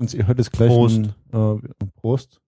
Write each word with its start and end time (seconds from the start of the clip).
Und 0.00 0.14
ihr 0.14 0.26
hört 0.26 0.38
jetzt 0.38 0.52
gleich 0.52 0.70
Prost. 0.70 0.96
Ein, 1.32 1.58
äh, 1.58 1.86
Prost. 2.00 2.40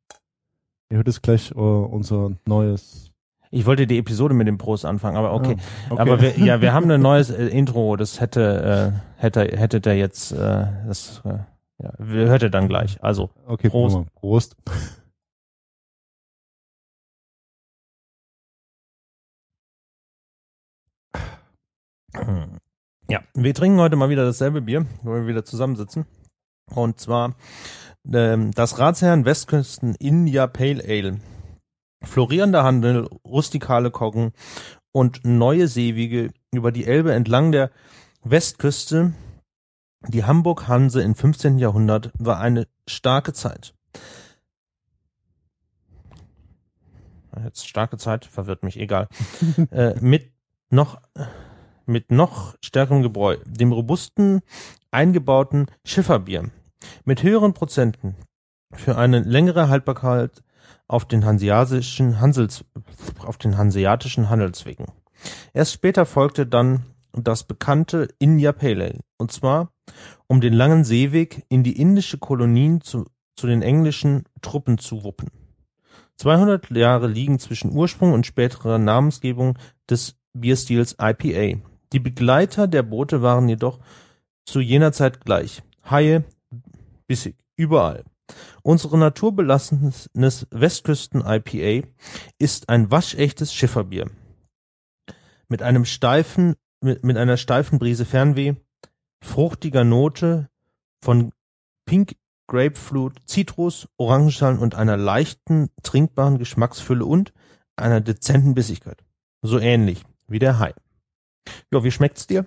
Ihr 0.88 0.96
hört 0.96 1.06
jetzt 1.06 1.22
gleich 1.22 1.50
äh, 1.50 1.54
unser 1.54 2.32
neues. 2.46 3.10
Ich 3.50 3.66
wollte 3.66 3.86
die 3.86 3.98
Episode 3.98 4.32
mit 4.32 4.48
dem 4.48 4.56
Prost 4.56 4.86
anfangen, 4.86 5.18
aber 5.18 5.34
okay. 5.34 5.56
Ah, 5.58 5.92
okay. 5.92 6.00
Aber 6.00 6.20
wir, 6.22 6.38
ja, 6.38 6.62
wir 6.62 6.72
haben 6.72 6.90
ein 6.90 7.00
neues 7.02 7.28
äh, 7.28 7.48
Intro. 7.48 7.96
Das 7.96 8.22
hätte, 8.22 8.94
äh, 9.18 9.20
hätte, 9.20 9.42
hätte 9.42 9.82
der 9.82 9.98
jetzt, 9.98 10.32
äh, 10.32 10.66
das, 10.86 11.20
äh, 11.26 11.40
ja, 11.82 11.92
wir 11.98 12.28
hört 12.28 12.42
ihr 12.42 12.48
dann 12.48 12.68
gleich. 12.68 12.96
Also, 13.04 13.28
okay, 13.46 13.68
Prost. 13.68 13.98
Prost. 14.14 14.56
Prost. 14.64 14.96
ja, 23.10 23.20
wir 23.34 23.54
trinken 23.54 23.78
heute 23.78 23.96
mal 23.96 24.08
wieder 24.08 24.24
dasselbe 24.24 24.62
Bier, 24.62 24.86
wo 25.02 25.12
wir 25.12 25.26
wieder 25.26 25.44
zusammensitzen. 25.44 26.06
Und 26.74 27.00
zwar 27.00 27.34
ähm, 28.10 28.52
das 28.52 28.78
Ratsherrn 28.78 29.24
Westküsten 29.24 29.94
India 29.96 30.46
Pale 30.46 30.82
Ale. 30.86 31.20
Florierender 32.02 32.64
Handel, 32.64 33.08
rustikale 33.24 33.90
Koggen 33.90 34.32
und 34.90 35.24
neue 35.24 35.68
Seewege 35.68 36.32
über 36.52 36.72
die 36.72 36.84
Elbe 36.84 37.12
entlang 37.12 37.52
der 37.52 37.70
Westküste. 38.24 39.14
Die 40.08 40.24
Hamburg-Hanse 40.24 41.00
im 41.00 41.14
15. 41.14 41.58
Jahrhundert 41.58 42.10
war 42.18 42.40
eine 42.40 42.66
starke 42.88 43.32
Zeit. 43.32 43.74
Jetzt 47.44 47.66
starke 47.66 47.96
Zeit, 47.96 48.24
verwirrt 48.24 48.62
mich, 48.62 48.78
egal. 48.78 49.08
äh, 49.70 49.94
mit 50.00 50.32
noch, 50.70 51.00
mit 51.86 52.10
noch 52.10 52.56
stärkerem 52.62 53.02
Gebräu, 53.02 53.38
dem 53.46 53.72
robusten, 53.72 54.42
eingebauten 54.90 55.66
Schifferbier, 55.84 56.50
mit 57.04 57.22
höheren 57.22 57.54
Prozenten 57.54 58.16
für 58.74 58.96
eine 58.96 59.20
längere 59.20 59.68
Haltbarkeit 59.68 60.42
auf 60.88 61.06
den 61.06 61.24
hanseatischen 61.24 62.20
Handels, 62.20 62.64
auf 63.24 63.38
den 63.38 63.56
hanseatischen 63.56 64.28
Handelswegen. 64.28 64.86
Erst 65.52 65.72
später 65.72 66.06
folgte 66.06 66.46
dann 66.46 66.84
das 67.12 67.44
bekannte 67.44 68.08
India 68.18 68.52
Pale 68.52 68.84
Ale, 68.84 69.00
und 69.18 69.32
zwar 69.32 69.70
um 70.26 70.40
den 70.40 70.54
langen 70.54 70.84
Seeweg 70.84 71.44
in 71.48 71.62
die 71.62 71.78
indische 71.78 72.18
Kolonien 72.18 72.80
zu, 72.80 73.06
zu 73.36 73.46
den 73.46 73.62
englischen 73.62 74.24
Truppen 74.40 74.78
zu 74.78 75.04
wuppen. 75.04 75.30
200 76.16 76.70
Jahre 76.70 77.08
liegen 77.08 77.38
zwischen 77.38 77.72
Ursprung 77.72 78.12
und 78.12 78.26
späterer 78.26 78.78
Namensgebung 78.78 79.58
des 79.90 80.16
Bierstils 80.32 80.96
IPA. 81.00 81.60
Die 81.92 82.00
Begleiter 82.00 82.68
der 82.68 82.82
Boote 82.82 83.22
waren 83.22 83.48
jedoch 83.48 83.80
zu 84.44 84.60
jener 84.60 84.92
Zeit 84.92 85.24
gleich. 85.24 85.62
Haie, 85.88 86.24
bissig, 87.12 87.36
überall. 87.56 88.04
Unsere 88.62 88.96
naturbelassenes 88.96 90.08
Westküsten-IPA 90.14 91.86
ist 92.38 92.70
ein 92.70 92.90
waschechtes 92.90 93.52
Schifferbier. 93.52 94.10
Mit 95.46 95.60
einem 95.60 95.84
steifen, 95.84 96.54
mit, 96.80 97.04
mit 97.04 97.18
einer 97.18 97.36
steifen 97.36 97.78
Brise 97.78 98.06
Fernweh, 98.06 98.54
fruchtiger 99.22 99.84
Note 99.84 100.48
von 101.04 101.32
Pink 101.84 102.16
Grapefruit, 102.46 103.20
Zitrus, 103.26 103.88
Orangenschalen 103.98 104.58
und 104.58 104.74
einer 104.74 104.96
leichten, 104.96 105.68
trinkbaren 105.82 106.38
Geschmacksfülle 106.38 107.04
und 107.04 107.34
einer 107.76 108.00
dezenten 108.00 108.54
Bissigkeit. 108.54 109.04
So 109.42 109.58
ähnlich 109.58 110.02
wie 110.28 110.38
der 110.38 110.58
Hai. 110.58 110.72
Ja, 111.70 111.84
wie 111.84 111.90
schmeckt's 111.90 112.26
dir? 112.26 112.46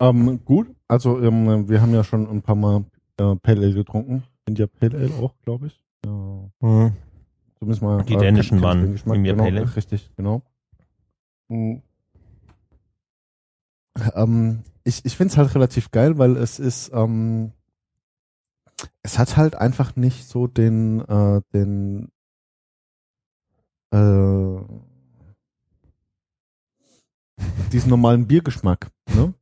Ähm, 0.00 0.44
gut. 0.44 0.68
Also 0.86 1.20
ähm, 1.20 1.68
wir 1.68 1.80
haben 1.80 1.92
ja 1.92 2.04
schon 2.04 2.28
ein 2.28 2.42
paar 2.42 2.54
Mal 2.54 2.84
äh, 3.18 3.36
Pale 3.36 3.60
Ale 3.60 3.74
getrunken. 3.74 4.24
India 4.46 4.66
Pale 4.66 4.96
Ale 4.98 5.14
auch, 5.14 5.34
glaube 5.42 5.66
ich. 5.68 5.84
Ja. 6.04 6.50
Hm. 6.60 6.92
Zumindest 7.58 7.82
mal. 7.82 8.02
Die 8.04 8.14
äh, 8.14 8.18
dänischen 8.18 8.62
waren 8.62 8.96
India 8.96 9.32
genau, 9.32 9.44
Pale 9.44 9.60
Ale. 9.60 9.76
Richtig, 9.76 10.10
genau. 10.16 10.42
Mhm. 11.48 11.82
Ähm, 14.14 14.62
ich 14.84 15.04
ich 15.04 15.16
finde 15.16 15.32
es 15.32 15.38
halt 15.38 15.54
relativ 15.54 15.90
geil, 15.90 16.18
weil 16.18 16.36
es 16.36 16.58
ist, 16.58 16.90
ähm, 16.94 17.52
es 19.02 19.18
hat 19.18 19.36
halt 19.36 19.56
einfach 19.56 19.96
nicht 19.96 20.26
so 20.26 20.46
den, 20.46 21.00
äh, 21.00 21.42
den, 21.52 22.10
äh, 23.90 24.60
diesen 27.72 27.90
normalen 27.90 28.26
Biergeschmack. 28.26 28.90
Ne? 29.14 29.34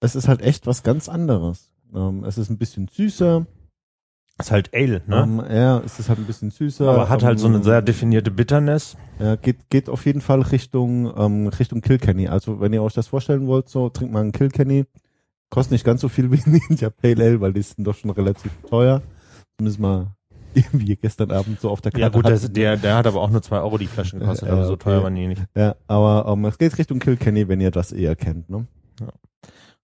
Es 0.00 0.14
ist 0.14 0.28
halt 0.28 0.40
echt 0.42 0.66
was 0.66 0.82
ganz 0.82 1.08
anderes. 1.08 1.69
Ähm, 1.94 2.24
es 2.24 2.38
ist 2.38 2.50
ein 2.50 2.58
bisschen 2.58 2.88
süßer. 2.88 3.46
Ist 4.38 4.50
halt 4.50 4.70
Ale, 4.74 5.02
ne? 5.06 5.22
Ähm, 5.22 5.42
ja, 5.50 5.78
es 5.80 5.98
ist 5.98 6.08
halt 6.08 6.18
ein 6.18 6.24
bisschen 6.24 6.50
süßer. 6.50 6.88
Aber 6.88 7.08
hat 7.10 7.22
halt 7.22 7.38
so 7.38 7.46
eine 7.46 7.58
ähm, 7.58 7.62
sehr 7.62 7.82
definierte 7.82 8.30
Bitterness. 8.30 8.96
ja, 9.18 9.36
geht, 9.36 9.68
geht 9.68 9.90
auf 9.90 10.06
jeden 10.06 10.22
Fall 10.22 10.40
Richtung, 10.40 11.12
ähm, 11.16 11.48
Richtung 11.48 11.82
Kilkenny. 11.82 12.28
Also 12.28 12.60
wenn 12.60 12.72
ihr 12.72 12.82
euch 12.82 12.94
das 12.94 13.08
vorstellen 13.08 13.46
wollt, 13.46 13.68
so 13.68 13.90
trinkt 13.90 14.14
mal 14.14 14.22
einen 14.22 14.32
Kilkenny. 14.32 14.86
Kostet 15.50 15.72
nicht 15.72 15.84
ganz 15.84 16.00
so 16.00 16.08
viel 16.08 16.30
wie 16.32 16.38
ein 16.38 16.60
Ninja 16.68 16.88
Pale 16.90 17.22
Ale, 17.22 17.40
weil 17.40 17.52
die 17.52 17.62
sind 17.62 17.84
doch 17.84 17.94
schon 17.94 18.10
relativ 18.10 18.52
teuer. 18.68 19.02
Zumindest 19.58 19.78
mal, 19.78 20.06
wie 20.72 20.86
ihr 20.86 20.96
gestern 20.96 21.30
Abend 21.32 21.60
so 21.60 21.68
auf 21.68 21.82
der 21.82 21.92
Karte 21.92 22.02
Ja 22.02 22.08
gut, 22.08 22.24
das, 22.24 22.50
der, 22.50 22.78
der 22.78 22.96
hat 22.96 23.06
aber 23.06 23.20
auch 23.20 23.30
nur 23.30 23.42
zwei 23.42 23.58
Euro 23.58 23.76
die 23.76 23.88
Flasche 23.88 24.18
gekostet, 24.18 24.48
Ja, 24.48 24.54
also 24.54 24.68
so 24.68 24.74
okay. 24.74 24.84
teuer 24.84 25.02
waren 25.02 25.14
die 25.14 25.26
nicht. 25.26 25.42
Ja, 25.54 25.76
aber 25.86 26.32
ähm, 26.32 26.46
es 26.46 26.56
geht 26.56 26.78
Richtung 26.78 26.98
Kilkenny, 26.98 27.46
wenn 27.48 27.60
ihr 27.60 27.70
das 27.70 27.92
eher 27.92 28.16
kennt, 28.16 28.48
ne? 28.48 28.66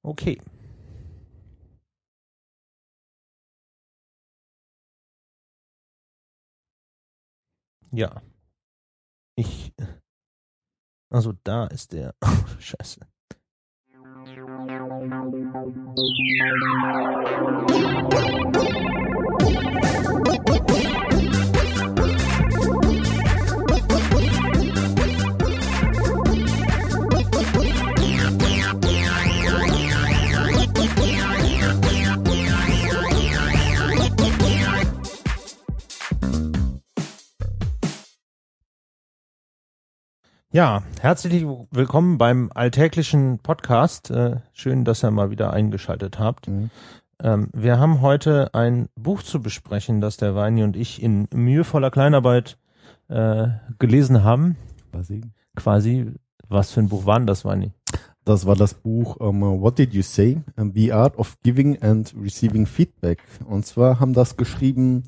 Okay. 0.02 0.38
Ja. 7.92 8.22
Ich. 9.36 9.72
Also 11.10 11.32
da 11.44 11.66
ist 11.66 11.92
der. 11.92 12.14
Scheiße. 12.58 13.00
Ja, 40.52 40.84
herzlich 41.00 41.44
willkommen 41.72 42.18
beim 42.18 42.50
alltäglichen 42.54 43.40
Podcast. 43.40 44.12
Äh, 44.12 44.36
schön, 44.52 44.84
dass 44.84 45.02
ihr 45.02 45.10
mal 45.10 45.30
wieder 45.30 45.52
eingeschaltet 45.52 46.20
habt. 46.20 46.46
Mhm. 46.46 46.70
Ähm, 47.20 47.48
wir 47.52 47.80
haben 47.80 48.00
heute 48.00 48.54
ein 48.54 48.88
Buch 48.94 49.24
zu 49.24 49.42
besprechen, 49.42 50.00
das 50.00 50.18
der 50.18 50.36
Weini 50.36 50.62
und 50.62 50.76
ich 50.76 51.02
in 51.02 51.26
mühevoller 51.34 51.90
Kleinarbeit 51.90 52.58
äh, 53.08 53.48
gelesen 53.80 54.22
haben. 54.22 54.56
Quasi. 54.92 55.22
Quasi, 55.56 56.12
was 56.48 56.70
für 56.70 56.80
ein 56.80 56.88
Buch 56.88 57.06
war 57.06 57.18
denn 57.18 57.26
das, 57.26 57.44
Weini? 57.44 57.72
Das 58.24 58.46
war 58.46 58.54
das 58.54 58.74
Buch 58.74 59.16
ähm, 59.20 59.42
What 59.42 59.78
Did 59.78 59.94
You 59.94 60.02
Say? 60.02 60.42
Ähm, 60.56 60.70
The 60.72 60.92
Art 60.92 61.18
of 61.18 61.36
Giving 61.42 61.82
and 61.82 62.14
Receiving 62.22 62.66
Feedback. 62.66 63.20
Und 63.46 63.66
zwar 63.66 63.98
haben 63.98 64.14
das 64.14 64.36
geschrieben 64.36 65.02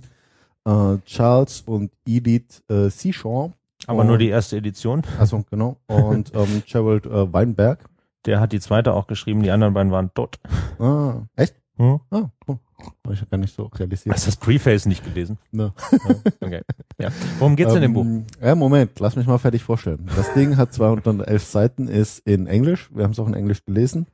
äh, 0.64 0.98
Charles 1.04 1.62
und 1.62 1.92
Edith 2.06 2.64
äh, 2.68 2.90
Seashore. 2.90 3.52
Aber 3.88 4.02
Oh. 4.02 4.04
nur 4.04 4.18
die 4.18 4.28
erste 4.28 4.56
Edition. 4.56 5.02
Also 5.18 5.44
genau. 5.50 5.78
Und 5.86 6.32
ähm, 6.34 6.62
Gerald 6.70 7.06
äh, 7.06 7.32
Weinberg. 7.32 7.88
Der 8.26 8.40
hat 8.40 8.52
die 8.52 8.60
zweite 8.60 8.92
auch 8.94 9.06
geschrieben, 9.06 9.42
die 9.42 9.50
anderen 9.50 9.74
beiden 9.74 9.90
waren 9.90 10.12
tot. 10.14 10.38
Ah, 10.78 11.22
echt? 11.36 11.54
Hm? 11.76 12.00
Ah, 12.10 12.24
cool. 12.46 12.58
Hab 13.04 13.12
ich 13.12 13.28
gar 13.30 13.38
nicht 13.38 13.54
so 13.54 13.64
realisiert. 13.64 14.14
Hast 14.14 14.26
du 14.26 14.30
das 14.30 14.36
Preface 14.36 14.86
nicht 14.86 15.02
gelesen? 15.04 15.38
Ne. 15.50 15.72
Okay. 16.40 16.62
Ja. 17.00 17.10
Worum 17.38 17.56
geht's 17.56 17.74
in 17.74 17.80
dem 17.82 17.92
Buch? 17.94 18.04
Ähm, 18.04 18.24
Ja, 18.40 18.54
Moment, 18.54 19.00
lass 19.00 19.16
mich 19.16 19.26
mal 19.26 19.38
fertig 19.38 19.62
vorstellen. 19.64 20.08
Das 20.14 20.32
Ding 20.34 20.56
hat 20.56 20.72
211 20.72 21.42
Seiten, 21.44 21.88
ist 21.88 22.20
in 22.26 22.46
Englisch. 22.46 22.90
Wir 22.94 23.04
haben 23.04 23.12
es 23.12 23.18
auch 23.18 23.26
in 23.26 23.34
Englisch 23.34 23.64
gelesen. 23.64 24.06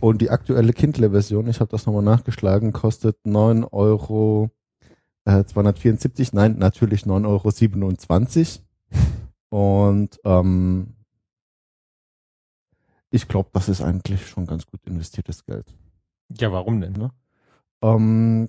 Und 0.00 0.22
die 0.22 0.30
aktuelle 0.30 0.72
Kindle-Version, 0.72 1.48
ich 1.48 1.60
habe 1.60 1.70
das 1.70 1.84
nochmal 1.86 2.02
nachgeschlagen, 2.02 2.72
kostet 2.72 3.16
9 3.26 3.64
Euro 3.64 4.50
äh, 5.26 5.44
274. 5.44 6.32
Nein, 6.32 6.56
natürlich 6.58 7.02
9,27 7.02 7.20
Euro. 7.26 8.64
Und 9.48 10.20
ähm, 10.24 10.94
ich 13.10 13.28
glaube, 13.28 13.50
das 13.52 13.68
ist 13.68 13.80
eigentlich 13.80 14.28
schon 14.28 14.46
ganz 14.46 14.66
gut 14.66 14.80
investiertes 14.86 15.44
Geld. 15.44 15.66
Ja, 16.38 16.52
warum 16.52 16.80
denn? 16.80 17.10
Ähm, 17.82 18.48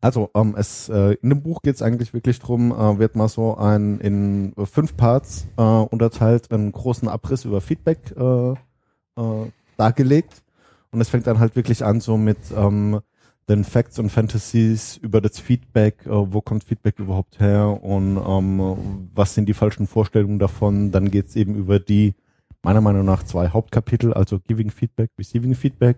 also, 0.00 0.30
ähm, 0.34 0.54
es, 0.56 0.88
äh, 0.88 1.14
in 1.22 1.30
dem 1.30 1.42
Buch 1.42 1.62
geht 1.62 1.74
es 1.74 1.82
eigentlich 1.82 2.14
wirklich 2.14 2.38
drum, 2.38 2.72
äh, 2.72 2.98
wird 2.98 3.16
mal 3.16 3.28
so 3.28 3.56
ein 3.56 4.00
in 4.00 4.54
fünf 4.64 4.96
Parts 4.96 5.46
äh, 5.56 5.62
unterteilt, 5.62 6.50
einen 6.50 6.72
großen 6.72 7.08
Abriss 7.08 7.44
über 7.44 7.60
Feedback 7.60 8.14
äh, 8.16 8.52
äh, 8.52 9.50
dargelegt. 9.76 10.42
Und 10.90 11.00
es 11.00 11.10
fängt 11.10 11.26
dann 11.26 11.38
halt 11.38 11.56
wirklich 11.56 11.84
an 11.84 12.00
so 12.00 12.16
mit 12.16 12.38
ähm, 12.56 13.00
den 13.48 13.64
Facts 13.64 13.98
und 13.98 14.10
Fantasies 14.10 14.96
über 14.98 15.20
das 15.20 15.38
Feedback, 15.38 16.04
äh, 16.06 16.10
wo 16.10 16.40
kommt 16.40 16.64
Feedback 16.64 16.98
überhaupt 16.98 17.40
her 17.40 17.82
und 17.82 18.16
ähm, 18.16 19.08
was 19.14 19.34
sind 19.34 19.48
die 19.48 19.54
falschen 19.54 19.86
Vorstellungen 19.86 20.38
davon. 20.38 20.92
Dann 20.92 21.10
geht's 21.10 21.34
eben 21.34 21.54
über 21.54 21.78
die, 21.80 22.14
meiner 22.62 22.80
Meinung 22.80 23.04
nach, 23.04 23.22
zwei 23.22 23.48
Hauptkapitel, 23.48 24.12
also 24.12 24.38
Giving 24.38 24.70
Feedback, 24.70 25.10
Receiving 25.18 25.54
Feedback. 25.54 25.96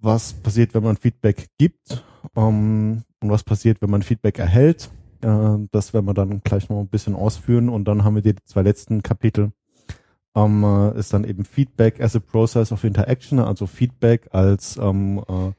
Was 0.00 0.32
passiert, 0.32 0.74
wenn 0.74 0.82
man 0.82 0.96
Feedback 0.96 1.48
gibt 1.58 2.04
ähm, 2.36 3.02
und 3.20 3.30
was 3.30 3.44
passiert, 3.44 3.82
wenn 3.82 3.90
man 3.90 4.02
Feedback 4.02 4.38
erhält. 4.38 4.90
Äh, 5.20 5.58
das 5.70 5.92
werden 5.92 6.06
wir 6.06 6.14
dann 6.14 6.40
gleich 6.42 6.68
noch 6.68 6.80
ein 6.80 6.88
bisschen 6.88 7.14
ausführen 7.14 7.68
und 7.68 7.84
dann 7.86 8.04
haben 8.04 8.14
wir 8.14 8.22
die 8.22 8.34
zwei 8.44 8.62
letzten 8.62 9.02
Kapitel. 9.02 9.52
Ähm, 10.34 10.64
äh, 10.64 10.98
ist 10.98 11.12
dann 11.12 11.24
eben 11.24 11.44
Feedback 11.44 12.00
as 12.00 12.16
a 12.16 12.20
process 12.20 12.72
of 12.72 12.82
interaction, 12.84 13.38
also 13.38 13.66
Feedback 13.66 14.28
als 14.32 14.76
ähm, 14.78 15.22
äh, 15.28 15.52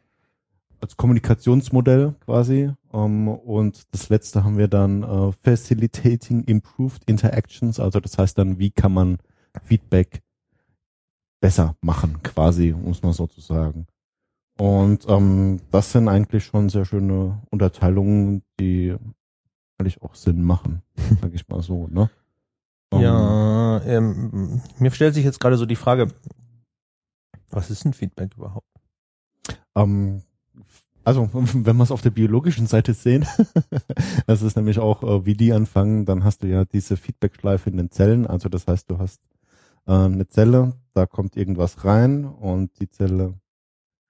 als 0.81 0.97
Kommunikationsmodell 0.97 2.15
quasi. 2.25 2.71
Ähm, 2.93 3.27
und 3.27 3.83
das 3.91 4.09
letzte 4.09 4.43
haben 4.43 4.57
wir 4.57 4.67
dann 4.67 5.03
uh, 5.03 5.31
Facilitating 5.41 6.43
Improved 6.43 7.03
Interactions. 7.05 7.79
Also 7.79 7.99
das 7.99 8.17
heißt 8.17 8.37
dann, 8.37 8.59
wie 8.59 8.71
kann 8.71 8.93
man 8.93 9.17
Feedback 9.63 10.21
besser 11.39 11.75
machen, 11.81 12.23
quasi, 12.23 12.73
muss 12.73 13.03
man 13.03 13.13
sozusagen. 13.13 13.87
Und 14.57 15.05
ähm, 15.09 15.59
das 15.71 15.91
sind 15.91 16.07
eigentlich 16.07 16.45
schon 16.45 16.69
sehr 16.69 16.85
schöne 16.85 17.41
Unterteilungen, 17.49 18.41
die 18.59 18.95
eigentlich 19.77 20.01
auch 20.01 20.15
Sinn 20.15 20.41
machen, 20.41 20.81
sag 21.21 21.33
ich 21.33 21.47
mal 21.47 21.61
so, 21.61 21.87
ne? 21.87 22.09
Um, 22.91 23.01
ja, 23.01 23.81
ähm, 23.83 24.61
mir 24.79 24.91
stellt 24.91 25.15
sich 25.15 25.25
jetzt 25.25 25.39
gerade 25.39 25.57
so 25.57 25.65
die 25.65 25.75
Frage, 25.75 26.07
was 27.49 27.69
ist 27.69 27.85
ein 27.85 27.93
Feedback 27.93 28.35
überhaupt? 28.37 28.67
Ähm, 29.75 30.21
also, 31.05 31.29
wenn 31.33 31.77
wir 31.77 31.83
es 31.83 31.91
auf 31.91 32.01
der 32.01 32.09
biologischen 32.09 32.67
Seite 32.67 32.93
sehen, 32.93 33.25
das 34.27 34.41
ist 34.41 34.57
nämlich 34.57 34.79
auch, 34.79 35.03
äh, 35.03 35.25
wie 35.25 35.35
die 35.35 35.53
anfangen, 35.53 36.05
dann 36.05 36.25
hast 36.25 36.43
du 36.43 36.47
ja 36.47 36.65
diese 36.65 36.97
Feedback-Schleife 36.97 37.69
in 37.69 37.77
den 37.77 37.91
Zellen. 37.91 38.27
Also 38.27 38.49
das 38.49 38.67
heißt, 38.67 38.89
du 38.89 38.97
hast 38.97 39.21
äh, 39.87 39.93
eine 39.93 40.27
Zelle, 40.27 40.73
da 40.93 41.05
kommt 41.05 41.37
irgendwas 41.37 41.85
rein 41.85 42.25
und 42.25 42.71
die 42.79 42.89
Zelle 42.89 43.35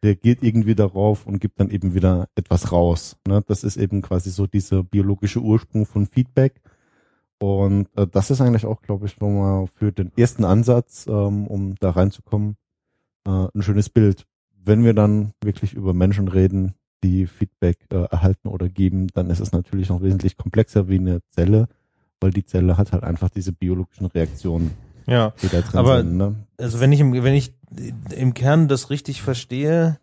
reagiert 0.04 0.42
irgendwie 0.42 0.76
darauf 0.76 1.28
und 1.28 1.40
gibt 1.40 1.60
dann 1.60 1.70
eben 1.70 1.94
wieder 1.94 2.30
etwas 2.36 2.72
raus. 2.72 3.18
Ne? 3.28 3.44
Das 3.46 3.64
ist 3.64 3.76
eben 3.76 4.02
quasi 4.02 4.30
so 4.30 4.48
dieser 4.48 4.84
biologische 4.84 5.42
Ursprung 5.42 5.86
von 5.86 6.06
Feedback. 6.08 6.62
Und 7.40 7.90
äh, 7.98 8.08
das 8.08 8.32
ist 8.32 8.40
eigentlich 8.40 8.66
auch, 8.66 8.82
glaube 8.82 9.08
ich, 9.08 9.20
nochmal 9.20 9.68
für 9.68 9.92
den 9.92 10.12
ersten 10.16 10.46
Ansatz, 10.46 11.06
ähm, 11.08 11.48
um 11.48 11.76
da 11.76 11.92
reinzukommen, 11.92 12.56
ein 13.28 13.64
schönes 13.64 13.90
Bild. 13.90 14.28
Wenn 14.66 14.84
wir 14.84 14.94
dann 14.94 15.34
wirklich 15.42 15.74
über 15.74 15.94
Menschen 15.94 16.28
reden, 16.28 16.74
die 17.04 17.28
Feedback 17.28 17.78
äh, 17.92 18.06
erhalten 18.06 18.48
oder 18.48 18.68
geben, 18.68 19.08
dann 19.14 19.30
ist 19.30 19.40
es 19.40 19.52
natürlich 19.52 19.90
noch 19.90 20.02
wesentlich 20.02 20.38
komplexer 20.38 20.88
wie 20.90 20.98
eine 20.98 21.22
Zelle, 21.30 21.68
weil 22.20 22.32
die 22.32 22.46
Zelle 22.46 22.78
hat 22.78 22.92
halt 22.92 23.04
einfach 23.04 23.30
diese 23.30 23.52
biologischen 23.52 24.08
Reaktionen. 24.08 24.72
Ja, 25.08 25.34
die 25.42 25.50
da 25.50 25.62
drin 25.62 25.80
aber 25.80 25.98
sind, 26.02 26.18
ne? 26.18 26.36
also 26.58 26.80
wenn 26.80 26.92
ich 26.92 27.00
im, 27.00 27.14
wenn 27.14 27.36
ich 27.36 27.54
im 28.16 28.34
Kern 28.34 28.68
das 28.68 28.90
richtig 28.90 29.22
verstehe, 29.22 30.00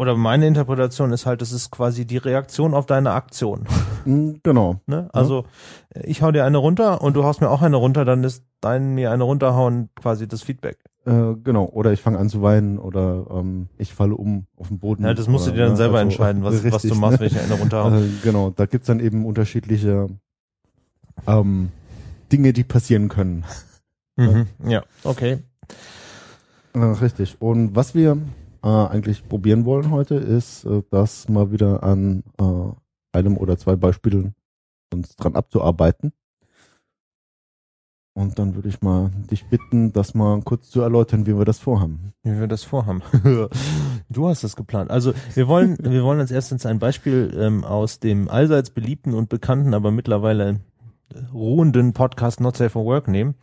oder 0.00 0.16
meine 0.16 0.46
Interpretation 0.46 1.12
ist 1.12 1.26
halt, 1.26 1.42
das 1.42 1.52
ist 1.52 1.70
quasi 1.70 2.06
die 2.06 2.16
Reaktion 2.16 2.72
auf 2.72 2.86
deine 2.86 3.12
Aktion. 3.12 3.66
Mm, 4.06 4.36
genau. 4.42 4.80
Ne? 4.86 5.10
Also 5.12 5.44
ich 5.92 6.22
hau 6.22 6.32
dir 6.32 6.46
eine 6.46 6.56
runter 6.56 7.02
und 7.02 7.16
du 7.16 7.24
haust 7.24 7.42
mir 7.42 7.50
auch 7.50 7.60
eine 7.60 7.76
runter, 7.76 8.06
dann 8.06 8.24
ist 8.24 8.46
dein 8.62 8.94
mir 8.94 9.12
eine 9.12 9.24
runterhauen 9.24 9.90
quasi 9.94 10.26
das 10.26 10.40
Feedback. 10.40 10.78
Äh, 11.06 11.34
genau, 11.42 11.64
oder 11.64 11.92
ich 11.92 12.00
fange 12.02 12.18
an 12.18 12.28
zu 12.28 12.42
weinen 12.42 12.78
oder 12.78 13.26
ähm, 13.30 13.68
ich 13.78 13.94
falle 13.94 14.14
um 14.14 14.46
auf 14.56 14.68
den 14.68 14.78
Boden. 14.78 15.04
Ja, 15.04 15.14
das 15.14 15.28
musst 15.28 15.44
oder, 15.46 15.52
du 15.52 15.56
dir 15.58 15.64
dann 15.64 15.72
ne? 15.72 15.76
selber 15.76 15.98
also, 15.98 16.10
entscheiden, 16.10 16.42
was, 16.44 16.54
richtig, 16.54 16.72
was 16.72 16.82
du 16.82 16.94
machst, 16.94 17.20
ne? 17.20 17.26
ich 17.26 17.38
eine 17.38 17.54
runterhaue. 17.54 18.00
Äh, 18.04 18.08
genau, 18.22 18.50
da 18.50 18.66
gibt's 18.66 18.86
dann 18.86 19.00
eben 19.00 19.24
unterschiedliche 19.24 20.08
ähm, 21.26 21.70
Dinge, 22.30 22.52
die 22.52 22.64
passieren 22.64 23.08
können. 23.08 23.44
Mhm. 24.16 24.46
Ja, 24.66 24.84
okay. 25.04 25.38
Äh, 26.74 26.78
richtig. 26.78 27.40
Und 27.40 27.74
was 27.74 27.94
wir 27.94 28.18
äh, 28.62 28.68
eigentlich 28.68 29.26
probieren 29.26 29.64
wollen 29.64 29.90
heute, 29.90 30.16
ist, 30.16 30.64
äh, 30.64 30.82
das 30.90 31.28
mal 31.28 31.50
wieder 31.50 31.82
an 31.82 32.22
äh, 32.38 33.16
einem 33.16 33.38
oder 33.38 33.56
zwei 33.56 33.76
Beispielen 33.76 34.34
uns 34.92 35.16
dran 35.16 35.34
abzuarbeiten. 35.34 36.12
Und 38.12 38.38
dann 38.38 38.56
würde 38.56 38.68
ich 38.68 38.82
mal 38.82 39.10
dich 39.30 39.46
bitten, 39.46 39.92
das 39.92 40.14
mal 40.14 40.40
kurz 40.42 40.68
zu 40.68 40.80
erläutern, 40.80 41.26
wie 41.26 41.38
wir 41.38 41.44
das 41.44 41.58
vorhaben. 41.60 42.12
Wie 42.24 42.38
wir 42.38 42.48
das 42.48 42.64
vorhaben. 42.64 43.02
du 44.08 44.28
hast 44.28 44.42
das 44.42 44.56
geplant. 44.56 44.90
Also 44.90 45.12
wir 45.34 45.46
wollen, 45.46 45.78
wir 45.80 46.02
wollen 46.02 46.20
als 46.20 46.32
erstes 46.32 46.66
ein 46.66 46.80
Beispiel 46.80 47.32
ähm, 47.38 47.64
aus 47.64 48.00
dem 48.00 48.28
allseits 48.28 48.70
beliebten 48.70 49.14
und 49.14 49.28
bekannten, 49.28 49.74
aber 49.74 49.90
mittlerweile 49.92 50.60
ruhenden 51.32 51.92
Podcast 51.92 52.40
Not 52.40 52.56
Safe 52.56 52.70
for 52.70 52.84
Work 52.84 53.08
nehmen. 53.08 53.34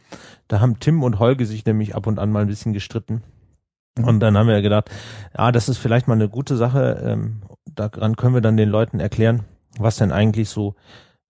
Da 0.48 0.60
haben 0.60 0.80
Tim 0.80 1.04
und 1.04 1.20
Holge 1.20 1.46
sich 1.46 1.66
nämlich 1.66 1.96
ab 1.96 2.08
und 2.08 2.20
an 2.20 2.32
mal 2.32 2.42
ein 2.42 2.48
bisschen 2.48 2.74
gestritten. 2.74 3.24
Und 4.02 4.20
dann 4.20 4.38
haben 4.38 4.48
wir 4.48 4.62
gedacht, 4.62 4.92
ja, 5.36 5.52
das 5.52 5.70
ist 5.70 5.78
vielleicht 5.78 6.08
mal 6.08 6.14
eine 6.14 6.30
gute 6.30 6.56
Sache. 6.56 7.02
Ähm, 7.04 7.42
daran 7.66 8.16
können 8.16 8.36
wir 8.36 8.42
dann 8.42 8.58
den 8.58 8.70
Leuten 8.70 9.00
erklären, 9.00 9.44
was 9.80 9.98
denn 9.98 10.12
eigentlich 10.12 10.50
so 10.50 10.76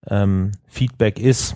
ähm, 0.07 0.51
Feedback 0.68 1.19
ist 1.19 1.56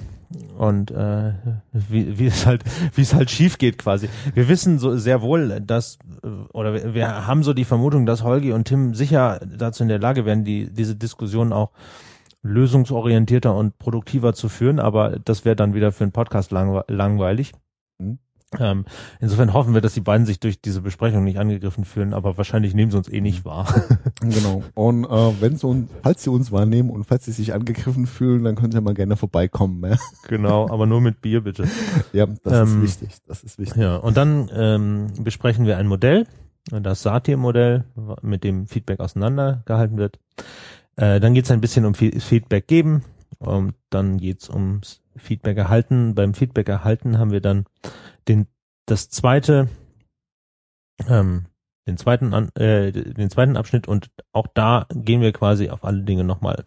und 0.58 0.92
äh, 0.92 1.34
wie, 1.72 2.20
wie 2.20 2.28
es 2.28 2.46
halt 2.46 2.64
wie 2.96 3.02
es 3.02 3.14
halt 3.14 3.30
schief 3.32 3.58
geht 3.58 3.78
quasi. 3.78 4.10
Wir 4.34 4.48
wissen 4.48 4.80
so 4.80 4.98
sehr 4.98 5.22
wohl, 5.22 5.60
dass 5.62 6.00
äh, 6.24 6.28
oder 6.54 6.74
wir, 6.74 6.94
wir 6.94 7.28
haben 7.28 7.44
so 7.44 7.54
die 7.54 7.66
Vermutung, 7.66 8.06
dass 8.06 8.24
Holgi 8.24 8.52
und 8.52 8.66
Tim 8.66 8.94
sicher 8.94 9.40
dazu 9.46 9.84
in 9.84 9.90
der 9.90 10.00
Lage 10.00 10.26
wären, 10.26 10.44
die 10.44 10.72
diese 10.72 10.96
Diskussion 10.96 11.54
auch 11.54 11.72
lösungsorientierter 12.44 13.56
und 13.56 13.78
produktiver 13.78 14.34
zu 14.34 14.50
führen, 14.50 14.80
aber 14.80 15.20
das 15.20 15.46
wäre 15.46 15.56
dann 15.56 15.74
wieder 15.74 15.92
für 15.92 16.04
einen 16.04 16.12
Podcast 16.12 16.52
langweilig. 16.52 17.54
Mhm. 18.54 18.60
Ähm, 18.60 18.86
insofern 19.20 19.54
hoffen 19.54 19.74
wir, 19.74 19.82
dass 19.82 19.94
die 19.94 20.02
beiden 20.02 20.26
sich 20.26 20.40
durch 20.40 20.62
diese 20.62 20.82
Besprechung 20.82 21.24
nicht 21.24 21.40
angegriffen 21.40 21.86
fühlen, 21.86 22.14
aber 22.14 22.38
wahrscheinlich 22.38 22.74
nehmen 22.74 22.92
sie 22.92 22.98
uns 22.98 23.10
eh 23.10 23.22
nicht 23.22 23.46
wahr. 23.46 23.68
genau. 24.22 24.64
Und 24.74 25.06
äh, 25.06 25.42
wenn 25.42 25.56
sie 25.56 25.68
uns, 25.68 25.90
falls 26.04 26.24
sie 26.24 26.30
uns 26.30 26.52
wahrnehmen 26.52 26.90
und 26.90 27.06
falls 27.06 27.26
sie 27.26 27.32
sich 27.32 27.54
angegriffen 27.54 28.08
fühlen, 28.08 28.44
dann 28.44 28.56
können 28.56 28.72
sie 28.72 28.78
ja 28.78 28.82
mal 28.82 28.94
gerne 28.94 29.16
vorbeikommen. 29.16 29.84
Ja? 29.90 29.98
Genau, 30.28 30.70
aber 30.70 30.86
nur 30.86 31.02
mit 31.02 31.22
Bier 31.22 31.42
bitte. 31.42 31.68
ja, 32.14 32.26
das 32.26 32.70
ähm, 32.70 32.84
ist 32.84 33.02
wichtig. 33.02 33.18
Das 33.28 33.44
ist 33.44 33.60
wichtig. 33.60 33.82
Ja, 33.82 33.98
und 33.98 34.16
dann 34.16 34.50
ähm, 34.54 35.08
besprechen 35.20 35.66
wir 35.66 35.78
ein 35.78 35.88
Modell, 35.88 36.26
das 36.70 37.02
Satir-Modell, 37.02 37.84
mit 38.22 38.44
dem 38.44 38.68
Feedback 38.68 39.00
auseinandergehalten 39.00 39.98
wird. 39.98 40.20
Äh, 40.96 41.20
dann 41.20 41.34
geht 41.34 41.46
es 41.46 41.52
ein 41.52 41.60
bisschen 41.60 41.86
um 41.86 41.96
Feedback 41.96 42.68
geben. 42.68 43.04
Und 43.42 43.74
dann 43.90 44.18
geht's 44.18 44.50
ums 44.50 45.02
Feedback 45.16 45.58
erhalten. 45.58 46.14
Beim 46.14 46.36
Feedback 46.36 46.70
erhalten 46.70 47.18
haben 47.18 47.32
wir 47.32 47.42
dann 47.42 47.66
den 48.28 48.46
das 48.86 49.10
zweite 49.10 49.68
ähm, 51.08 51.46
den 51.88 51.98
zweiten 51.98 52.34
äh, 52.56 52.92
den 52.92 53.30
zweiten 53.32 53.58
Abschnitt 53.58 53.88
und 53.88 54.12
auch 54.32 54.46
da 54.54 54.86
gehen 54.94 55.22
wir 55.22 55.32
quasi 55.32 55.70
auf 55.70 55.84
alle 55.84 56.04
Dinge 56.04 56.24
nochmal 56.24 56.66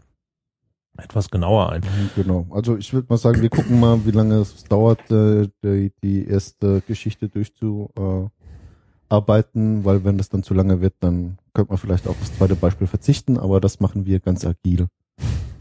etwas 0.96 1.30
genauer 1.30 1.70
ein. 1.70 1.82
Mhm, 1.82 2.10
genau. 2.16 2.46
Also 2.50 2.76
ich 2.76 2.92
würde 2.92 3.06
mal 3.08 3.18
sagen, 3.18 3.42
wir 3.42 3.50
gucken 3.50 3.80
mal, 3.80 4.04
wie 4.04 4.10
lange 4.10 4.36
es 4.36 4.64
dauert, 4.64 5.10
äh, 5.10 5.48
die, 5.62 5.92
die 6.02 6.26
erste 6.26 6.82
Geschichte 6.82 7.28
durchzuarbeiten, 7.28 9.84
weil 9.84 10.04
wenn 10.04 10.18
das 10.18 10.28
dann 10.28 10.42
zu 10.42 10.54
lange 10.54 10.80
wird, 10.80 10.94
dann 11.00 11.38
könnte 11.52 11.70
man 11.70 11.78
vielleicht 11.78 12.08
auf 12.08 12.18
das 12.18 12.36
zweite 12.36 12.56
Beispiel 12.56 12.86
verzichten, 12.86 13.38
aber 13.38 13.60
das 13.60 13.80
machen 13.80 14.06
wir 14.06 14.20
ganz 14.20 14.44
agil. 14.44 14.88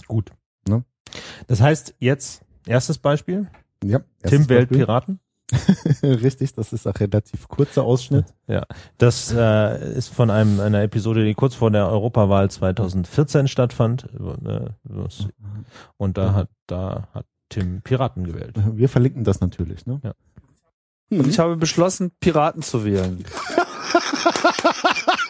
Gut. 0.07 0.31
Ne? 0.67 0.83
Das 1.47 1.61
heißt, 1.61 1.95
jetzt 1.99 2.43
erstes 2.65 2.97
Beispiel. 2.97 3.47
Ja. 3.83 4.01
Tim 4.23 4.47
wählt 4.49 4.69
Piraten. 4.69 5.19
Richtig, 6.03 6.53
das 6.53 6.73
ist 6.73 6.87
ein 6.87 6.93
relativ 6.93 7.47
kurzer 7.47 7.83
Ausschnitt. 7.83 8.25
Ja, 8.47 8.63
das 8.97 9.31
äh, 9.31 9.93
ist 9.93 10.07
von 10.07 10.29
einem 10.29 10.59
einer 10.59 10.81
Episode, 10.81 11.25
die 11.25 11.33
kurz 11.33 11.55
vor 11.55 11.69
der 11.69 11.89
Europawahl 11.89 12.49
2014 12.49 13.47
stattfand. 13.47 14.07
Und 15.97 16.17
da 16.17 16.33
hat 16.33 16.49
da 16.67 17.07
hat 17.13 17.25
Tim 17.49 17.81
Piraten 17.81 18.25
gewählt. 18.25 18.55
Wir 18.55 18.89
verlinken 18.89 19.23
das 19.23 19.41
natürlich, 19.41 19.85
ne? 19.85 19.99
Ja. 20.03 20.13
Und 21.11 21.27
ich 21.27 21.37
habe 21.39 21.57
beschlossen, 21.57 22.11
Piraten 22.19 22.63
zu 22.63 22.85
wählen. 22.85 23.23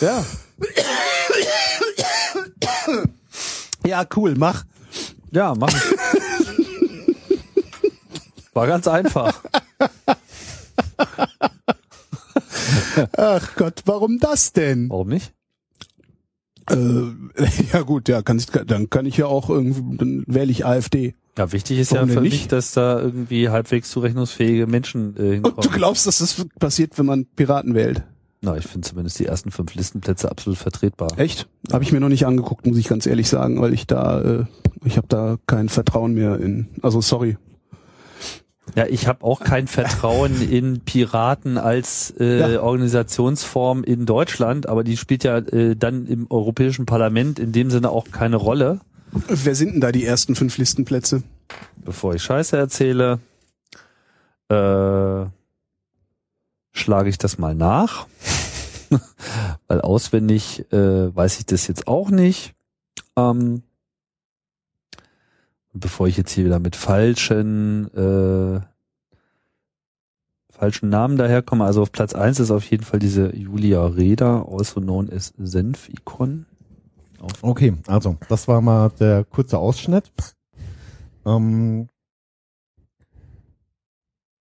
ja. 0.00 0.24
Ja, 3.86 4.04
cool, 4.16 4.34
mach. 4.36 4.64
Ja, 5.32 5.54
mach. 5.54 5.72
War 8.52 8.66
ganz 8.66 8.88
einfach. 8.88 9.42
Ach 13.16 13.54
Gott, 13.56 13.82
warum 13.84 14.18
das 14.18 14.52
denn? 14.52 14.88
Warum 14.90 15.08
nicht? 15.08 15.32
Äh, 16.70 16.76
ja 17.72 17.82
gut, 17.82 18.08
ja, 18.08 18.22
kann 18.22 18.38
ich, 18.38 18.46
dann 18.46 18.90
kann 18.90 19.06
ich 19.06 19.16
ja 19.18 19.26
auch 19.26 19.50
irgendwie, 19.50 19.96
dann 19.98 20.24
wähle 20.26 20.50
ich 20.50 20.64
AfD. 20.64 21.14
Ja, 21.38 21.52
wichtig 21.52 21.78
ist 21.78 21.90
ja 21.90 21.96
Warum 21.96 22.08
denn 22.08 22.16
für 22.16 22.22
nicht? 22.22 22.32
mich, 22.32 22.48
dass 22.48 22.72
da 22.72 22.98
irgendwie 23.00 23.50
halbwegs 23.50 23.90
zurechnungsfähige 23.90 24.66
Menschen 24.66 25.14
äh, 25.16 25.20
Und 25.20 25.32
hinkommen. 25.32 25.60
du 25.60 25.70
glaubst, 25.70 26.06
dass 26.06 26.18
das 26.18 26.46
passiert, 26.58 26.98
wenn 26.98 27.06
man 27.06 27.26
Piraten 27.26 27.74
wählt? 27.74 28.02
Na, 28.46 28.56
ich 28.56 28.68
finde 28.68 28.86
zumindest 28.86 29.18
die 29.18 29.26
ersten 29.26 29.50
fünf 29.50 29.74
Listenplätze 29.74 30.30
absolut 30.30 30.56
vertretbar. 30.56 31.18
Echt? 31.18 31.48
Habe 31.72 31.82
ich 31.82 31.90
mir 31.90 31.98
noch 31.98 32.08
nicht 32.08 32.26
angeguckt, 32.26 32.64
muss 32.64 32.78
ich 32.78 32.86
ganz 32.86 33.04
ehrlich 33.04 33.28
sagen, 33.28 33.60
weil 33.60 33.74
ich 33.74 33.88
da, 33.88 34.20
äh, 34.20 34.44
ich 34.84 34.96
habe 34.96 35.08
da 35.08 35.36
kein 35.48 35.68
Vertrauen 35.68 36.14
mehr 36.14 36.38
in. 36.38 36.68
Also 36.80 37.00
sorry. 37.00 37.36
Ja, 38.76 38.86
ich 38.86 39.08
habe 39.08 39.24
auch 39.24 39.40
kein 39.40 39.66
Vertrauen 39.66 40.40
in 40.48 40.78
Piraten 40.84 41.58
als 41.58 42.14
äh, 42.20 42.52
Ja. 42.52 42.62
Organisationsform 42.62 43.82
in 43.82 44.06
Deutschland, 44.06 44.68
aber 44.68 44.84
die 44.84 44.96
spielt 44.96 45.24
ja 45.24 45.38
äh, 45.38 45.74
dann 45.74 46.06
im 46.06 46.30
Europäischen 46.30 46.86
Parlament 46.86 47.40
in 47.40 47.50
dem 47.50 47.70
Sinne 47.70 47.90
auch 47.90 48.12
keine 48.12 48.36
Rolle. 48.36 48.78
Wer 49.26 49.56
sind 49.56 49.72
denn 49.72 49.80
da 49.80 49.90
die 49.90 50.04
ersten 50.04 50.36
fünf 50.36 50.56
Listenplätze? 50.56 51.24
Bevor 51.84 52.14
ich 52.14 52.22
Scheiße 52.22 52.56
erzähle, 52.56 53.18
äh, 54.50 55.26
schlage 56.76 57.08
ich 57.08 57.18
das 57.18 57.38
mal 57.38 57.54
nach, 57.54 58.06
weil 59.68 59.80
auswendig 59.80 60.70
äh, 60.72 61.14
weiß 61.14 61.38
ich 61.38 61.46
das 61.46 61.66
jetzt 61.66 61.88
auch 61.88 62.10
nicht. 62.10 62.54
Ähm, 63.16 63.62
bevor 65.72 66.08
ich 66.08 66.16
jetzt 66.16 66.32
hier 66.32 66.44
wieder 66.44 66.58
mit 66.58 66.76
falschen 66.76 67.92
äh, 67.94 68.60
falschen 70.50 70.88
Namen 70.88 71.18
daherkomme, 71.18 71.64
also 71.64 71.82
auf 71.82 71.92
Platz 71.92 72.14
eins 72.14 72.40
ist 72.40 72.50
auf 72.50 72.64
jeden 72.70 72.84
Fall 72.84 72.98
diese 72.98 73.34
Julia 73.36 73.84
Reda, 73.84 74.46
also 74.48 74.80
known 74.80 75.10
as 75.12 75.34
Senf-Icon. 75.36 76.46
Okay, 77.42 77.74
also 77.86 78.16
das 78.28 78.48
war 78.48 78.60
mal 78.60 78.90
der 78.98 79.24
kurze 79.24 79.58
Ausschnitt. 79.58 80.12
Ähm, 81.26 81.88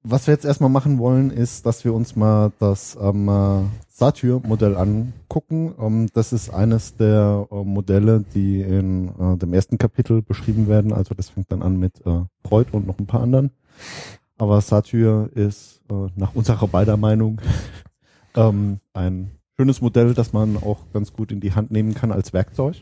was 0.06 0.28
wir 0.28 0.34
jetzt 0.34 0.46
erstmal 0.46 0.70
machen 0.70 1.00
wollen, 1.00 1.32
ist, 1.32 1.66
dass 1.66 1.84
wir 1.84 1.94
uns 1.94 2.16
mal 2.16 2.52
das 2.60 2.98
ähm, 3.02 3.28
äh, 3.28 3.64
Satyr-Modell 3.90 4.78
angucken. 4.78 5.74
Ähm, 5.80 6.08
das 6.14 6.32
ist 6.32 6.52
eines 6.52 6.96
der 6.96 7.48
äh, 7.52 7.64
Modelle, 7.64 8.24
die 8.34 8.62
in 8.62 9.10
äh, 9.20 9.38
dem 9.38 9.54
ersten 9.54 9.78
Kapitel 9.78 10.22
beschrieben 10.22 10.68
werden. 10.68 10.94
Also 10.94 11.16
das 11.16 11.30
fängt 11.30 11.52
dann 11.52 11.64
an 11.64 11.80
mit 11.80 12.06
äh, 12.06 12.22
Freud 12.48 12.70
und 12.72 12.86
noch 12.86 13.00
ein 13.00 13.08
paar 13.08 13.22
anderen. 13.22 13.52
Aber 14.38 14.62
Satyr 14.62 15.30
ist 15.34 15.82
äh, 15.90 16.08
nach 16.16 16.36
unserer 16.36 16.68
beider 16.68 16.98
Meinung 16.98 17.42
ähm, 18.36 18.80
ein 18.94 19.32
schönes 19.58 19.82
Modell, 19.82 20.14
das 20.14 20.34
man 20.34 20.58
auch 20.58 20.80
ganz 20.94 21.14
gut 21.14 21.32
in 21.32 21.40
die 21.40 21.54
Hand 21.54 21.72
nehmen 21.72 21.94
kann 21.94 22.12
als 22.12 22.34
Werkzeug. 22.34 22.76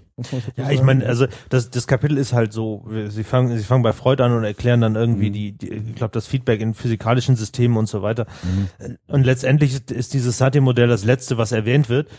Ja, 0.55 0.71
ich 0.71 0.81
meine, 0.81 1.05
also 1.05 1.27
das, 1.49 1.69
das 1.69 1.85
Kapitel 1.87 2.17
ist 2.17 2.33
halt 2.33 2.51
so, 2.51 2.85
sie 3.09 3.23
fangen, 3.23 3.55
sie 3.55 3.63
fangen 3.63 3.83
bei 3.83 3.93
Freud 3.93 4.23
an 4.23 4.31
und 4.31 4.43
erklären 4.43 4.81
dann 4.81 4.95
irgendwie 4.95 5.29
Mhm. 5.29 5.33
die, 5.33 5.51
die, 5.51 5.69
ich 5.69 5.95
glaube, 5.95 6.13
das 6.13 6.25
Feedback 6.27 6.61
in 6.61 6.73
physikalischen 6.73 7.35
Systemen 7.35 7.77
und 7.77 7.87
so 7.87 8.01
weiter. 8.01 8.25
Mhm. 8.43 8.97
Und 9.07 9.23
letztendlich 9.23 9.89
ist, 9.91 10.13
dieses 10.13 10.37
Sati-Modell 10.37 10.87
das 10.87 11.05
letzte, 11.05 11.37
was 11.37 11.51
erwähnt 11.51 11.89
wird. 11.89 12.09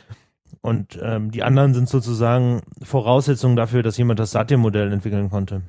Und 0.61 0.99
ähm, 1.03 1.31
die 1.33 1.43
anderen 1.43 1.75
sind 1.75 1.89
sozusagen 1.89 2.63
Voraussetzungen 2.83 3.57
dafür, 3.57 3.83
dass 3.83 3.99
jemand 3.99 4.21
das 4.21 4.31
Sati-Modell 4.31 4.93
entwickeln 4.93 5.31
konnte. 5.31 5.63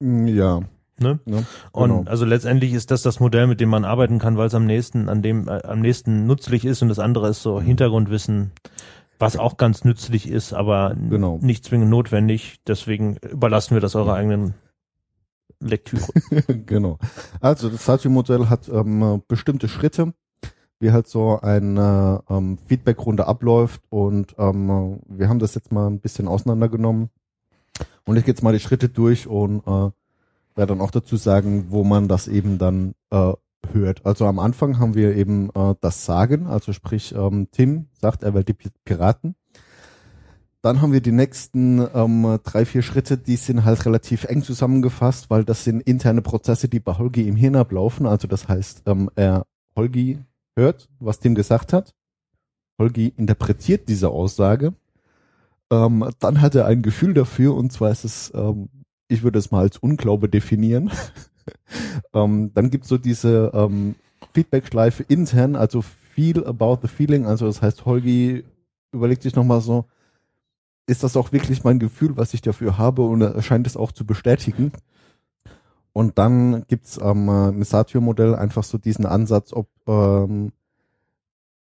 Ja, 0.00 0.60
Ne? 1.00 1.18
ne? 1.24 1.44
Und 1.72 1.90
Genau. 1.90 2.02
also 2.10 2.24
letztendlich 2.24 2.72
ist 2.72 2.90
das 2.90 3.02
das 3.02 3.18
Modell, 3.20 3.46
mit 3.46 3.60
dem 3.60 3.68
man 3.68 3.84
arbeiten 3.84 4.18
kann, 4.18 4.36
weil 4.36 4.46
es 4.46 4.54
am 4.54 4.64
nächsten, 4.66 5.08
an 5.08 5.22
dem 5.22 5.48
äh, 5.48 5.62
am 5.64 5.80
nächsten 5.80 6.26
nützlich 6.26 6.64
ist 6.64 6.82
und 6.82 6.88
das 6.88 6.98
andere 7.00 7.28
ist 7.28 7.42
so 7.42 7.60
Hintergrundwissen, 7.60 8.52
was 9.18 9.36
auch 9.36 9.56
ganz 9.56 9.84
nützlich 9.84 10.28
ist, 10.28 10.52
aber 10.52 10.94
Genau. 11.10 11.38
nicht 11.42 11.64
zwingend 11.64 11.90
notwendig. 11.90 12.60
Deswegen 12.66 13.16
überlassen 13.16 13.74
wir 13.74 13.80
das 13.80 13.94
eurer 13.96 14.14
eigenen 14.14 14.54
Lektüre. 15.60 16.06
genau. 16.66 16.98
Also 17.40 17.70
das 17.70 17.84
Satyr-Modell 17.84 18.48
hat 18.48 18.68
ähm, 18.68 19.22
bestimmte 19.28 19.68
Schritte, 19.68 20.12
wie 20.78 20.92
halt 20.92 21.06
so 21.08 21.40
eine 21.40 22.22
ähm, 22.28 22.58
Feedback-Runde 22.66 23.26
abläuft 23.26 23.80
und 23.88 24.34
ähm, 24.38 25.00
wir 25.08 25.28
haben 25.28 25.38
das 25.38 25.54
jetzt 25.54 25.72
mal 25.72 25.86
ein 25.88 26.00
bisschen 26.00 26.28
auseinandergenommen 26.28 27.10
und 28.04 28.16
ich 28.16 28.24
gehe 28.24 28.32
jetzt 28.34 28.42
mal 28.42 28.52
die 28.52 28.60
Schritte 28.60 28.88
durch 28.88 29.26
und 29.26 29.66
äh, 29.66 29.90
werde 30.56 30.72
dann 30.74 30.80
auch 30.80 30.90
dazu 30.90 31.16
sagen, 31.16 31.66
wo 31.70 31.84
man 31.84 32.08
das 32.08 32.28
eben 32.28 32.58
dann 32.58 32.94
äh, 33.10 33.32
hört. 33.72 34.04
Also 34.04 34.26
am 34.26 34.38
Anfang 34.38 34.78
haben 34.78 34.94
wir 34.94 35.16
eben 35.16 35.50
äh, 35.54 35.74
das 35.80 36.04
Sagen, 36.04 36.46
also 36.46 36.72
sprich 36.72 37.14
ähm, 37.14 37.48
Tim 37.50 37.86
sagt, 38.00 38.22
er 38.22 38.34
wählt 38.34 38.48
die 38.48 38.54
Pi- 38.54 38.70
Piraten. 38.84 39.34
Dann 40.62 40.80
haben 40.80 40.92
wir 40.92 41.02
die 41.02 41.12
nächsten 41.12 41.86
ähm, 41.94 42.38
drei, 42.42 42.64
vier 42.64 42.82
Schritte, 42.82 43.18
die 43.18 43.36
sind 43.36 43.64
halt 43.64 43.84
relativ 43.84 44.24
eng 44.24 44.42
zusammengefasst, 44.42 45.28
weil 45.28 45.44
das 45.44 45.64
sind 45.64 45.80
interne 45.82 46.22
Prozesse, 46.22 46.68
die 46.68 46.80
bei 46.80 46.96
Holgi 46.96 47.28
im 47.28 47.36
Hirn 47.36 47.56
ablaufen. 47.56 48.06
Also 48.06 48.28
das 48.28 48.48
heißt, 48.48 48.82
ähm, 48.86 49.10
er 49.14 49.44
Holgi 49.76 50.20
hört, 50.56 50.88
was 51.00 51.18
Tim 51.18 51.34
gesagt 51.34 51.72
hat. 51.72 51.94
Holgi 52.78 53.12
interpretiert 53.16 53.88
diese 53.88 54.08
Aussage. 54.08 54.72
Ähm, 55.70 56.08
dann 56.18 56.40
hat 56.40 56.54
er 56.54 56.66
ein 56.66 56.82
Gefühl 56.82 57.12
dafür, 57.14 57.54
und 57.54 57.72
zwar 57.72 57.90
ist 57.90 58.04
es, 58.04 58.32
ähm, 58.34 58.68
ich 59.08 59.22
würde 59.22 59.38
es 59.38 59.50
mal 59.50 59.60
als 59.60 59.78
Unglaube 59.78 60.28
definieren. 60.28 60.90
ähm, 62.14 62.52
dann 62.54 62.70
gibt's 62.70 62.88
so 62.88 62.98
diese 62.98 63.50
ähm, 63.54 63.94
Feedback-Schleife 64.32 65.02
intern, 65.04 65.56
also 65.56 65.82
feel 65.82 66.46
about 66.46 66.78
the 66.82 66.88
feeling. 66.88 67.26
Also 67.26 67.46
das 67.46 67.62
heißt, 67.62 67.84
Holgi 67.84 68.44
überlegt 68.92 69.22
sich 69.22 69.34
nochmal 69.34 69.60
so, 69.60 69.86
ist 70.86 71.02
das 71.02 71.16
auch 71.16 71.32
wirklich 71.32 71.64
mein 71.64 71.78
Gefühl, 71.78 72.16
was 72.16 72.34
ich 72.34 72.42
dafür 72.42 72.78
habe 72.78 73.02
und 73.02 73.22
er 73.22 73.42
scheint 73.42 73.66
es 73.66 73.76
auch 73.76 73.92
zu 73.92 74.04
bestätigen. 74.04 74.72
Und 75.92 76.18
dann 76.18 76.64
gibt's 76.66 76.98
am 76.98 77.28
äh, 77.28 77.52
Misatio-Modell 77.52 78.34
einfach 78.34 78.64
so 78.64 78.78
diesen 78.78 79.06
Ansatz, 79.06 79.52
ob 79.52 79.68
ähm, 79.86 80.52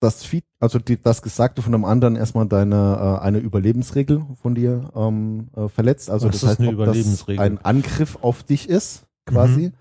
das 0.03 0.25
Feed, 0.25 0.45
also 0.59 0.79
die, 0.79 1.01
das 1.01 1.23
Gesagte 1.23 1.63
von 1.63 1.75
einem 1.75 1.85
anderen 1.85 2.17
erstmal 2.17 2.47
deine 2.47 3.19
äh, 3.21 3.25
eine 3.25 3.39
Überlebensregel 3.39 4.25
von 4.41 4.55
dir 4.55 4.91
ähm, 4.95 5.49
äh, 5.57 5.69
verletzt. 5.69 6.11
Also 6.11 6.29
Was 6.29 6.41
das 6.41 6.51
heißt, 6.51 6.61
eine 6.61 6.71
ob 6.71 6.85
das 6.85 7.29
ein 7.29 7.59
Angriff 7.59 8.19
auf 8.21 8.43
dich 8.43 8.69
ist, 8.69 9.05
quasi. 9.27 9.73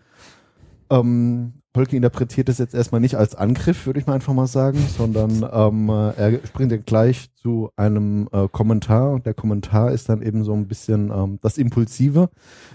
Ähm, 0.90 1.54
Holke 1.76 1.96
interpretiert 1.96 2.50
es 2.50 2.58
jetzt 2.58 2.74
erstmal 2.74 3.00
nicht 3.00 3.16
als 3.16 3.34
Angriff, 3.34 3.86
würde 3.86 4.00
ich 4.00 4.06
mal 4.06 4.16
einfach 4.16 4.34
mal 4.34 4.48
sagen, 4.48 4.78
sondern 4.98 5.48
ähm, 5.54 5.90
äh, 5.90 6.12
er 6.12 6.46
springt 6.46 6.72
ja 6.74 6.78
gleich 6.78 7.34
zu 7.36 7.72
einem 7.78 8.28
äh, 8.34 8.50
Kommentar 8.50 9.12
und 9.12 9.26
der 9.26 9.34
Kommentar 9.34 9.92
ist 9.92 10.10
dann 10.10 10.22
eben 10.22 10.44
so 10.44 10.54
ein 10.54 10.68
bisschen 10.68 11.12
ähm, 11.12 11.40
das 11.42 11.58
Impulsive. 11.58 12.30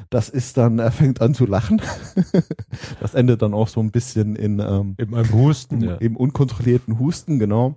Das 0.08 0.30
ist 0.30 0.56
dann, 0.56 0.78
er 0.78 0.92
fängt 0.92 1.20
an 1.20 1.34
zu 1.34 1.44
lachen. 1.44 1.82
das 3.00 3.12
endet 3.12 3.42
dann 3.42 3.52
auch 3.52 3.68
so 3.68 3.80
ein 3.80 3.90
bisschen 3.90 4.34
in 4.34 4.60
ähm, 4.60 4.94
Eben 4.98 5.14
einem 5.14 5.30
Husten, 5.30 5.82
im, 5.82 5.98
im 6.00 6.16
unkontrollierten 6.16 6.98
Husten, 6.98 7.38
genau. 7.38 7.76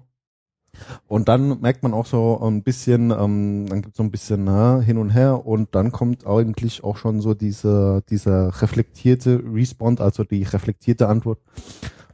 Und 1.07 1.27
dann 1.27 1.59
merkt 1.61 1.83
man 1.83 1.93
auch 1.93 2.05
so 2.05 2.39
ein 2.41 2.63
bisschen, 2.63 3.11
ähm, 3.11 3.65
dann 3.67 3.81
gibt 3.81 3.93
es 3.93 3.97
so 3.97 4.03
ein 4.03 4.11
bisschen 4.11 4.43
na, 4.43 4.79
hin 4.79 4.97
und 4.97 5.09
her 5.09 5.45
und 5.45 5.73
dann 5.75 5.91
kommt 5.91 6.25
eigentlich 6.25 6.83
auch 6.83 6.97
schon 6.97 7.21
so 7.21 7.33
diese, 7.33 8.03
dieser 8.09 8.61
reflektierte 8.61 9.43
Respond, 9.53 10.01
also 10.01 10.23
die 10.23 10.43
reflektierte 10.43 11.07
Antwort 11.07 11.39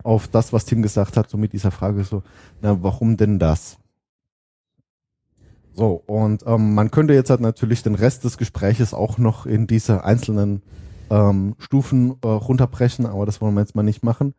auf 0.04 0.28
das, 0.28 0.54
was 0.54 0.66
Tim 0.66 0.82
gesagt 0.82 1.18
hat, 1.18 1.30
so 1.30 1.38
mit 1.38 1.54
dieser 1.54 1.72
Frage 1.72 2.04
so, 2.04 2.24
na, 2.62 2.82
warum 2.82 3.18
denn 3.18 3.40
das? 3.40 3.78
So, 5.74 6.02
und 6.06 6.44
ähm, 6.48 6.74
man 6.74 6.90
könnte 6.90 7.14
jetzt 7.14 7.30
halt 7.30 7.42
natürlich 7.42 7.84
den 7.84 7.96
Rest 7.96 8.24
des 8.24 8.38
Gespräches 8.38 8.94
auch 8.94 9.18
noch 9.18 9.46
in 9.46 9.68
diese 9.68 10.06
einzelnen 10.06 10.62
ähm, 11.10 11.56
Stufen 11.60 12.16
äh, 12.24 12.28
runterbrechen, 12.28 13.06
aber 13.06 13.26
das 13.26 13.42
wollen 13.42 13.56
wir 13.56 13.62
jetzt 13.62 13.76
mal 13.76 13.84
nicht 13.84 14.04
machen 14.04 14.34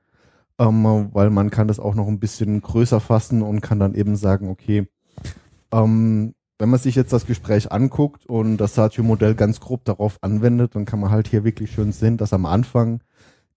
ähm, 0.58 1.10
weil 1.12 1.30
man 1.30 1.50
kann 1.50 1.68
das 1.68 1.80
auch 1.80 1.94
noch 1.94 2.08
ein 2.08 2.18
bisschen 2.18 2.60
größer 2.62 3.00
fassen 3.00 3.42
und 3.42 3.60
kann 3.60 3.78
dann 3.78 3.94
eben 3.94 4.16
sagen, 4.16 4.48
okay, 4.48 4.88
ähm, 5.72 6.34
wenn 6.58 6.70
man 6.70 6.80
sich 6.80 6.94
jetzt 6.94 7.12
das 7.12 7.26
Gespräch 7.26 7.70
anguckt 7.70 8.26
und 8.26 8.56
das 8.56 8.74
Satio-Modell 8.74 9.34
ganz 9.34 9.60
grob 9.60 9.84
darauf 9.84 10.18
anwendet, 10.22 10.74
dann 10.74 10.86
kann 10.86 11.00
man 11.00 11.10
halt 11.10 11.28
hier 11.28 11.44
wirklich 11.44 11.70
schön 11.70 11.92
sehen, 11.92 12.16
dass 12.16 12.32
am 12.32 12.46
Anfang 12.46 13.00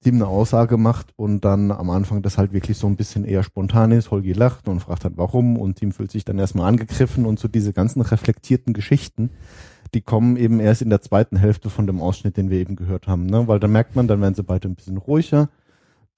Tim 0.01 0.15
eine 0.15 0.27
Aussage 0.27 0.77
macht 0.77 1.13
und 1.17 1.43
dann 1.43 1.71
am 1.71 1.89
Anfang 1.89 2.21
das 2.21 2.37
halt 2.37 2.53
wirklich 2.53 2.77
so 2.77 2.87
ein 2.87 2.95
bisschen 2.95 3.25
eher 3.25 3.43
spontan 3.43 3.91
ist. 3.91 4.11
Holgi 4.11 4.33
lacht 4.33 4.67
und 4.69 4.79
fragt 4.79 5.05
dann 5.05 5.17
warum 5.17 5.57
und 5.57 5.75
Tim 5.75 5.91
fühlt 5.91 6.11
sich 6.11 6.23
dann 6.23 6.39
erstmal 6.39 6.67
angegriffen 6.67 7.25
und 7.25 7.39
so 7.39 7.47
diese 7.47 7.73
ganzen 7.73 8.01
reflektierten 8.01 8.73
Geschichten, 8.73 9.29
die 9.93 10.01
kommen 10.01 10.37
eben 10.37 10.59
erst 10.59 10.81
in 10.81 10.89
der 10.89 11.01
zweiten 11.01 11.37
Hälfte 11.37 11.69
von 11.69 11.87
dem 11.87 12.01
Ausschnitt, 12.01 12.37
den 12.37 12.49
wir 12.49 12.59
eben 12.59 12.75
gehört 12.75 13.07
haben, 13.07 13.25
ne? 13.25 13.47
weil 13.47 13.59
dann 13.59 13.71
merkt 13.71 13.95
man, 13.95 14.07
dann 14.07 14.21
werden 14.21 14.35
sie 14.35 14.43
beide 14.43 14.67
ein 14.69 14.75
bisschen 14.75 14.97
ruhiger 14.97 15.49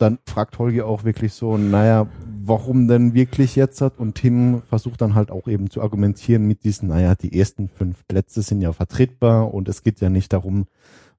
dann 0.02 0.20
fragt 0.26 0.58
Holgi 0.58 0.82
auch 0.82 1.04
wirklich 1.04 1.34
so, 1.34 1.58
naja, 1.58 2.08
warum 2.44 2.88
denn 2.88 3.14
wirklich 3.14 3.56
jetzt 3.56 3.82
hat? 3.82 4.00
Und 4.00 4.16
Tim 4.16 4.62
versucht 4.64 5.02
dann 5.02 5.16
halt 5.16 5.32
auch 5.32 5.48
eben 5.48 5.70
zu 5.70 5.82
argumentieren 5.82 6.48
mit 6.48 6.64
diesen, 6.64 6.90
naja, 6.90 7.16
die 7.16 7.38
ersten 7.38 7.70
fünf 7.70 8.08
Plätze 8.08 8.42
sind 8.42 8.62
ja 8.62 8.74
vertretbar 8.74 9.54
und 9.54 9.70
es 9.70 9.84
geht 9.84 10.02
ja 10.02 10.10
nicht 10.10 10.34
darum, 10.34 10.66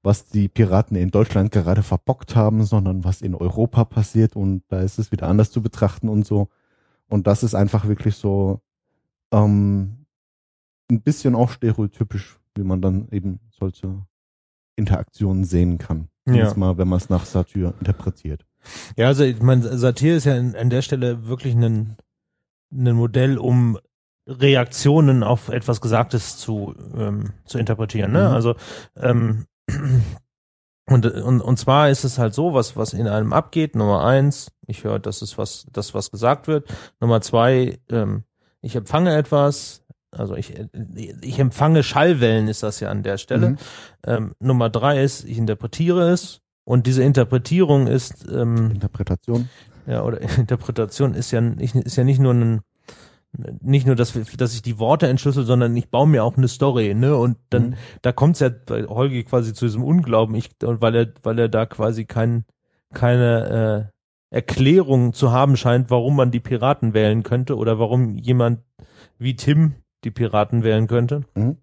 was 0.01 0.25
die 0.25 0.49
Piraten 0.49 0.97
in 0.97 1.11
Deutschland 1.11 1.51
gerade 1.51 1.81
verbockt 1.81 2.35
haben, 2.35 2.63
sondern 2.63 3.05
was 3.05 3.21
in 3.21 3.35
Europa 3.35 3.85
passiert 3.85 4.35
und 4.35 4.63
da 4.67 4.81
ist 4.81 4.99
es 4.99 5.11
wieder 5.11 5.29
anders 5.29 5.49
zu 5.49 5.61
betrachten 5.61 6.09
und 6.09 6.25
so. 6.25 6.49
Und 7.07 7.25
das 7.25 7.43
ist 7.43 7.55
einfach 7.55 7.87
wirklich 7.87 8.15
so 8.15 8.59
ähm, 9.31 10.05
ein 10.91 11.01
bisschen 11.01 11.35
auch 11.35 11.51
stereotypisch, 11.51 12.39
wie 12.55 12.63
man 12.63 12.81
dann 12.81 13.07
eben 13.11 13.39
solche 13.49 14.05
Interaktionen 14.75 15.45
sehen 15.45 15.77
kann. 15.77 16.09
Ja. 16.25 16.53
Mal, 16.55 16.77
wenn 16.77 16.87
man 16.87 16.97
es 16.97 17.09
nach 17.09 17.25
Satyr 17.25 17.73
interpretiert. 17.79 18.45
Ja, 18.97 19.07
also 19.07 19.23
ich 19.23 19.41
meine, 19.41 19.77
Satire 19.77 20.15
ist 20.15 20.25
ja 20.25 20.35
in, 20.35 20.55
an 20.55 20.69
der 20.69 20.81
Stelle 20.81 21.27
wirklich 21.27 21.55
ein, 21.55 21.97
ein 22.71 22.95
Modell, 22.95 23.37
um 23.37 23.77
Reaktionen 24.27 25.23
auf 25.23 25.49
etwas 25.49 25.81
Gesagtes 25.81 26.37
zu, 26.37 26.73
ähm, 26.97 27.33
zu 27.45 27.57
interpretieren. 27.57 28.11
Ne? 28.11 28.27
Mhm. 28.27 28.33
Also 28.33 28.55
ähm, 28.95 29.45
und, 30.85 31.05
und, 31.05 31.41
und 31.41 31.57
zwar 31.57 31.89
ist 31.89 32.03
es 32.03 32.17
halt 32.17 32.33
so, 32.33 32.53
was, 32.53 32.75
was 32.75 32.93
in 32.93 33.07
einem 33.07 33.33
abgeht. 33.33 33.75
Nummer 33.75 34.03
eins, 34.03 34.51
ich 34.67 34.83
höre, 34.83 34.99
das 34.99 35.21
ist 35.21 35.37
was, 35.37 35.65
das, 35.71 35.93
was 35.93 36.11
gesagt 36.11 36.47
wird. 36.47 36.67
Nummer 36.99 37.21
zwei, 37.21 37.79
ähm, 37.89 38.23
ich 38.61 38.75
empfange 38.75 39.15
etwas, 39.15 39.85
also 40.11 40.35
ich, 40.35 40.53
ich 41.21 41.39
empfange 41.39 41.83
Schallwellen, 41.83 42.47
ist 42.47 42.63
das 42.63 42.79
ja 42.79 42.89
an 42.89 43.03
der 43.03 43.17
Stelle. 43.17 43.51
Mhm. 43.51 43.57
Ähm, 44.05 44.35
Nummer 44.39 44.69
drei 44.69 45.03
ist, 45.03 45.23
ich 45.23 45.37
interpretiere 45.37 46.11
es. 46.11 46.41
Und 46.65 46.87
diese 46.87 47.03
Interpretierung 47.03 47.87
ist, 47.87 48.25
ähm, 48.31 48.71
Interpretation. 48.71 49.49
ja, 49.85 50.03
oder 50.03 50.21
Interpretation 50.37 51.13
ist 51.13 51.31
ja 51.31 51.41
nicht, 51.41 51.75
ist 51.75 51.95
ja 51.97 52.03
nicht 52.03 52.19
nur 52.19 52.33
ein, 52.33 52.61
nicht 53.61 53.87
nur, 53.87 53.95
dass, 53.95 54.13
dass 54.37 54.53
ich 54.53 54.61
die 54.61 54.77
Worte 54.79 55.07
entschlüssel, 55.07 55.43
sondern 55.45 55.75
ich 55.75 55.89
baue 55.89 56.07
mir 56.07 56.23
auch 56.23 56.37
eine 56.37 56.47
Story, 56.47 56.93
ne? 56.93 57.17
Und 57.17 57.37
dann, 57.49 57.69
Mhm. 57.71 57.75
da 58.03 58.11
kommt's 58.11 58.39
ja 58.39 58.49
bei 58.49 58.83
Holgi 58.85 59.23
quasi 59.23 59.53
zu 59.53 59.65
diesem 59.65 59.83
Unglauben, 59.83 60.35
ich, 60.35 60.51
weil 60.61 60.95
er, 60.95 61.07
weil 61.23 61.39
er 61.39 61.49
da 61.49 61.65
quasi 61.65 62.05
kein, 62.05 62.45
keine 62.93 63.89
äh, 64.31 64.35
Erklärung 64.35 65.13
zu 65.13 65.31
haben 65.31 65.57
scheint, 65.57 65.89
warum 65.89 66.15
man 66.15 66.31
die 66.31 66.39
Piraten 66.39 66.93
wählen 66.93 67.23
könnte 67.23 67.57
oder 67.57 67.79
warum 67.79 68.17
jemand 68.17 68.59
wie 69.17 69.35
Tim 69.35 69.75
die 70.03 70.11
Piraten 70.11 70.63
wählen 70.63 70.87
könnte. 70.87 71.23
Mhm. 71.35 71.57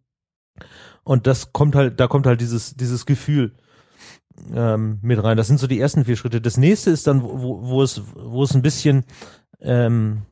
Und 1.05 1.27
das 1.27 1.53
kommt 1.53 1.75
halt, 1.75 1.99
da 2.01 2.07
kommt 2.09 2.27
halt 2.27 2.41
dieses, 2.41 2.75
dieses 2.77 3.07
Gefühl 3.07 3.53
ähm, 4.55 4.99
mit 5.03 5.23
rein. 5.23 5.37
Das 5.37 5.47
sind 5.47 5.59
so 5.59 5.67
die 5.67 5.81
ersten 5.81 6.05
vier 6.05 6.17
Schritte. 6.17 6.41
Das 6.41 6.57
nächste 6.57 6.91
ist 6.91 7.07
dann, 7.07 7.23
wo, 7.23 7.61
wo 7.63 7.83
es, 7.83 8.03
wo 8.15 8.43
es 8.43 8.55
ein 8.55 8.63
bisschen, 8.63 9.05
ähm, 9.61 10.23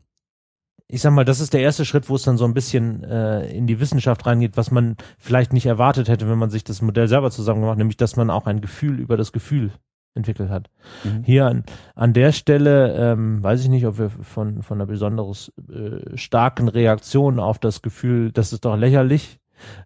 ich 0.87 1.03
sag 1.03 1.12
mal, 1.12 1.25
das 1.25 1.41
ist 1.41 1.53
der 1.53 1.61
erste 1.61 1.85
Schritt, 1.85 2.09
wo 2.09 2.15
es 2.15 2.23
dann 2.23 2.38
so 2.38 2.45
ein 2.45 2.55
bisschen 2.55 3.05
äh, 3.05 3.47
in 3.50 3.67
die 3.67 3.81
Wissenschaft 3.81 4.27
reingeht, 4.27 4.57
was 4.57 4.71
man 4.71 4.97
vielleicht 5.19 5.53
nicht 5.53 5.67
erwartet 5.67 6.09
hätte, 6.09 6.29
wenn 6.29 6.38
man 6.38 6.50
sich 6.50 6.65
das 6.65 6.83
Modell 6.83 7.09
selber 7.09 7.31
zusammen 7.31 7.61
gemacht, 7.61 7.79
nämlich, 7.79 7.97
dass 7.97 8.17
man 8.17 8.31
auch 8.31 8.47
ein 8.47 8.61
Gefühl 8.61 8.99
über 8.99 9.17
das 9.17 9.33
Gefühl 9.33 9.71
entwickelt 10.15 10.50
hat. 10.50 10.71
Mhm. 11.05 11.23
Hier 11.25 11.47
an, 11.47 11.65
an 11.95 12.12
der 12.12 12.33
Stelle 12.33 12.95
ähm, 12.95 13.43
weiß 13.43 13.62
ich 13.62 13.69
nicht, 13.69 13.87
ob 13.87 13.99
wir 13.99 14.11
von, 14.11 14.62
von 14.62 14.79
einer 14.79 14.87
besonders 14.87 15.53
äh, 15.71 16.17
starken 16.17 16.69
Reaktion 16.69 17.38
auf 17.38 17.59
das 17.59 17.83
Gefühl, 17.83 18.33
das 18.33 18.53
ist 18.53 18.65
doch 18.65 18.77
lächerlich, 18.77 19.38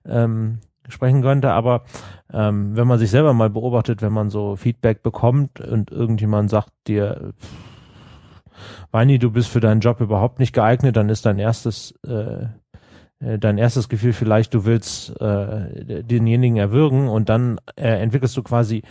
ähm, 0.05 0.59
sprechen 0.89 1.23
könnte, 1.23 1.53
aber 1.53 1.83
ähm, 2.33 2.77
wenn 2.77 2.87
man 2.87 2.99
sich 2.99 3.11
selber 3.11 3.33
mal 3.33 3.51
beobachtet, 3.51 4.03
wenn 4.03 4.13
man 4.13 4.31
so 4.31 4.57
Feedback 4.57 5.03
bekommt 5.03 5.61
und 5.61 5.91
irgendjemand 5.91 6.51
sagt 6.51 6.73
dir, 6.87 7.33
Weini, 8.91 9.19
du 9.19 9.31
bist 9.31 9.49
für 9.49 9.61
deinen 9.61 9.81
Job 9.81 10.01
überhaupt 10.01 10.39
nicht 10.39 10.53
geeignet, 10.53 10.97
dann 10.97 11.09
ist 11.09 11.27
dein 11.27 11.39
erstes 11.39 11.93
äh, 12.07 12.47
äh, 13.23 13.39
dein 13.39 13.59
erstes 13.59 13.89
Gefühl 13.89 14.13
vielleicht, 14.13 14.55
du 14.55 14.65
willst 14.65 15.19
äh, 15.21 16.03
denjenigen 16.05 16.57
erwürgen 16.57 17.09
und 17.09 17.29
dann 17.29 17.59
äh, 17.77 17.89
entwickelst 17.89 18.37
du 18.37 18.43
quasi 18.43 18.83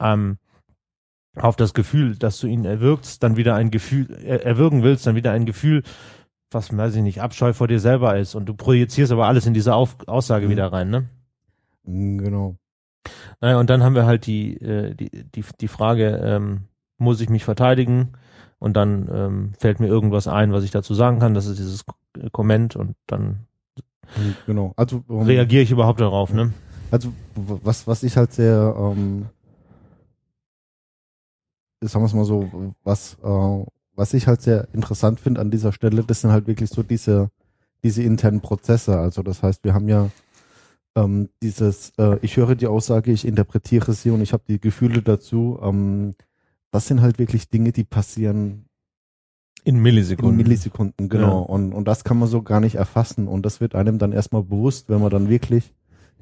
ähm, 0.00 0.38
auf 1.36 1.56
das 1.56 1.74
Gefühl, 1.74 2.16
dass 2.16 2.40
du 2.40 2.46
ihn 2.46 2.64
erwürgst, 2.64 3.22
dann 3.22 3.36
wieder 3.36 3.54
ein 3.54 3.70
Gefühl, 3.70 4.08
er, 4.24 4.44
erwürgen 4.44 4.82
willst, 4.82 5.06
dann 5.06 5.16
wieder 5.16 5.32
ein 5.32 5.44
Gefühl, 5.44 5.82
was, 6.50 6.74
weiß 6.74 6.94
ich 6.96 7.02
nicht, 7.02 7.20
Abscheu 7.20 7.52
vor 7.52 7.68
dir 7.68 7.80
selber 7.80 8.16
ist 8.16 8.34
und 8.34 8.46
du 8.46 8.54
projizierst 8.54 9.12
aber 9.12 9.26
alles 9.26 9.46
in 9.46 9.54
diese 9.54 9.74
auf 9.74 9.96
Aussage 10.06 10.46
Mhm. 10.46 10.50
wieder 10.50 10.72
rein, 10.72 10.90
ne? 10.90 11.08
Mhm, 11.86 12.18
Genau. 12.18 12.56
Naja, 13.40 13.58
und 13.60 13.70
dann 13.70 13.82
haben 13.82 13.94
wir 13.94 14.06
halt 14.06 14.26
die, 14.26 14.56
äh, 14.60 14.94
die, 14.94 15.10
die, 15.10 15.44
die 15.60 15.68
Frage, 15.68 16.20
ähm, 16.24 16.62
muss 16.98 17.20
ich 17.20 17.28
mich 17.28 17.44
verteidigen? 17.44 18.12
Und 18.58 18.74
dann 18.74 19.08
ähm, 19.12 19.52
fällt 19.58 19.80
mir 19.80 19.86
irgendwas 19.86 20.26
ein, 20.28 20.52
was 20.52 20.64
ich 20.64 20.70
dazu 20.70 20.94
sagen 20.94 21.18
kann. 21.18 21.34
Das 21.34 21.46
ist 21.46 21.58
dieses 21.58 21.84
K- 21.86 21.94
Comment 22.32 22.74
und 22.76 22.96
dann 23.06 23.46
Mhm, 24.16 24.36
Genau. 24.46 24.72
Also, 24.76 25.04
ähm, 25.10 25.20
reagiere 25.22 25.62
ich 25.62 25.70
überhaupt 25.70 26.00
darauf, 26.00 26.32
ne? 26.32 26.52
also 26.90 27.12
was, 27.34 27.86
was 27.86 28.02
ich 28.04 28.16
halt 28.16 28.32
sehr, 28.32 28.74
ähm, 28.78 29.26
sagen 31.82 32.02
wir 32.02 32.06
es 32.06 32.14
mal 32.14 32.24
so, 32.24 32.74
was, 32.84 33.16
äh, 33.22 33.64
was 33.94 34.14
ich 34.14 34.26
halt 34.26 34.42
sehr 34.42 34.68
interessant 34.72 35.20
finde 35.20 35.40
an 35.40 35.50
dieser 35.50 35.72
Stelle, 35.72 36.02
das 36.04 36.20
sind 36.20 36.30
halt 36.32 36.46
wirklich 36.46 36.70
so 36.70 36.82
diese, 36.82 37.30
diese 37.82 38.02
internen 38.02 38.40
Prozesse. 38.40 38.98
Also 38.98 39.22
das 39.22 39.42
heißt, 39.42 39.64
wir 39.64 39.74
haben 39.74 39.88
ja 39.88 40.08
ähm, 40.96 41.28
dieses, 41.42 41.92
äh, 41.98 42.18
ich 42.22 42.36
höre 42.36 42.56
die 42.56 42.66
Aussage, 42.66 43.12
ich 43.12 43.26
interpretiere 43.26 43.92
sie 43.92 44.10
und 44.10 44.22
ich 44.22 44.32
habe 44.32 44.42
die 44.48 44.58
Gefühle 44.58 45.02
dazu. 45.02 45.58
Ähm, 45.62 46.14
das 46.70 46.88
sind 46.88 47.02
halt 47.02 47.18
wirklich 47.18 47.48
Dinge, 47.50 47.70
die 47.70 47.84
passieren 47.84 48.64
In 49.62 49.76
in 49.76 49.82
Millisekunden. 49.82 50.36
Millisekunden, 50.36 51.08
genau. 51.08 51.42
Ja. 51.42 51.46
Und, 51.46 51.72
und 51.72 51.86
das 51.86 52.02
kann 52.02 52.18
man 52.18 52.28
so 52.28 52.42
gar 52.42 52.60
nicht 52.60 52.76
erfassen. 52.76 53.28
Und 53.28 53.44
das 53.44 53.60
wird 53.60 53.74
einem 53.74 53.98
dann 53.98 54.12
erstmal 54.12 54.42
bewusst, 54.42 54.88
wenn 54.88 55.00
man 55.00 55.10
dann 55.10 55.28
wirklich, 55.28 55.74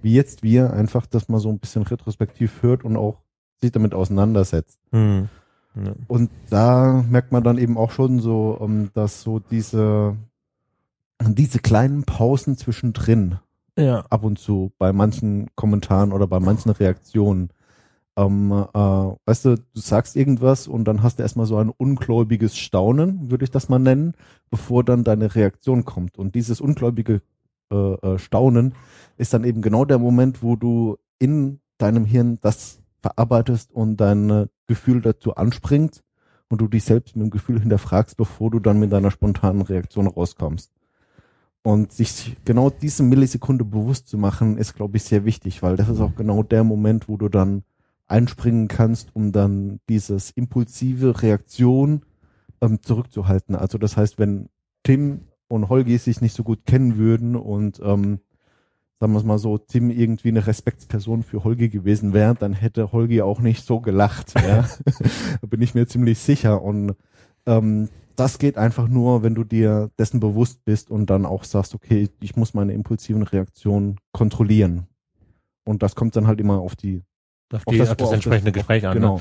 wie 0.03 0.13
jetzt 0.13 0.43
wir, 0.43 0.73
einfach 0.73 1.07
das 1.07 1.29
mal 1.29 1.39
so 1.39 1.51
ein 1.51 1.61
bisschen 1.61 1.83
retrospektiv 1.83 2.63
hört 2.63 2.85
und 2.85 2.97
auch 2.97 3.23
sich 3.61 3.71
damit 3.71 3.95
auseinandersetzt. 3.95 4.81
Hm. 4.91 5.29
Ja. 5.77 5.93
Und 6.09 6.31
da 6.51 7.05
merkt 7.09 7.33
man 7.33 7.43
dann 7.43 7.59
eben 7.59 7.79
auch 7.79 7.91
schon 7.91 8.21
so, 8.21 8.59
ähm, 8.61 8.91
dass 8.95 9.23
so 9.23 9.39
diese, 9.39 10.17
diese 11.21 11.61
kleinen 11.61 12.05
Pausen 12.05 12.57
zwischendrin 12.57 13.39
ja. 13.77 14.05
ab 14.11 14.25
und 14.25 14.39
zu 14.39 14.73
bei 14.79 14.93
manchen 14.93 15.49
Kommentaren 15.57 16.13
oder 16.13 16.27
bei 16.27 16.41
manchen 16.41 16.71
Reaktionen. 16.71 17.51
Ähm, 18.17 18.53
äh, 18.53 18.79
weißt 18.79 19.45
du, 19.45 19.57
du 19.57 19.81
sagst 19.81 20.15
irgendwas 20.15 20.69
und 20.69 20.85
dann 20.85 21.03
hast 21.03 21.19
du 21.19 21.23
erstmal 21.23 21.47
so 21.47 21.57
ein 21.57 21.71
ungläubiges 21.71 22.57
Staunen, 22.57 23.31
würde 23.31 23.45
ich 23.45 23.51
das 23.51 23.69
mal 23.69 23.81
nennen, 23.81 24.15
bevor 24.51 24.85
dann 24.85 25.03
deine 25.03 25.35
Reaktion 25.35 25.85
kommt. 25.85 26.17
Und 26.17 26.35
dieses 26.35 26.61
ungläubige 26.61 27.23
äh, 27.73 27.95
äh, 27.95 28.19
Staunen 28.19 28.75
ist 29.17 29.35
dann 29.35 29.45
eben 29.45 29.63
genau 29.63 29.85
der 29.85 29.99
Moment, 29.99 30.43
wo 30.43 30.55
du 30.55 30.97
in 31.19 31.61
deinem 31.79 32.05
Hirn 32.05 32.39
das 32.41 32.81
verarbeitest 33.03 33.73
und 33.73 33.97
dein 33.97 34.49
Gefühl 34.67 35.01
dazu 35.03 35.35
anspringt 35.35 36.03
und 36.49 36.61
du 36.61 36.69
dich 36.69 36.85
selbst 36.85 37.17
mit 37.17 37.25
dem 37.25 37.31
Gefühl 37.31 37.61
hinterfragst, 37.61 38.17
bevor 38.17 38.51
du 38.51 38.61
dann 38.61 38.79
mit 38.79 38.93
deiner 38.93 39.11
spontanen 39.11 39.63
Reaktion 39.63 40.07
rauskommst. 40.07 40.73
Und 41.67 41.93
sich 41.93 42.37
genau 42.45 42.69
diese 42.69 43.03
Millisekunde 43.03 43.65
bewusst 43.65 44.07
zu 44.09 44.19
machen, 44.19 44.59
ist, 44.59 44.75
glaube 44.75 44.99
ich, 44.99 45.05
sehr 45.05 45.25
wichtig, 45.25 45.63
weil 45.63 45.77
das 45.77 45.89
ist 45.89 46.01
auch 46.01 46.15
genau 46.15 46.43
der 46.43 46.63
Moment, 46.63 47.09
wo 47.09 47.17
du 47.17 47.31
dann 47.31 47.65
einspringen 48.07 48.69
kannst, 48.69 49.17
um 49.17 49.33
dann 49.33 49.81
dieses 49.89 50.31
impulsive 50.33 51.23
Reaktion 51.23 52.03
ähm, 52.61 52.83
zurückzuhalten. 52.83 53.57
Also 53.57 53.79
das 53.79 53.97
heißt, 53.97 54.19
wenn 54.19 54.51
Tim 54.83 55.23
und 55.49 55.71
Holgi 55.71 55.97
sich 55.97 56.21
nicht 56.21 56.37
so 56.37 56.45
gut 56.45 56.67
kennen 56.67 56.99
würden 56.99 57.35
und 57.35 57.81
ähm, 57.83 58.21
sagen 59.01 59.13
wir 59.13 59.19
es 59.19 59.25
mal 59.25 59.39
so, 59.39 59.57
Tim 59.57 59.91
irgendwie 59.91 60.29
eine 60.29 60.47
Respektsperson 60.47 61.23
für 61.23 61.45
Holgi 61.45 61.71
gewesen 61.71 62.13
wäre, 62.13 62.35
dann 62.35 62.53
hätte 62.53 62.93
Holgi 62.93 63.23
auch 63.23 63.41
nicht 63.41 63.65
so 63.65 63.81
gelacht. 63.81 64.35
Ja? 64.35 64.69
da 65.41 65.47
bin 65.47 65.63
ich 65.63 65.75
mir 65.75 65.87
ziemlich 65.87 66.19
sicher. 66.19 66.63
Und 66.63 66.95
ähm, 67.47 67.89
das 68.17 68.39
geht 68.39 68.57
einfach 68.59 68.89
nur, 68.89 69.23
wenn 69.23 69.35
du 69.35 69.45
dir 69.45 69.91
dessen 69.99 70.21
bewusst 70.21 70.65
bist 70.65 70.91
und 70.91 71.11
dann 71.11 71.27
auch 71.27 71.45
sagst, 71.45 71.75
okay, 71.75 72.09
ich 72.21 72.37
muss 72.37 72.55
meine 72.55 72.73
impulsiven 72.73 73.23
Reaktionen 73.23 73.99
kontrollieren. 74.13 74.87
Und 75.65 75.83
das 75.83 75.95
kommt 75.95 76.15
dann 76.17 76.27
halt 76.27 76.41
immer 76.41 76.59
auf 76.61 76.77
die 76.77 77.03
Auf, 77.53 77.65
die, 77.65 77.79
das- 77.79 77.91
auf 77.91 77.97
das 77.97 78.05
auf 78.05 78.09
das- 78.09 78.13
entsprechende 78.13 78.53
Gespräch 78.53 78.87
an. 78.87 78.95
Genau. 78.95 79.21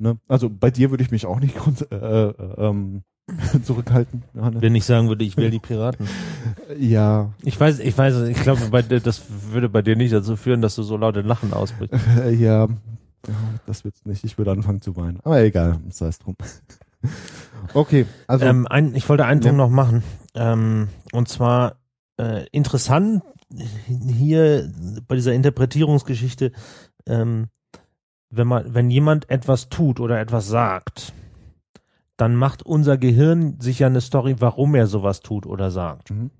Ne? 0.00 0.16
Also 0.28 0.48
bei 0.50 0.70
dir 0.70 0.90
würde 0.90 1.02
ich 1.02 1.10
mich 1.10 1.26
auch 1.26 1.40
nicht 1.40 1.56
äh, 1.90 1.94
äh, 1.96 2.34
ähm, 2.58 3.02
zurückhalten, 3.62 4.20
Ne? 4.32 4.40
Johannes. 4.40 4.62
Wenn 4.62 4.74
ich 4.74 4.84
sagen 4.84 5.08
würde, 5.08 5.24
ich 5.24 5.36
will 5.36 5.50
die 5.50 5.58
Piraten. 5.58 6.06
Ja, 6.78 7.32
Ich 7.42 7.58
weiß, 7.58 7.78
ich 7.80 7.96
weiß, 7.96 8.28
ich 8.28 8.40
glaube, 8.42 8.60
bei 8.70 8.82
dir, 8.82 9.00
das 9.00 9.22
würde 9.50 9.68
bei 9.68 9.80
dir 9.82 9.96
nicht 9.96 10.12
dazu 10.12 10.36
führen, 10.36 10.60
dass 10.62 10.74
du 10.76 10.82
so 10.82 10.96
laut 10.96 11.16
in 11.16 11.26
Lachen 11.26 11.52
ausbrichst. 11.54 11.94
ja, 12.38 12.66
ja, 12.66 12.68
das 13.66 13.84
wird's 13.84 14.04
nicht. 14.04 14.22
Ich 14.24 14.36
würde 14.38 14.52
anfangen 14.52 14.80
zu 14.82 14.94
weinen. 14.96 15.18
Aber 15.24 15.40
egal, 15.42 15.78
sei 15.88 16.08
es 16.08 16.18
drum. 16.18 16.36
Okay, 17.74 18.06
also 18.26 18.44
ähm, 18.46 18.66
ein, 18.66 18.94
ich 18.94 19.08
wollte 19.08 19.24
einen 19.24 19.40
Ja. 19.42 19.48
Punkt 19.48 19.58
noch 19.58 19.70
machen. 19.70 20.02
Ähm, 20.34 20.88
und 21.12 21.28
zwar 21.28 21.76
äh, 22.18 22.46
interessant 22.50 23.22
hier 23.88 24.70
bei 25.06 25.14
dieser 25.14 25.32
Interpretierungsgeschichte, 25.32 26.52
ähm, 27.06 27.48
wenn 28.30 28.46
man, 28.46 28.74
wenn 28.74 28.90
jemand 28.90 29.30
etwas 29.30 29.68
tut 29.68 30.00
oder 30.00 30.20
etwas 30.20 30.48
sagt, 30.48 31.12
dann 32.16 32.34
macht 32.34 32.62
unser 32.62 32.98
Gehirn 32.98 33.60
sich 33.60 33.78
ja 33.78 33.86
eine 33.86 34.00
Story, 34.00 34.36
warum 34.38 34.74
er 34.74 34.86
sowas 34.86 35.20
tut 35.20 35.46
oder 35.46 35.70
sagt. 35.70 36.10
Mhm. 36.10 36.30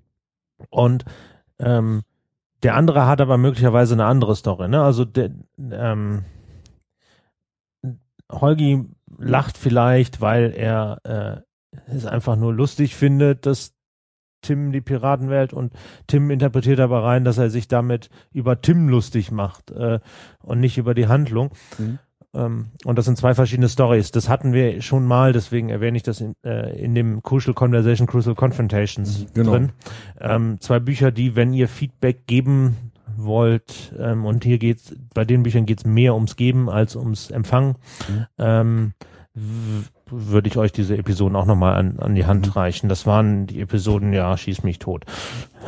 Und 0.69 1.05
ähm, 1.57 2.03
der 2.63 2.75
andere 2.75 3.07
hat 3.07 3.21
aber 3.21 3.37
möglicherweise 3.37 3.93
eine 3.93 4.05
andere 4.05 4.35
Story. 4.35 4.67
Ne? 4.67 4.83
Also 4.83 5.05
der, 5.05 5.31
ähm, 5.71 6.25
Holgi 8.31 8.85
lacht 9.17 9.57
vielleicht, 9.57 10.21
weil 10.21 10.53
er 10.55 10.99
äh, 11.03 11.81
es 11.91 12.05
einfach 12.05 12.35
nur 12.35 12.53
lustig 12.53 12.95
findet, 12.95 13.45
dass 13.45 13.73
Tim 14.41 14.71
die 14.71 14.81
Piratenwelt 14.81 15.53
und 15.53 15.73
Tim 16.07 16.31
interpretiert 16.31 16.79
aber 16.79 17.03
rein, 17.03 17.25
dass 17.25 17.37
er 17.37 17.49
sich 17.49 17.67
damit 17.67 18.09
über 18.31 18.61
Tim 18.61 18.87
lustig 18.87 19.31
macht 19.31 19.71
äh, 19.71 19.99
und 20.41 20.59
nicht 20.59 20.77
über 20.77 20.93
die 20.93 21.07
Handlung. 21.07 21.51
Mhm. 21.77 21.99
Ähm, 22.33 22.67
und 22.85 22.97
das 22.97 23.05
sind 23.05 23.17
zwei 23.17 23.33
verschiedene 23.33 23.67
Stories. 23.69 24.11
Das 24.11 24.29
hatten 24.29 24.53
wir 24.53 24.81
schon 24.81 25.05
mal, 25.05 25.33
deswegen 25.33 25.69
erwähne 25.69 25.97
ich 25.97 26.03
das 26.03 26.21
in, 26.21 26.35
äh, 26.45 26.79
in 26.79 26.95
dem 26.95 27.21
Crucial 27.23 27.53
Conversation, 27.53 28.07
Crucial 28.07 28.35
Confrontations 28.35 29.25
Genau. 29.33 29.51
drin. 29.51 29.71
Ähm, 30.21 30.57
zwei 30.61 30.79
Bücher, 30.79 31.11
die, 31.11 31.35
wenn 31.35 31.53
ihr 31.53 31.67
Feedback 31.67 32.27
geben 32.27 32.88
wollt, 33.23 33.93
ähm, 33.99 34.25
und 34.25 34.43
hier 34.43 34.57
geht's, 34.59 34.95
bei 35.13 35.25
den 35.25 35.43
Büchern 35.43 35.65
geht's 35.65 35.85
mehr 35.85 36.15
ums 36.15 36.35
Geben 36.35 36.69
als 36.69 36.95
ums 36.95 37.29
Empfangen, 37.31 37.75
Mhm. 38.09 38.25
ähm, 38.37 38.93
würde 40.09 40.47
ich 40.49 40.57
euch 40.57 40.71
diese 40.71 40.97
Episoden 40.97 41.35
auch 41.35 41.45
nochmal 41.45 41.75
an, 41.75 41.99
an 41.99 42.15
die 42.15 42.25
Hand 42.25 42.47
Mhm. 42.47 42.51
reichen. 42.53 42.89
Das 42.89 43.05
waren 43.05 43.45
die 43.47 43.61
Episoden, 43.61 44.11
ja, 44.11 44.35
schieß 44.35 44.63
mich 44.63 44.79
tot. 44.79 45.05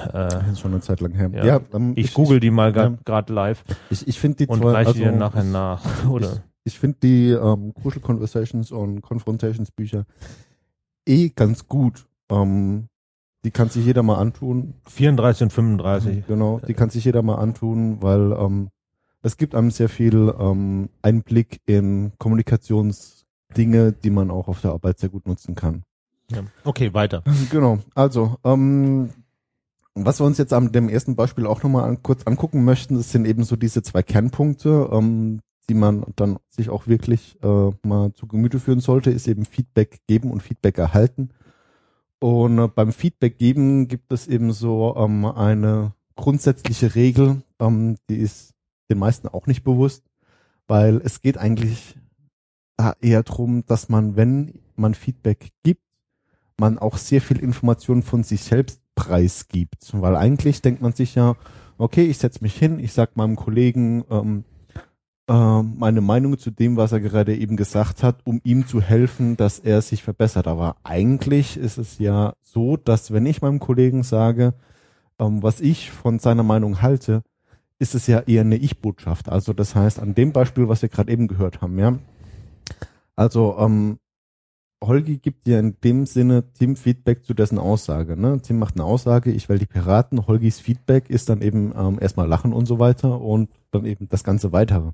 Äh, 0.07 0.11
Das 0.13 0.47
ist 0.53 0.59
schon 0.59 0.71
eine 0.71 0.81
Zeit 0.81 0.99
lang 0.99 1.13
her. 1.13 1.29
Ja. 1.33 1.45
Ja, 1.45 1.61
ähm, 1.73 1.93
ich 1.95 2.13
google 2.13 2.39
die 2.39 2.49
mal 2.51 2.75
ja. 2.75 2.93
gerade 3.05 3.31
live 3.31 3.63
Ich, 3.89 4.07
ich 4.07 4.19
finde 4.19 4.37
die 4.37 4.47
und 4.47 4.59
zwei, 4.59 4.71
reiche 4.71 4.87
also, 4.89 4.99
die 4.99 5.05
dann 5.05 5.19
nachher 5.19 5.43
nach. 5.43 5.83
Oder? 6.09 6.31
Ich, 6.63 6.73
ich 6.73 6.79
finde 6.79 6.97
die 7.03 7.29
ähm, 7.29 7.73
Crucial 7.81 8.01
Conversations 8.01 8.71
und 8.71 9.01
Confrontations 9.01 9.71
Bücher 9.71 10.05
eh 11.07 11.29
ganz 11.29 11.67
gut. 11.67 12.05
Ähm, 12.29 12.87
die 13.43 13.51
kann 13.51 13.69
sich 13.69 13.85
jeder 13.85 14.03
mal 14.03 14.17
antun. 14.17 14.75
34 14.89 15.43
und 15.43 15.53
35. 15.53 16.27
Genau, 16.27 16.59
die 16.67 16.73
kann 16.73 16.89
sich 16.89 17.05
jeder 17.05 17.21
mal 17.21 17.35
antun, 17.35 18.01
weil 18.01 18.33
ähm, 18.33 18.69
es 19.23 19.37
gibt 19.37 19.55
einem 19.55 19.71
sehr 19.71 19.89
viel 19.89 20.33
ähm, 20.39 20.89
Einblick 21.01 21.61
in 21.65 22.11
Kommunikationsdinge, 22.17 23.93
die 23.93 24.09
man 24.09 24.31
auch 24.31 24.47
auf 24.47 24.61
der 24.61 24.71
Arbeit 24.71 24.99
sehr 24.99 25.09
gut 25.09 25.27
nutzen 25.27 25.55
kann. 25.55 25.83
Ja. 26.31 26.43
Okay, 26.63 26.93
weiter. 26.93 27.23
Genau, 27.49 27.79
also 27.93 28.37
ähm, 28.43 29.09
was 29.93 30.19
wir 30.19 30.25
uns 30.25 30.37
jetzt 30.37 30.53
am 30.53 30.71
dem 30.71 30.87
ersten 30.87 31.15
Beispiel 31.15 31.45
auch 31.45 31.63
nochmal 31.63 31.89
an, 31.89 32.01
kurz 32.01 32.23
angucken 32.25 32.63
möchten, 32.63 32.95
das 32.95 33.11
sind 33.11 33.25
eben 33.25 33.43
so 33.43 33.55
diese 33.55 33.81
zwei 33.83 34.01
Kernpunkte, 34.01 34.89
ähm, 34.91 35.41
die 35.69 35.73
man 35.73 36.05
dann 36.15 36.37
sich 36.49 36.69
auch 36.69 36.87
wirklich 36.87 37.37
äh, 37.43 37.71
mal 37.83 38.13
zu 38.13 38.27
Gemüte 38.27 38.59
führen 38.59 38.79
sollte, 38.79 39.11
ist 39.11 39.27
eben 39.27 39.45
Feedback 39.45 39.99
geben 40.07 40.31
und 40.31 40.41
Feedback 40.41 40.77
erhalten. 40.77 41.29
Und 42.21 42.59
äh, 42.59 42.67
beim 42.67 42.93
Feedback 42.93 43.39
geben 43.39 43.87
gibt 43.87 44.11
es 44.11 44.27
eben 44.27 44.53
so 44.53 44.95
ähm, 44.95 45.25
eine 45.25 45.93
grundsätzliche 46.15 46.93
Regel, 46.93 47.41
ähm, 47.59 47.97
die 48.09 48.17
ist 48.17 48.53
den 48.91 48.99
meisten 48.99 49.27
auch 49.27 49.47
nicht 49.47 49.63
bewusst, 49.63 50.03
weil 50.67 51.01
es 51.03 51.21
geht 51.21 51.37
eigentlich 51.37 51.97
eher 52.99 53.21
drum, 53.21 53.63
dass 53.67 53.89
man, 53.89 54.15
wenn 54.15 54.59
man 54.75 54.95
Feedback 54.95 55.49
gibt, 55.61 55.83
man 56.57 56.79
auch 56.79 56.97
sehr 56.97 57.21
viel 57.21 57.37
Informationen 57.37 58.01
von 58.01 58.23
sich 58.23 58.41
selbst 58.41 58.81
preisgibt. 58.95 59.91
Weil 59.93 60.15
eigentlich 60.15 60.61
denkt 60.61 60.81
man 60.81 60.93
sich 60.93 61.15
ja, 61.15 61.35
okay, 61.77 62.05
ich 62.05 62.17
setze 62.17 62.41
mich 62.41 62.57
hin, 62.57 62.79
ich 62.79 62.93
sag 62.93 63.17
meinem 63.17 63.35
Kollegen 63.35 64.03
ähm, 64.09 64.43
äh, 64.43 64.50
meine 65.33 66.01
Meinung 66.01 66.37
zu 66.37 66.51
dem, 66.51 66.75
was 66.77 66.91
er 66.91 66.99
gerade 66.99 67.35
eben 67.35 67.55
gesagt 67.55 68.03
hat, 68.03 68.19
um 68.25 68.41
ihm 68.43 68.67
zu 68.67 68.81
helfen, 68.81 69.37
dass 69.37 69.59
er 69.59 69.81
sich 69.81 70.03
verbessert. 70.03 70.47
Aber 70.47 70.75
eigentlich 70.83 71.57
ist 71.57 71.77
es 71.77 71.99
ja 71.99 72.33
so, 72.41 72.75
dass 72.75 73.11
wenn 73.11 73.25
ich 73.25 73.41
meinem 73.41 73.59
Kollegen 73.59 74.03
sage, 74.03 74.53
ähm, 75.19 75.41
was 75.41 75.61
ich 75.61 75.91
von 75.91 76.19
seiner 76.19 76.43
Meinung 76.43 76.81
halte, 76.81 77.23
ist 77.79 77.95
es 77.95 78.07
ja 78.07 78.19
eher 78.19 78.41
eine 78.41 78.57
Ich-Botschaft. 78.57 79.29
Also 79.29 79.53
das 79.53 79.73
heißt, 79.73 79.99
an 79.99 80.15
dem 80.15 80.33
Beispiel, 80.33 80.67
was 80.67 80.81
wir 80.81 80.89
gerade 80.89 81.11
eben 81.11 81.27
gehört 81.27 81.61
haben, 81.61 81.79
ja. 81.79 81.97
Also 83.15 83.55
ähm, 83.57 83.99
Holgi 84.83 85.17
gibt 85.17 85.45
dir 85.45 85.59
in 85.59 85.79
dem 85.83 86.05
Sinne 86.05 86.43
Tim 86.53 86.75
Feedback 86.75 87.23
zu 87.23 87.33
dessen 87.33 87.59
Aussage. 87.59 88.17
Ne? 88.17 88.41
Tim 88.41 88.57
macht 88.57 88.75
eine 88.75 88.83
Aussage, 88.83 89.31
ich 89.31 89.47
will 89.47 89.59
die 89.59 89.67
Piraten. 89.67 90.25
Holgis 90.25 90.59
Feedback 90.59 91.09
ist 91.09 91.29
dann 91.29 91.41
eben 91.41 91.73
ähm, 91.77 91.99
erstmal 92.01 92.27
lachen 92.27 92.51
und 92.51 92.65
so 92.65 92.79
weiter 92.79 93.21
und 93.21 93.49
dann 93.71 93.85
eben 93.85 94.09
das 94.09 94.23
ganze 94.23 94.51
Weitere. 94.51 94.91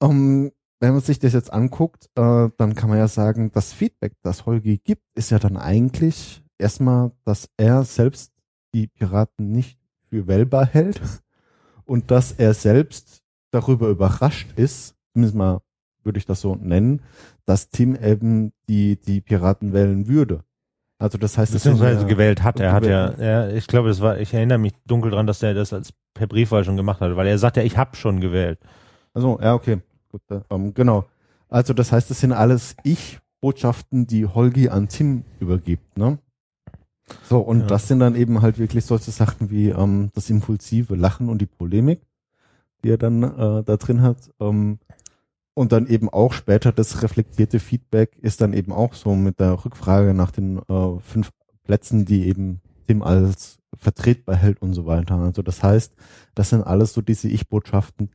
Ähm, 0.00 0.52
wenn 0.78 0.92
man 0.92 1.02
sich 1.02 1.18
das 1.18 1.32
jetzt 1.32 1.52
anguckt, 1.52 2.06
äh, 2.14 2.48
dann 2.56 2.74
kann 2.74 2.88
man 2.88 2.98
ja 2.98 3.08
sagen, 3.08 3.50
das 3.52 3.72
Feedback, 3.72 4.14
das 4.22 4.46
Holgi 4.46 4.78
gibt, 4.78 5.02
ist 5.14 5.30
ja 5.30 5.38
dann 5.38 5.56
eigentlich 5.56 6.42
erstmal, 6.58 7.12
dass 7.24 7.50
er 7.56 7.84
selbst 7.84 8.32
die 8.72 8.86
Piraten 8.86 9.50
nicht 9.50 9.78
für 10.08 10.26
wählbar 10.26 10.64
hält 10.64 11.00
und 11.84 12.10
dass 12.10 12.32
er 12.32 12.54
selbst 12.54 13.22
darüber 13.50 13.88
überrascht 13.88 14.52
ist, 14.56 14.94
zumindest 15.12 15.34
mal 15.34 15.60
würde 16.02 16.18
ich 16.18 16.26
das 16.26 16.40
so 16.40 16.54
nennen, 16.54 17.02
dass 17.50 17.68
Tim 17.68 17.96
eben 17.96 18.52
die, 18.68 18.96
die 18.96 19.20
Piraten 19.20 19.72
wählen 19.72 20.06
würde. 20.06 20.44
Also 21.00 21.18
das 21.18 21.36
heißt, 21.36 21.52
Beziehungsweise 21.52 22.02
ja- 22.02 22.06
gewählt 22.06 22.44
hat. 22.44 22.60
Er 22.60 22.72
hat 22.72 22.86
ja, 22.86 23.08
er, 23.08 23.54
ich 23.56 23.66
glaube, 23.66 23.88
das 23.88 24.00
war, 24.00 24.18
ich 24.20 24.32
erinnere 24.32 24.58
mich 24.58 24.72
dunkel 24.86 25.10
dran, 25.10 25.26
dass 25.26 25.42
er 25.42 25.52
das 25.52 25.72
als 25.72 25.92
per 26.14 26.28
Briefwahl 26.28 26.62
schon 26.64 26.76
gemacht 26.76 27.00
hat, 27.00 27.16
weil 27.16 27.26
er 27.26 27.38
sagt 27.38 27.56
ja, 27.56 27.64
ich 27.64 27.76
habe 27.76 27.96
schon 27.96 28.20
gewählt. 28.20 28.60
Also, 29.14 29.40
ja, 29.40 29.54
okay. 29.54 29.80
Gut, 30.12 30.20
äh, 30.30 30.40
ähm, 30.50 30.74
genau. 30.74 31.06
Also 31.48 31.72
das 31.74 31.90
heißt, 31.90 32.08
es 32.12 32.20
sind 32.20 32.32
alles 32.32 32.76
Ich-Botschaften, 32.84 34.06
die 34.06 34.26
Holgi 34.26 34.68
an 34.68 34.88
Tim 34.88 35.24
übergibt, 35.40 35.98
ne? 35.98 36.18
So, 37.28 37.40
und 37.40 37.62
Ja. 37.62 37.66
das 37.66 37.88
sind 37.88 37.98
dann 37.98 38.14
eben 38.14 38.40
halt 38.42 38.58
wirklich 38.60 38.84
solche 38.84 39.10
Sachen 39.10 39.50
wie 39.50 39.70
ähm, 39.70 40.10
das 40.14 40.30
impulsive 40.30 40.94
Lachen 40.94 41.28
und 41.28 41.40
die 41.40 41.46
Polemik, 41.46 42.02
die 42.84 42.90
er 42.90 42.98
dann 42.98 43.22
äh, 43.24 43.64
da 43.64 43.76
drin 43.76 44.02
hat. 44.02 44.30
Ähm, 44.38 44.78
und 45.60 45.72
dann 45.72 45.86
eben 45.86 46.08
auch 46.08 46.32
später 46.32 46.72
das 46.72 47.02
reflektierte 47.02 47.60
Feedback 47.60 48.16
ist 48.22 48.40
dann 48.40 48.54
eben 48.54 48.72
auch 48.72 48.94
so 48.94 49.14
mit 49.14 49.40
der 49.40 49.62
Rückfrage 49.62 50.14
nach 50.14 50.30
den 50.30 50.56
äh, 50.56 50.98
fünf 51.00 51.32
Plätzen, 51.64 52.06
die 52.06 52.26
eben 52.28 52.62
Tim 52.86 53.02
als 53.02 53.58
vertretbar 53.76 54.36
hält 54.36 54.62
und 54.62 54.72
so 54.72 54.86
weiter. 54.86 55.16
Also 55.16 55.42
das 55.42 55.62
heißt, 55.62 55.92
das 56.34 56.48
sind 56.48 56.62
alles 56.62 56.94
so 56.94 57.02
diese 57.02 57.28
Ich-Botschaften, 57.28 58.08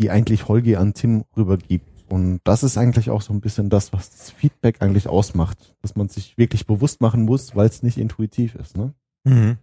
die 0.00 0.10
eigentlich 0.10 0.48
Holgi 0.48 0.74
an 0.74 0.92
Tim 0.92 1.26
rübergibt. 1.36 1.88
Und 2.10 2.40
das 2.42 2.64
ist 2.64 2.76
eigentlich 2.76 3.08
auch 3.08 3.22
so 3.22 3.32
ein 3.32 3.40
bisschen 3.40 3.70
das, 3.70 3.92
was 3.92 4.10
das 4.10 4.30
Feedback 4.32 4.82
eigentlich 4.82 5.06
ausmacht, 5.06 5.76
dass 5.82 5.94
man 5.94 6.08
sich 6.08 6.36
wirklich 6.38 6.66
bewusst 6.66 7.00
machen 7.00 7.24
muss, 7.24 7.54
weil 7.54 7.68
es 7.68 7.84
nicht 7.84 7.98
intuitiv 7.98 8.56
ist. 8.56 8.76
Ne? 8.76 8.94
Mhm. 9.22 9.58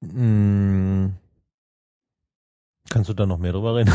Mm. 0.00 1.12
Kannst 2.90 3.08
du 3.08 3.14
da 3.14 3.26
noch 3.26 3.38
mehr 3.38 3.52
drüber 3.52 3.76
reden? 3.76 3.92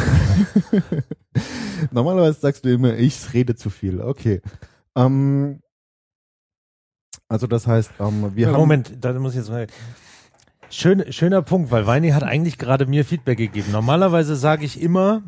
Normalerweise 1.92 2.40
sagst 2.40 2.66
du 2.66 2.70
immer, 2.74 2.96
ich 2.96 3.34
rede 3.34 3.56
zu 3.56 3.70
viel. 3.70 4.02
Okay. 4.02 4.42
Ähm, 4.96 5.62
also 7.28 7.48
das 7.48 7.68
heißt, 7.68 7.92
ähm, 8.00 8.36
wir 8.36 8.48
Ja, 8.48 8.54
haben 8.54 8.60
Moment, 8.60 8.94
da 9.00 9.14
muss 9.14 9.34
ich 9.34 9.38
jetzt 9.40 9.50
mal. 9.50 9.68
Schön, 10.72 11.12
schöner 11.12 11.42
Punkt, 11.42 11.72
weil 11.72 11.88
Weini 11.88 12.10
hat 12.10 12.24
eigentlich 12.24 12.58
gerade 12.58 12.86
mir 12.86 13.06
Feedback 13.06 13.38
gegeben. 13.38 13.72
Normalerweise 13.72 14.36
sage 14.36 14.66
ich 14.66 14.82
immer, 14.82 15.24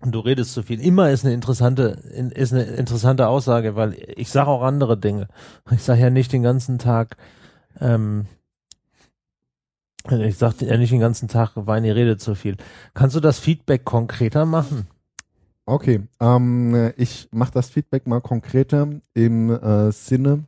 du 0.00 0.18
redest 0.20 0.54
zu 0.54 0.62
viel. 0.62 0.80
Immer 0.80 1.10
ist 1.10 1.24
eine 1.24 1.34
interessante, 1.34 2.02
in- 2.14 2.30
ist 2.30 2.52
eine 2.52 2.62
interessante 2.64 3.28
Aussage, 3.28 3.76
weil 3.76 3.94
ich 4.16 4.30
sage 4.30 4.48
auch 4.48 4.62
andere 4.62 4.96
Dinge. 4.98 5.28
Ich 5.70 5.82
sage 5.82 6.00
ja 6.00 6.10
nicht 6.10 6.32
den 6.32 6.42
ganzen 6.42 6.78
Tag, 6.78 7.16
ähm, 7.80 8.26
ich 10.10 10.36
sage 10.38 10.66
ja 10.66 10.76
nicht 10.76 10.92
den 10.92 11.00
ganzen 11.00 11.28
Tag, 11.28 11.52
Weini 11.54 11.90
redet 11.90 12.20
zu 12.20 12.34
viel. 12.34 12.56
Kannst 12.94 13.16
du 13.16 13.20
das 13.20 13.38
Feedback 13.38 13.84
konkreter 13.84 14.46
machen? 14.46 14.86
Okay, 15.66 16.00
ähm, 16.20 16.92
ich 16.96 17.28
mache 17.30 17.52
das 17.52 17.68
Feedback 17.68 18.06
mal 18.06 18.20
konkreter 18.20 18.88
im 19.12 19.50
äh, 19.50 19.92
Sinne. 19.92 20.44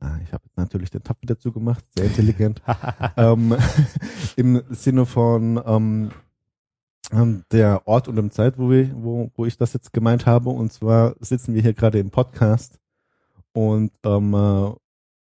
Ah, 0.00 0.18
ich 0.24 0.32
habe 0.32 0.42
natürlich 0.56 0.90
den 0.90 1.02
Tab 1.02 1.18
wieder 1.20 1.38
zugemacht, 1.38 1.84
sehr 1.94 2.06
intelligent. 2.06 2.62
ähm, 3.16 3.54
Im 4.36 4.62
Sinne 4.70 5.06
von 5.06 5.62
ähm, 5.64 6.10
ähm, 7.12 7.44
der 7.52 7.86
Ort 7.86 8.08
und 8.08 8.16
dem 8.16 8.30
Zeit, 8.30 8.58
wo, 8.58 8.70
wir, 8.70 8.90
wo, 8.94 9.30
wo 9.36 9.46
ich 9.46 9.56
das 9.56 9.74
jetzt 9.74 9.92
gemeint 9.92 10.26
habe. 10.26 10.50
Und 10.50 10.72
zwar 10.72 11.14
sitzen 11.20 11.54
wir 11.54 11.62
hier 11.62 11.74
gerade 11.74 11.98
im 11.98 12.10
Podcast 12.10 12.80
und 13.52 13.92
ähm, 14.04 14.34
äh, 14.34 14.72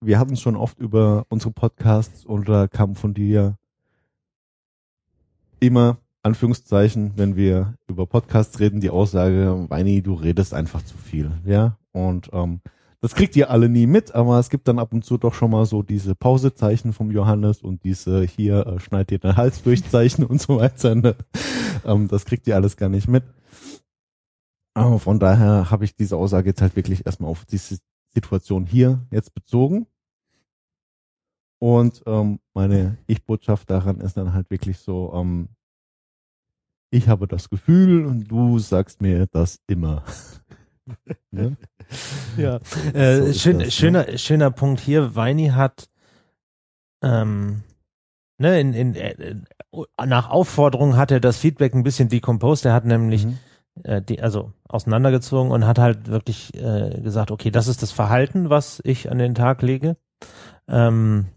wir 0.02 0.20
hatten 0.20 0.38
schon 0.38 0.56
oft 0.56 0.80
über 0.80 1.26
unsere 1.30 1.52
Podcasts 1.52 2.26
und 2.26 2.48
da 2.48 2.68
kam 2.68 2.96
von 2.96 3.14
dir 3.14 3.58
immer 5.60 5.98
Anführungszeichen, 6.24 7.14
wenn 7.16 7.36
wir 7.36 7.76
über 7.88 8.06
Podcasts 8.06 8.60
reden, 8.60 8.82
die 8.82 8.90
Aussage, 8.90 9.66
Weini, 9.70 10.02
du 10.02 10.14
redest 10.14 10.54
einfach 10.54 10.84
zu 10.84 10.98
viel, 10.98 11.32
ja. 11.46 11.78
Und 11.92 12.30
ähm, 12.34 12.62
das 13.02 13.16
kriegt 13.16 13.36
ihr 13.38 13.50
alle 13.50 13.70
nie 13.70 13.88
mit, 13.88 14.14
aber 14.14 14.40
es 14.40 14.50
gibt 14.50 14.68
dann 14.68 14.80
ab 14.80 14.92
und 14.92 15.06
zu 15.06 15.18
doch 15.18 15.34
schon 15.34 15.52
mal 15.52 15.66
so 15.66 15.84
diese 15.84 16.16
Pausezeichen 16.16 16.92
vom 16.92 17.12
Johannes 17.12 17.62
und 17.62 17.84
diese 17.86 18.24
hier 18.24 18.68
äh, 18.68 18.80
schneid 18.80 19.10
dir 19.10 19.20
den 19.20 19.38
Hals 19.38 19.64
durch 19.64 19.90
Zeichen 19.90 20.24
und 20.26 20.42
so 20.42 20.58
weiter. 20.58 20.96
Ne? 20.96 21.16
Ähm, 21.86 22.08
das 22.10 22.26
kriegt 22.26 22.48
ihr 22.48 22.56
alles 22.56 22.76
gar 22.76 22.90
nicht 22.90 23.08
mit. 23.08 23.24
Aber 24.74 25.00
von 25.00 25.20
daher 25.20 25.72
habe 25.72 25.86
ich 25.86 25.96
diese 25.96 26.18
Aussage 26.18 26.50
jetzt 26.50 26.62
halt 26.62 26.76
wirklich 26.76 27.06
erstmal 27.06 27.32
auf 27.32 27.46
diese 27.46 27.80
Situation 28.20 28.66
hier 28.66 29.00
jetzt 29.12 29.34
bezogen. 29.34 29.88
Und 31.62 32.04
ähm, 32.06 32.40
meine 32.54 32.98
Ich-Botschaft 33.08 33.70
daran 33.70 34.00
ist 34.02 34.16
dann 34.18 34.34
halt 34.34 34.50
wirklich 34.50 34.78
so, 34.80 35.12
ähm, 35.14 35.50
ich 36.92 37.08
habe 37.08 37.28
das 37.28 37.50
Gefühl 37.50 38.06
und 38.06 38.28
du 38.28 38.60
sagst 38.60 39.02
mir 39.02 39.28
das 39.28 39.60
immer. 39.68 40.04
Ne? 41.30 41.56
Ja. 42.36 42.60
Äh, 42.96 43.22
So 43.32 43.34
schön, 43.34 43.60
das, 43.60 43.68
ne? 43.68 43.72
schöner, 43.72 44.18
schöner 44.18 44.50
Punkt 44.52 44.80
hier. 44.82 45.16
Weini 45.16 45.50
hat 45.50 45.88
ähm, 47.04 47.62
ne, 48.40 48.60
in, 48.60 48.74
in, 48.74 48.96
äh, 48.96 49.36
nach 50.04 50.32
Aufforderung 50.32 50.98
hat 50.98 51.12
er 51.12 51.20
das 51.20 51.38
Feedback 51.38 51.76
ein 51.76 51.84
bisschen 51.84 52.10
decomposed. 52.10 52.66
Er 52.66 52.74
hat 52.74 52.86
nämlich 52.86 53.26
Mhm. 53.26 53.38
Äh, 53.84 54.02
die, 54.02 54.22
also 54.22 54.54
auseinandergezogen 54.68 55.52
und 55.52 55.66
hat 55.66 55.80
halt 55.80 56.08
wirklich 56.08 56.54
äh, 56.56 57.00
gesagt, 57.02 57.32
okay, 57.32 57.52
das 57.52 57.68
ist 57.68 57.82
das 57.82 57.92
Verhalten, 57.92 58.50
was 58.50 58.82
ich 58.84 59.12
an 59.12 59.20
den 59.20 59.36
Tag 59.36 59.62
lege. 59.62 59.98
Ähm, 60.68 61.28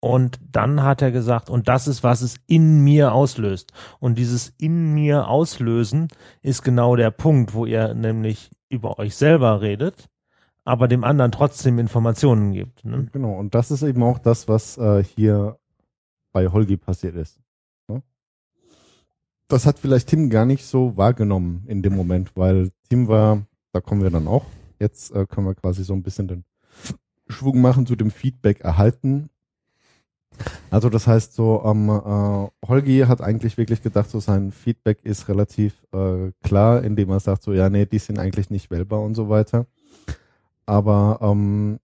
und 0.00 0.38
dann 0.52 0.82
hat 0.82 1.02
er 1.02 1.10
gesagt, 1.10 1.50
und 1.50 1.66
das 1.66 1.88
ist, 1.88 2.04
was 2.04 2.20
es 2.22 2.36
in 2.46 2.84
mir 2.84 3.12
auslöst. 3.12 3.72
Und 3.98 4.16
dieses 4.16 4.50
in 4.58 4.94
mir 4.94 5.26
auslösen 5.26 6.08
ist 6.40 6.62
genau 6.62 6.94
der 6.94 7.10
Punkt, 7.10 7.52
wo 7.52 7.66
ihr 7.66 7.94
nämlich 7.94 8.50
über 8.68 8.98
euch 8.98 9.16
selber 9.16 9.60
redet, 9.60 10.08
aber 10.64 10.86
dem 10.86 11.02
anderen 11.02 11.32
trotzdem 11.32 11.78
Informationen 11.78 12.52
gibt. 12.52 12.84
Ne? 12.84 13.08
Genau, 13.12 13.32
und 13.32 13.54
das 13.54 13.70
ist 13.70 13.82
eben 13.82 14.02
auch 14.02 14.18
das, 14.18 14.46
was 14.46 14.78
äh, 14.78 15.02
hier 15.02 15.58
bei 16.32 16.46
Holgi 16.48 16.76
passiert 16.76 17.16
ist. 17.16 17.40
Das 19.48 19.64
hat 19.64 19.78
vielleicht 19.78 20.08
Tim 20.08 20.28
gar 20.28 20.44
nicht 20.44 20.66
so 20.66 20.96
wahrgenommen 20.98 21.64
in 21.66 21.82
dem 21.82 21.96
Moment, 21.96 22.36
weil 22.36 22.70
Tim 22.90 23.08
war, 23.08 23.46
da 23.72 23.80
kommen 23.80 24.02
wir 24.02 24.10
dann 24.10 24.28
auch, 24.28 24.44
jetzt 24.78 25.10
äh, 25.12 25.24
können 25.26 25.46
wir 25.46 25.54
quasi 25.54 25.84
so 25.84 25.94
ein 25.94 26.02
bisschen 26.02 26.28
den 26.28 26.44
Schwung 27.28 27.62
machen 27.62 27.86
zu 27.86 27.96
dem 27.96 28.10
Feedback 28.10 28.60
erhalten. 28.60 29.30
Also 30.70 30.90
das 30.90 31.06
heißt 31.06 31.32
so, 31.32 31.62
ähm, 31.64 31.88
äh, 31.88 32.68
Holgi 32.68 33.00
hat 33.08 33.22
eigentlich 33.22 33.56
wirklich 33.56 33.82
gedacht, 33.82 34.10
so 34.10 34.20
sein 34.20 34.52
Feedback 34.52 35.02
ist 35.02 35.28
relativ 35.28 35.82
äh, 35.92 36.30
klar, 36.42 36.84
indem 36.84 37.08
er 37.08 37.20
sagt 37.20 37.42
so, 37.42 37.54
ja, 37.54 37.70
nee, 37.70 37.86
die 37.86 37.98
sind 37.98 38.18
eigentlich 38.18 38.50
nicht 38.50 38.70
wählbar 38.70 39.00
und 39.00 39.14
so 39.14 39.30
weiter. 39.30 39.66
Aber 40.66 41.18
ähm, 41.22 41.80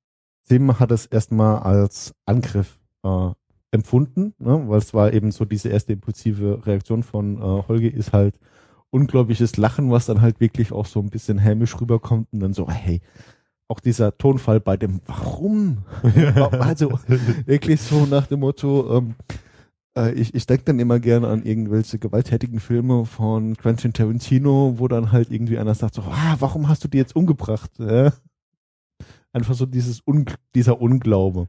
Tim 0.46 0.79
hat 0.79 0.90
es 0.90 1.07
erstmal 1.07 1.61
als 1.61 2.14
Angriff 2.27 2.79
äh, 3.03 3.31
empfunden, 3.75 4.35
ne? 4.39 4.63
weil 4.69 4.79
es 4.79 4.95
war 4.95 5.13
eben 5.13 5.33
so 5.33 5.45
diese 5.45 5.69
erste 5.69 5.95
impulsive 5.95 6.65
Reaktion 6.65 7.03
von 7.03 7.39
äh, 7.39 7.63
Holgi 7.69 7.89
ist 7.89 8.13
halt 8.13 8.39
unglaubliches 8.91 9.57
Lachen, 9.57 9.91
was 9.91 10.07
dann 10.07 10.23
halt 10.23 10.39
wirklich 10.39 10.71
auch 10.71 10.87
so 10.87 11.01
ein 11.01 11.11
bisschen 11.11 11.39
hämisch 11.39 11.79
rüberkommt 11.81 12.29
und 12.33 12.39
dann 12.39 12.55
so, 12.55 12.71
hey, 12.71 13.01
auch 13.67 13.81
dieser 13.81 14.17
Tonfall 14.17 14.61
bei 14.61 14.77
dem 14.77 15.01
Warum? 15.07 15.79
also 16.53 16.99
wirklich 17.47 17.81
so 17.81 18.07
nach 18.07 18.29
dem 18.29 18.41
Motto, 18.41 18.99
ähm, 18.99 19.17
äh, 19.97 20.13
ich, 20.13 20.33
ich 20.35 20.47
denke 20.47 20.65
dann 20.65 20.79
immer 20.79 21.01
gerne 21.01 21.27
an 21.27 21.43
irgendwelche 21.43 21.99
gewalttätigen 21.99 22.61
Filme 22.61 23.05
von 23.05 23.57
Quentin 23.57 23.93
Tarantino, 23.93 24.75
wo 24.77 24.87
dann 24.87 25.11
halt 25.11 25.33
irgendwie 25.33 25.59
einer 25.59 25.75
sagt 25.75 25.95
so, 25.95 26.03
ah, 26.03 26.37
warum 26.39 26.69
hast 26.69 26.85
du 26.85 26.89
die 26.89 26.99
jetzt 26.99 27.17
umgebracht? 27.17 27.73
Ja? 27.79 28.13
Einfach 29.33 29.55
so 29.55 29.67
dieses 29.67 30.01
Un 30.07 30.27
dieser 30.55 30.81
Unglaube. 30.81 31.49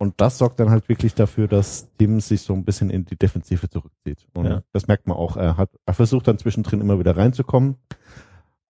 Und 0.00 0.14
das 0.18 0.38
sorgt 0.38 0.58
dann 0.60 0.70
halt 0.70 0.88
wirklich 0.88 1.14
dafür, 1.14 1.46
dass 1.46 1.90
Tim 1.98 2.20
sich 2.20 2.40
so 2.40 2.54
ein 2.54 2.64
bisschen 2.64 2.88
in 2.88 3.04
die 3.04 3.16
Defensive 3.16 3.68
zurückzieht. 3.68 4.26
Und 4.32 4.46
Ja. 4.46 4.62
das 4.72 4.86
merkt 4.86 5.06
man 5.06 5.18
auch. 5.18 5.36
Er 5.36 5.58
hat, 5.58 5.70
er 5.84 5.92
versucht 5.92 6.26
dann 6.26 6.38
zwischendrin 6.38 6.80
immer 6.80 6.98
wieder 6.98 7.18
reinzukommen. 7.18 7.76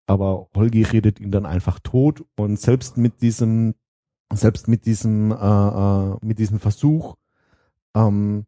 Aber 0.07 0.49
Holgi 0.53 0.83
redet 0.83 1.21
ihn 1.21 1.31
dann 1.31 1.45
einfach 1.45 1.79
tot. 1.79 2.25
Und 2.35 2.59
selbst 2.59 2.97
mit 2.97 3.21
diesem, 3.21 3.75
selbst 4.33 4.67
mit 4.67 4.85
diesem, 4.85 5.31
äh, 5.31 5.35
äh, 5.35 6.17
mit 6.21 6.37
diesem 6.37 6.59
Versuch, 6.59 7.15
ähm, 7.95 8.45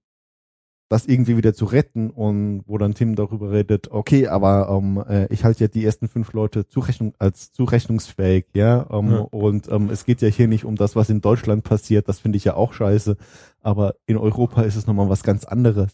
das 0.94 1.08
irgendwie 1.08 1.38
wieder 1.38 1.54
zu 1.56 1.66
retten 1.66 2.12
und 2.12 2.62
wo 2.68 2.78
dann 2.78 2.94
Tim 2.94 3.16
darüber 3.16 3.52
redet, 3.52 3.90
okay, 3.92 4.28
aber 4.28 4.70
ähm, 4.70 5.04
äh, 5.10 5.26
ich 5.34 5.44
halte 5.44 5.64
ja 5.64 5.68
die 5.68 5.84
ersten 5.84 6.08
fünf 6.08 6.34
Leute 6.34 6.68
Zurechnung, 6.68 7.14
als 7.18 7.52
zurechnungsfähig, 7.52 8.46
ja, 8.54 8.86
ähm, 8.92 9.12
Ja. 9.12 9.20
und 9.32 9.68
ähm, 9.70 9.90
es 9.90 10.06
geht 10.06 10.22
ja 10.22 10.28
hier 10.28 10.48
nicht 10.48 10.66
um 10.66 10.76
das, 10.76 10.96
was 10.96 11.10
in 11.10 11.20
Deutschland 11.20 11.64
passiert, 11.64 12.08
das 12.08 12.20
finde 12.20 12.38
ich 12.38 12.44
ja 12.44 12.54
auch 12.56 12.74
scheiße, 12.74 13.18
aber 13.62 13.96
in 14.06 14.18
Europa 14.18 14.62
ist 14.62 14.76
es 14.76 14.86
nochmal 14.88 15.10
was 15.10 15.24
ganz 15.24 15.46
anderes. 15.46 15.94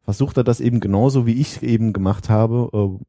Versucht 0.00 0.38
er 0.38 0.44
das 0.44 0.60
eben 0.60 0.80
genauso, 0.80 1.26
wie 1.26 1.34
ich 1.38 1.62
eben 1.62 1.92
gemacht 1.92 2.30
habe, 2.30 2.70
äh, 2.72 3.04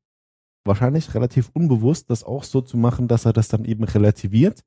wahrscheinlich 0.65 1.15
relativ 1.15 1.49
unbewusst, 1.53 2.09
das 2.09 2.23
auch 2.25 2.43
so 2.43 2.59
zu 2.61 2.77
machen, 2.77 3.07
dass 3.07 3.25
er 3.25 3.31
das 3.33 3.47
dann 3.47 3.63
eben 3.63 3.85
relativiert 3.85 4.63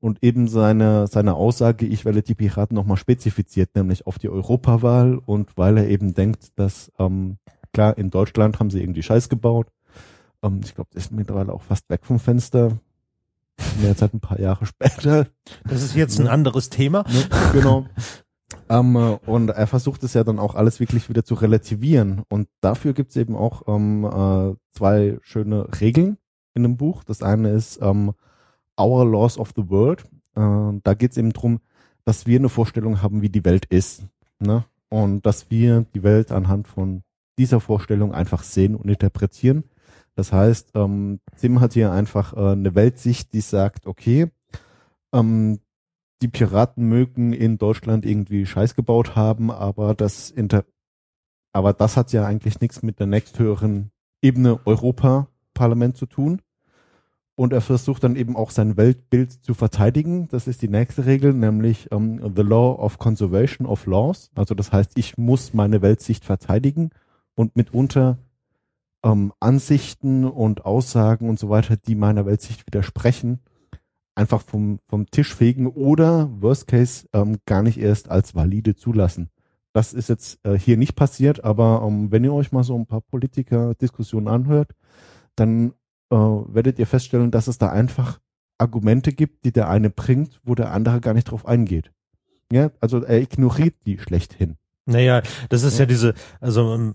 und 0.00 0.22
eben 0.22 0.48
seine, 0.48 1.06
seine 1.06 1.34
Aussage, 1.34 1.86
ich 1.86 2.04
wähle 2.04 2.22
die 2.22 2.34
Piraten 2.34 2.74
nochmal 2.74 2.96
spezifiziert, 2.96 3.74
nämlich 3.74 4.06
auf 4.06 4.18
die 4.18 4.28
Europawahl 4.28 5.18
und 5.24 5.56
weil 5.56 5.78
er 5.78 5.88
eben 5.88 6.14
denkt, 6.14 6.58
dass, 6.58 6.92
ähm, 6.98 7.38
klar, 7.72 7.98
in 7.98 8.10
Deutschland 8.10 8.60
haben 8.60 8.70
sie 8.70 8.80
irgendwie 8.80 9.02
Scheiß 9.02 9.28
gebaut. 9.28 9.68
Ähm, 10.42 10.60
ich 10.64 10.74
glaube, 10.74 10.90
das 10.92 11.04
ist 11.04 11.12
mittlerweile 11.12 11.52
auch 11.52 11.62
fast 11.62 11.88
weg 11.90 12.00
vom 12.04 12.18
Fenster. 12.18 12.78
Jetzt 13.82 14.02
halt 14.02 14.14
ein 14.14 14.20
paar 14.20 14.38
Jahre 14.38 14.66
später. 14.66 15.26
Das 15.68 15.82
ist 15.82 15.96
jetzt 15.96 16.20
ein 16.20 16.28
anderes 16.28 16.70
Thema. 16.70 17.04
Ne? 17.08 17.28
Genau. 17.52 17.86
Ähm, 18.68 18.96
äh, 18.96 19.18
und 19.26 19.50
er 19.50 19.66
versucht 19.66 20.02
es 20.04 20.14
ja 20.14 20.24
dann 20.24 20.38
auch 20.38 20.54
alles 20.54 20.80
wirklich 20.80 21.08
wieder 21.08 21.24
zu 21.24 21.34
relativieren. 21.34 22.22
Und 22.28 22.48
dafür 22.60 22.92
gibt's 22.92 23.16
eben 23.16 23.36
auch 23.36 23.62
ähm, 23.66 24.04
äh, 24.04 24.54
zwei 24.76 25.18
schöne 25.22 25.66
Regeln 25.80 26.18
in 26.54 26.62
dem 26.62 26.76
Buch. 26.76 27.04
Das 27.04 27.22
eine 27.22 27.50
ist 27.50 27.80
ähm, 27.82 28.12
Our 28.78 29.04
Laws 29.04 29.38
of 29.38 29.52
the 29.56 29.68
World. 29.68 30.04
Äh, 30.34 30.80
da 30.82 30.94
geht's 30.94 31.16
eben 31.16 31.32
drum, 31.32 31.60
dass 32.04 32.26
wir 32.26 32.38
eine 32.38 32.48
Vorstellung 32.48 33.02
haben, 33.02 33.22
wie 33.22 33.28
die 33.28 33.44
Welt 33.44 33.66
ist. 33.66 34.06
Ne? 34.38 34.64
Und 34.88 35.26
dass 35.26 35.50
wir 35.50 35.84
die 35.94 36.02
Welt 36.02 36.32
anhand 36.32 36.68
von 36.68 37.02
dieser 37.38 37.60
Vorstellung 37.60 38.14
einfach 38.14 38.42
sehen 38.42 38.74
und 38.74 38.88
interpretieren. 38.88 39.64
Das 40.14 40.32
heißt, 40.32 40.72
ähm, 40.74 41.20
Tim 41.40 41.60
hat 41.60 41.74
hier 41.74 41.92
einfach 41.92 42.34
äh, 42.34 42.52
eine 42.52 42.74
Weltsicht, 42.74 43.32
die 43.32 43.40
sagt, 43.40 43.86
okay, 43.86 44.30
ähm, 45.12 45.60
die 46.22 46.28
Piraten 46.28 46.88
mögen 46.88 47.32
in 47.32 47.58
Deutschland 47.58 48.04
irgendwie 48.04 48.44
Scheiß 48.44 48.74
gebaut 48.74 49.14
haben, 49.14 49.52
aber 49.52 49.94
das 49.94 50.30
inter 50.30 50.64
aber 51.52 51.72
das 51.72 51.96
hat 51.96 52.12
ja 52.12 52.26
eigentlich 52.26 52.60
nichts 52.60 52.82
mit 52.82 53.00
der 53.00 53.06
nächsthöheren 53.06 53.90
Ebene 54.22 54.60
Europaparlament 54.64 55.96
zu 55.96 56.06
tun. 56.06 56.42
Und 57.38 57.52
er 57.52 57.60
versucht 57.60 58.02
dann 58.02 58.16
eben 58.16 58.34
auch 58.34 58.50
sein 58.50 58.76
Weltbild 58.76 59.30
zu 59.30 59.54
verteidigen. 59.54 60.26
Das 60.26 60.48
ist 60.48 60.60
die 60.60 60.68
nächste 60.68 61.06
Regel, 61.06 61.32
nämlich 61.32 61.86
ähm, 61.92 62.20
the 62.34 62.42
law 62.42 62.74
of 62.74 62.98
conservation 62.98 63.64
of 63.64 63.86
laws. 63.86 64.32
Also 64.34 64.56
das 64.56 64.72
heißt, 64.72 64.98
ich 64.98 65.16
muss 65.18 65.54
meine 65.54 65.80
Weltsicht 65.80 66.24
verteidigen 66.24 66.90
und 67.36 67.54
mitunter 67.54 68.18
ähm, 69.04 69.32
Ansichten 69.38 70.24
und 70.24 70.64
Aussagen 70.64 71.28
und 71.28 71.38
so 71.38 71.48
weiter, 71.48 71.76
die 71.76 71.94
meiner 71.94 72.26
Weltsicht 72.26 72.66
widersprechen, 72.66 73.38
einfach 74.16 74.42
vom, 74.42 74.80
vom 74.88 75.08
Tisch 75.08 75.32
fegen 75.32 75.68
oder 75.68 76.28
worst 76.40 76.66
case 76.66 77.06
ähm, 77.12 77.36
gar 77.46 77.62
nicht 77.62 77.78
erst 77.78 78.10
als 78.10 78.34
valide 78.34 78.74
zulassen. 78.74 79.30
Das 79.72 79.92
ist 79.92 80.08
jetzt 80.08 80.44
äh, 80.44 80.58
hier 80.58 80.76
nicht 80.76 80.96
passiert, 80.96 81.44
aber 81.44 81.84
ähm, 81.86 82.10
wenn 82.10 82.24
ihr 82.24 82.34
euch 82.34 82.50
mal 82.50 82.64
so 82.64 82.74
ein 82.74 82.86
paar 82.86 83.02
Politiker-Diskussionen 83.02 84.26
anhört, 84.26 84.72
dann 85.36 85.72
äh, 86.10 86.16
werdet 86.16 86.78
ihr 86.78 86.86
feststellen, 86.86 87.30
dass 87.30 87.48
es 87.48 87.58
da 87.58 87.68
einfach 87.70 88.18
Argumente 88.58 89.12
gibt, 89.12 89.44
die 89.44 89.52
der 89.52 89.68
eine 89.68 89.90
bringt, 89.90 90.40
wo 90.42 90.54
der 90.54 90.72
andere 90.72 91.00
gar 91.00 91.14
nicht 91.14 91.30
drauf 91.30 91.46
eingeht. 91.46 91.92
Ja, 92.50 92.70
also 92.80 93.02
er 93.02 93.20
ignoriert 93.20 93.74
die 93.86 93.98
schlechthin. 93.98 94.56
Naja, 94.86 95.22
das 95.50 95.62
ist 95.62 95.74
ja, 95.78 95.82
Ja. 95.82 95.86
diese, 95.86 96.14
also 96.40 96.74
ähm, 96.74 96.94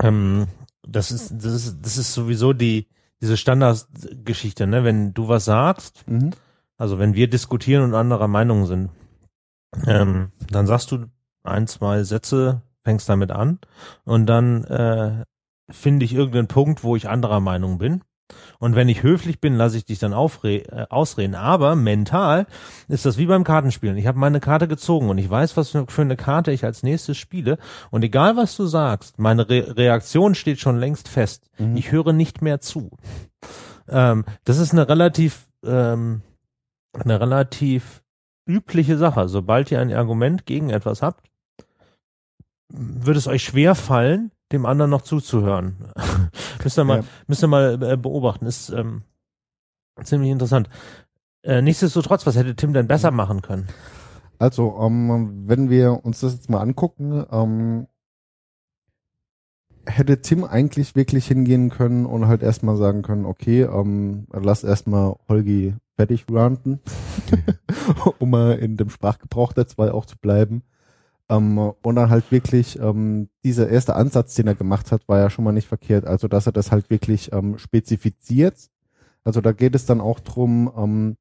ähm, 0.00 0.46
das 0.82 1.10
ist, 1.12 1.32
das 1.36 1.44
ist, 1.52 1.84
das 1.84 1.98
ist 1.98 2.14
sowieso 2.14 2.52
die, 2.52 2.88
diese 3.20 3.36
Standardgeschichte, 3.36 4.66
ne? 4.66 4.82
Wenn 4.82 5.12
du 5.14 5.28
was 5.28 5.44
sagst, 5.44 6.08
Mhm. 6.08 6.30
also 6.78 6.98
wenn 6.98 7.14
wir 7.14 7.28
diskutieren 7.28 7.84
und 7.84 7.94
anderer 7.94 8.28
Meinung 8.28 8.66
sind, 8.66 8.90
ähm, 9.86 10.32
dann 10.50 10.66
sagst 10.66 10.90
du 10.90 11.06
ein, 11.44 11.66
zwei 11.66 12.02
Sätze, 12.02 12.62
fängst 12.84 13.08
damit 13.08 13.30
an 13.30 13.58
und 14.04 14.26
dann 14.26 14.64
äh, 14.64 15.24
finde 15.70 16.04
ich 16.04 16.14
irgendeinen 16.14 16.48
Punkt, 16.48 16.82
wo 16.82 16.96
ich 16.96 17.08
anderer 17.08 17.40
Meinung 17.40 17.78
bin. 17.78 18.02
Und 18.58 18.74
wenn 18.74 18.88
ich 18.88 19.02
höflich 19.02 19.40
bin, 19.40 19.56
lasse 19.56 19.76
ich 19.76 19.84
dich 19.84 19.98
dann 19.98 20.12
aufre 20.12 20.56
äh, 20.56 20.86
ausreden. 20.88 21.34
Aber 21.34 21.76
mental 21.76 22.46
ist 22.88 23.06
das 23.06 23.18
wie 23.18 23.26
beim 23.26 23.44
Kartenspielen. 23.44 23.96
Ich 23.96 24.06
habe 24.06 24.18
meine 24.18 24.40
Karte 24.40 24.68
gezogen 24.68 25.08
und 25.08 25.18
ich 25.18 25.28
weiß, 25.28 25.56
was 25.56 25.70
für 25.70 26.02
eine 26.02 26.16
Karte 26.16 26.52
ich 26.52 26.64
als 26.64 26.82
nächstes 26.82 27.16
spiele. 27.16 27.58
Und 27.90 28.04
egal, 28.04 28.36
was 28.36 28.56
du 28.56 28.66
sagst, 28.66 29.18
meine 29.18 29.48
Re 29.48 29.76
Reaktion 29.76 30.34
steht 30.34 30.60
schon 30.60 30.78
längst 30.78 31.08
fest. 31.08 31.50
Mhm. 31.58 31.76
Ich 31.76 31.92
höre 31.92 32.12
nicht 32.12 32.42
mehr 32.42 32.60
zu. 32.60 32.90
Ähm, 33.88 34.24
das 34.44 34.58
ist 34.58 34.72
eine 34.72 34.88
relativ, 34.88 35.48
ähm, 35.64 36.22
eine 36.92 37.20
relativ 37.20 38.02
übliche 38.46 38.98
Sache. 38.98 39.28
Sobald 39.28 39.70
ihr 39.70 39.80
ein 39.80 39.92
Argument 39.92 40.46
gegen 40.46 40.70
etwas 40.70 41.02
habt, 41.02 41.30
wird 42.68 43.16
es 43.16 43.26
euch 43.26 43.44
schwer 43.44 43.74
fallen, 43.74 44.30
dem 44.52 44.66
anderen 44.66 44.90
noch 44.90 45.02
zuzuhören. 45.02 45.76
müsst 46.62 46.78
ihr 46.78 46.84
mal, 46.84 46.98
Ja. 46.98 47.04
müsst 47.26 47.42
ihr 47.42 47.48
mal 47.48 47.82
äh, 47.82 47.96
beobachten. 47.96 48.46
Ist 48.46 48.70
ähm, 48.70 49.02
ziemlich 50.02 50.30
interessant. 50.30 50.68
Äh, 51.42 51.62
nichtsdestotrotz, 51.62 52.26
was 52.26 52.36
hätte 52.36 52.54
Tim 52.54 52.72
denn 52.72 52.86
besser 52.86 53.10
machen 53.10 53.42
können? 53.42 53.68
Also, 54.38 54.76
ähm, 54.80 55.44
wenn 55.46 55.70
wir 55.70 56.04
uns 56.04 56.20
das 56.20 56.34
jetzt 56.34 56.50
mal 56.50 56.60
angucken, 56.60 57.24
ähm, 57.30 57.86
hätte 59.86 60.20
Tim 60.20 60.44
eigentlich 60.44 60.94
wirklich 60.94 61.26
hingehen 61.26 61.70
können 61.70 62.06
und 62.06 62.26
halt 62.26 62.42
erstmal 62.42 62.76
sagen 62.76 63.02
können, 63.02 63.24
okay, 63.26 63.62
ähm, 63.62 64.26
lass 64.32 64.62
erstmal 64.64 65.16
Holgi 65.28 65.74
fertig 65.96 66.26
ranten, 66.30 66.80
um 68.18 68.30
mal 68.30 68.52
in 68.58 68.76
dem 68.76 68.90
Sprachgebrauch 68.90 69.52
der 69.52 69.66
zwei 69.66 69.92
auch 69.92 70.06
zu 70.06 70.16
bleiben. 70.18 70.62
Ähm, 71.32 71.58
und 71.58 71.96
dann 71.96 72.10
halt 72.10 72.30
wirklich, 72.30 72.78
ähm, 72.78 73.28
dieser 73.42 73.68
erste 73.68 73.96
Ansatz, 73.96 74.34
den 74.34 74.46
er 74.46 74.54
gemacht 74.54 74.92
hat, 74.92 75.08
war 75.08 75.18
ja 75.18 75.30
schon 75.30 75.44
mal 75.44 75.52
nicht 75.52 75.68
verkehrt. 75.68 76.04
Also, 76.04 76.28
dass 76.28 76.46
er 76.46 76.52
das 76.52 76.70
halt 76.70 76.90
wirklich 76.90 77.32
ähm, 77.32 77.58
spezifiziert. 77.58 78.70
Also 79.24 79.40
da 79.40 79.52
geht 79.52 79.74
es 79.74 79.86
dann 79.86 80.00
auch 80.00 80.20
drum, 80.20 80.70
ähm, 80.76 81.16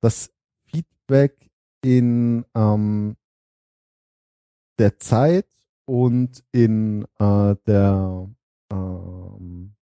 das 0.00 0.30
Feedback 0.66 1.50
in 1.82 2.44
ähm, 2.54 3.16
der 4.78 4.98
Zeit 4.98 5.46
und 5.84 6.42
in 6.52 7.04
äh, 7.18 7.54
der 7.66 8.28
ähm, 8.72 9.74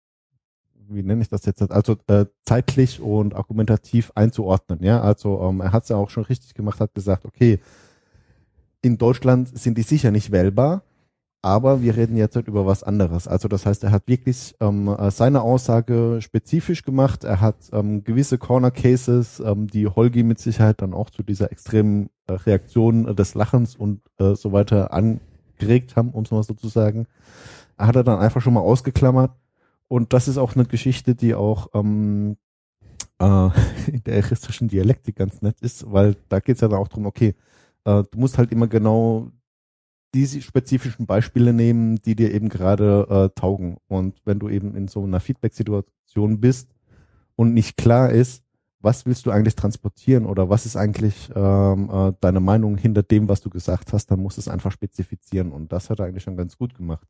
wie 0.89 1.03
nenne 1.03 1.23
ich 1.23 1.29
das 1.29 1.47
jetzt, 1.47 1.63
also 1.71 1.97
äh, 2.09 2.27
zeitlich 2.45 3.01
und 3.01 3.35
argumentativ 3.35 4.13
einzuordnen. 4.15 4.83
Ja, 4.83 5.01
also 5.01 5.41
ähm, 5.43 5.61
er 5.61 5.73
hat 5.73 5.85
es 5.85 5.89
ja 5.89 5.97
auch 5.97 6.11
schon 6.11 6.25
richtig 6.25 6.53
gemacht, 6.53 6.81
hat 6.81 6.95
gesagt, 6.95 7.25
okay, 7.25 7.61
in 8.83 8.99
Deutschland 8.99 9.57
sind 9.57 9.79
die 9.79 9.83
sicher 9.83 10.11
nicht 10.11 10.33
wählbar, 10.33 10.83
aber 11.41 11.83
wir 11.83 11.97
reden 11.97 12.17
jetzt 12.17 12.37
halt 12.37 12.49
über 12.49 12.67
was 12.67 12.83
anderes. 12.83 13.27
Also 13.27 13.49
das 13.49 13.65
heißt, 13.65 13.83
er 13.85 13.93
hat 13.93 14.07
wirklich 14.07 14.55
ähm, 14.61 14.89
äh, 14.89 15.11
seine 15.11 15.43
Aussage 15.43 16.19
spezifisch 16.21 16.83
gemacht. 16.85 17.25
Er 17.25 17.41
hat 17.41 17.57
ähm, 17.73 18.05
gewisse 18.05 18.39
Corner 18.39 18.71
Cases, 18.71 19.41
ähm, 19.41 19.67
die 19.69 19.87
Holgi 19.87 20.23
mit 20.23 20.39
Sicherheit 20.39 20.83
dann 20.83 20.95
auch 20.95 21.11
zu 21.11 21.23
dieser 21.23 21.51
extremen 21.51 22.11
äh, 22.27 22.35
Reaktion 22.35 23.17
des 23.17 23.35
Lachens 23.35 23.75
und 23.75 24.03
äh, 24.19 24.35
so 24.35 24.53
weiter 24.53 24.93
angeregt 24.93 25.97
haben, 25.97 26.11
um 26.11 26.25
es 26.25 26.31
mal 26.31 26.43
so 26.43 26.55
zu 26.55 26.69
sagen. 26.69 27.07
Er 27.77 27.87
hat 27.87 27.97
er 27.97 28.05
dann 28.05 28.21
einfach 28.21 28.41
schon 28.41 28.55
mal 28.55 28.61
ausgeklammert. 28.61 29.33
Und 29.89 30.13
das 30.13 30.27
ist 30.27 30.39
auch 30.39 30.55
eine 30.55 30.65
Geschichte, 30.65 31.15
die 31.15 31.35
auch 31.35 31.69
ähm, 31.75 32.37
äh, 33.19 33.25
in 33.93 34.03
der 34.05 34.21
juristischen 34.21 34.69
Dialektik 34.69 35.17
ganz 35.17 35.43
nett 35.43 35.61
ist, 35.61 35.91
weil 35.91 36.17
da 36.29 36.41
geht 36.41 36.57
es 36.57 36.61
ja 36.63 36.69
dann 36.69 36.79
auch 36.79 36.89
drum, 36.89 37.07
okay, 37.07 37.35
äh, 37.85 38.03
du 38.11 38.19
musst 38.19 38.39
halt 38.39 38.53
immer 38.53 38.67
genau 38.69 39.31
diese 40.15 40.43
spezifischen 40.43 41.07
Beispiele 41.07 41.53
nehmen, 41.53 41.97
die 41.97 42.15
dir 42.15 42.33
eben 42.35 42.49
gerade 42.49 43.07
äh, 43.09 43.41
taugen. 43.41 43.79
Und 43.89 44.21
wenn 44.25 44.39
du 44.39 44.49
eben 44.51 44.75
in 44.77 44.87
so 44.89 45.03
einer 45.03 45.21
Feedback-Situation 45.21 46.41
bist 46.41 46.69
und 47.37 47.55
nicht 47.55 47.77
klar 47.79 48.11
ist, 48.11 48.45
was 48.81 49.07
willst 49.07 49.25
du 49.27 49.31
eigentlich 49.31 49.55
transportieren 49.55 50.27
oder 50.27 50.51
was 50.51 50.67
ist 50.67 50.77
eigentlich 50.77 51.31
ähm, 51.35 51.89
äh, 51.91 52.13
deine 52.21 52.41
Meinung 52.41 52.77
hinter 52.77 53.03
dem, 53.03 53.29
was 53.29 53.41
du 53.41 53.49
gesagt 53.49 53.93
hast, 53.93 54.11
dann 54.11 54.21
musst 54.21 54.37
du 54.39 54.41
es 54.41 54.49
einfach 54.49 54.73
spezifizieren. 54.73 55.53
Und 55.53 55.73
das 55.73 55.89
hat 55.89 56.01
er 56.01 56.07
eigentlich 56.07 56.25
schon 56.25 56.37
ganz 56.37 56.59
gut 56.59 56.75
gemacht. 56.75 57.07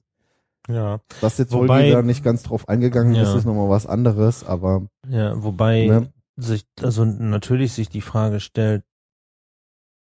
Ja. 0.68 1.00
Dass 1.22 1.38
jetzt 1.38 1.52
Wobei- 1.52 1.78
Holgi 1.80 1.90
da 1.92 2.02
nicht 2.02 2.22
ganz 2.22 2.42
drauf 2.44 2.68
eingegangen 2.68 3.14
ist, 3.16 3.30
Ja. 3.32 3.36
ist 3.38 3.46
nochmal 3.46 3.68
was 3.70 3.86
anderes, 3.86 4.44
aber 4.44 4.86
Ja, 5.08 5.42
wobei 5.42 5.86
Ne? 5.86 6.12
sich, 6.36 6.66
also 6.80 7.04
natürlich 7.04 7.72
sich 7.72 7.88
die 7.88 8.00
Frage 8.02 8.38
stellt, 8.38 8.84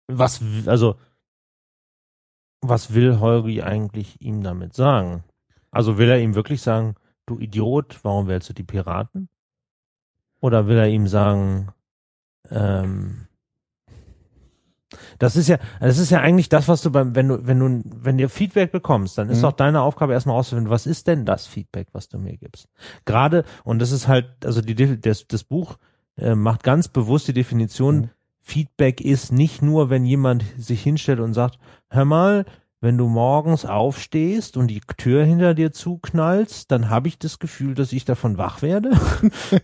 was, 0.09 0.41
also, 0.67 0.97
was 2.61 2.95
will 2.95 3.21
Holgi 3.21 3.63
eigentlich 3.63 4.21
ihm 4.21 4.43
damit 4.43 4.75
sagen? 4.75 5.23
Also 5.71 5.99
will 5.99 6.09
er 6.11 6.19
ihm 6.19 6.35
wirklich 6.35 6.63
sagen, 6.63 6.97
du 7.27 7.39
Idiot, 7.39 8.01
warum 8.03 8.27
wählst 8.27 8.49
du 8.49 8.53
die 8.55 8.65
Piraten? 8.65 9.29
Oder 10.41 10.67
will 10.67 10.79
er 10.79 10.89
ihm 10.89 11.07
sagen, 11.07 11.69
ähm, 12.51 13.27
das 15.19 15.37
ist 15.37 15.49
ja, 15.49 15.59
das 15.81 15.99
ist 15.99 16.11
ja 16.11 16.21
eigentlich 16.21 16.49
das, 16.49 16.67
was 16.69 16.81
du 16.81 16.91
beim, 16.91 17.15
wenn 17.15 17.29
du, 17.29 17.47
wenn 17.47 17.59
du, 17.59 17.83
wenn 17.85 18.17
dir 18.17 18.29
Feedback 18.31 18.73
bekommst, 18.73 19.19
dann 19.19 19.29
ist 19.29 19.39
Mhm. 19.39 19.43
doch 19.43 19.53
deine 19.53 19.83
Aufgabe 19.83 20.15
erstmal 20.15 20.37
rauszufinden, 20.37 20.71
was 20.71 20.87
ist 20.87 21.07
denn 21.07 21.27
das 21.27 21.47
Feedback, 21.47 21.89
was 21.93 22.09
du 22.09 22.19
mir 22.19 22.37
gibst? 22.39 22.69
Gerade, 23.05 23.45
und 23.65 23.81
das 23.81 23.93
ist 23.93 24.09
halt, 24.09 24.31
also 24.45 24.63
die, 24.63 25.01
das, 25.01 25.27
das 25.27 25.45
Buch 25.45 25.77
äh, 26.17 26.35
macht 26.35 26.63
ganz 26.63 26.89
bewusst 26.89 27.29
die 27.29 27.33
Definition, 27.35 27.97
Mhm. 27.97 28.11
Feedback 28.49 29.03
ist 29.03 29.31
nicht 29.31 29.61
nur, 29.61 29.91
wenn 29.91 30.07
jemand 30.07 30.43
sich 30.57 30.83
hinstellt 30.83 31.21
und 31.21 31.35
sagt, 31.35 31.59
hör 31.91 32.07
mal, 32.07 32.47
wenn 32.81 32.97
du 32.97 33.07
morgens 33.07 33.67
aufstehst 33.67 34.57
und 34.57 34.69
die 34.69 34.81
Tür 34.97 35.23
hinter 35.23 35.53
dir 35.53 35.71
zuknallst, 35.71 36.71
dann 36.71 36.89
habe 36.89 37.09
ich 37.09 37.19
das 37.19 37.41
Gefühl, 37.41 37.75
dass 37.75 37.93
ich 37.93 38.07
davon 38.07 38.39
wach 38.39 38.63
werde. 38.63 38.91
dann 38.91 39.01
habe 39.51 39.63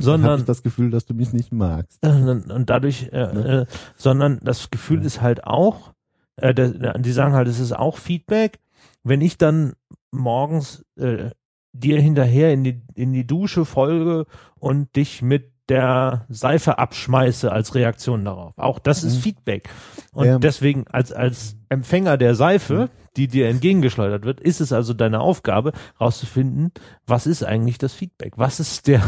sondern 0.00 0.40
ich 0.40 0.46
das 0.46 0.64
Gefühl, 0.64 0.90
dass 0.90 1.06
du 1.06 1.14
mich 1.14 1.32
nicht 1.32 1.52
magst. 1.52 2.04
äh, 2.04 2.08
und 2.08 2.68
dadurch, 2.68 3.08
äh, 3.12 3.32
Ne? 3.32 3.66
äh, 3.68 3.72
sondern 3.94 4.40
das 4.42 4.72
Gefühl 4.72 5.04
ist 5.04 5.20
halt 5.20 5.44
auch, 5.44 5.92
äh, 6.36 6.52
die 6.54 7.12
sagen 7.12 7.34
halt, 7.34 7.46
es 7.46 7.60
ist 7.60 7.72
auch 7.72 7.98
Feedback, 7.98 8.58
wenn 9.04 9.20
ich 9.20 9.38
dann 9.38 9.74
morgens 10.10 10.84
äh, 10.96 11.30
dir 11.72 12.00
hinterher 12.00 12.52
in 12.52 12.64
die, 12.64 12.82
in 12.96 13.12
die 13.12 13.28
Dusche 13.28 13.64
folge 13.64 14.26
und 14.58 14.96
dich 14.96 15.22
mit 15.22 15.51
der 15.68 16.26
Seife 16.28 16.78
abschmeiße 16.78 17.50
als 17.50 17.74
Reaktion 17.74 18.24
darauf. 18.24 18.58
Auch 18.58 18.78
das 18.78 19.04
ist 19.04 19.16
Mhm. 19.16 19.20
Feedback. 19.20 19.68
Und 20.12 20.26
Ja. 20.26 20.38
deswegen 20.38 20.86
als, 20.88 21.12
als 21.12 21.56
Empfänger 21.68 22.16
der 22.18 22.34
Seife, 22.34 22.90
die 23.16 23.28
dir 23.28 23.48
entgegengeschleudert 23.48 24.24
wird, 24.24 24.40
ist 24.40 24.60
es 24.60 24.72
also 24.72 24.92
deine 24.92 25.20
Aufgabe, 25.20 25.72
rauszufinden, 26.00 26.72
was 27.06 27.26
ist 27.26 27.44
eigentlich 27.44 27.78
das 27.78 27.92
Feedback? 27.94 28.34
Was 28.36 28.58
ist 28.60 28.86
der, 28.88 29.02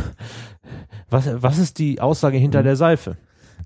was, 1.11 1.29
was 1.43 1.59
ist 1.59 1.79
die 1.79 2.01
Aussage 2.01 2.37
hinter 2.39 2.61
Mhm. 2.61 2.65
der 2.65 2.77
Seife? 2.77 3.17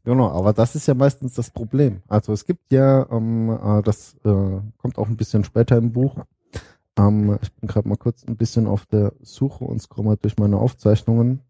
Genau, 0.05 0.31
aber 0.31 0.53
das 0.55 0.75
ist 0.75 0.87
ja 0.89 0.95
meistens 0.95 1.35
das 1.35 1.51
Problem. 1.51 2.03
Also 2.09 2.33
es 2.33 2.47
gibt 2.47 2.73
ja, 2.73 3.07
ähm, 3.11 3.51
äh, 3.51 3.83
das 3.83 4.15
äh, 4.25 4.61
kommt 4.79 4.97
auch 4.97 5.09
ein 5.09 5.17
bisschen 5.17 5.45
später 5.45 5.77
im 5.77 5.93
Buch. 5.93 6.17
Ähm, 6.99 7.39
ich 7.43 7.53
bin 7.53 7.69
gerade 7.69 7.87
mal 7.89 7.97
kurz 7.97 8.25
ein 8.27 8.37
bisschen 8.37 8.67
auf 8.67 8.87
der 8.87 9.13
Suche 9.21 9.65
und 9.65 9.81
scroll 9.83 10.05
mal 10.05 10.17
durch 10.17 10.39
meine 10.39 10.57
Aufzeichnungen. 10.57 11.41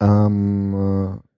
Ähm, 0.00 0.74
äh. 0.74 1.28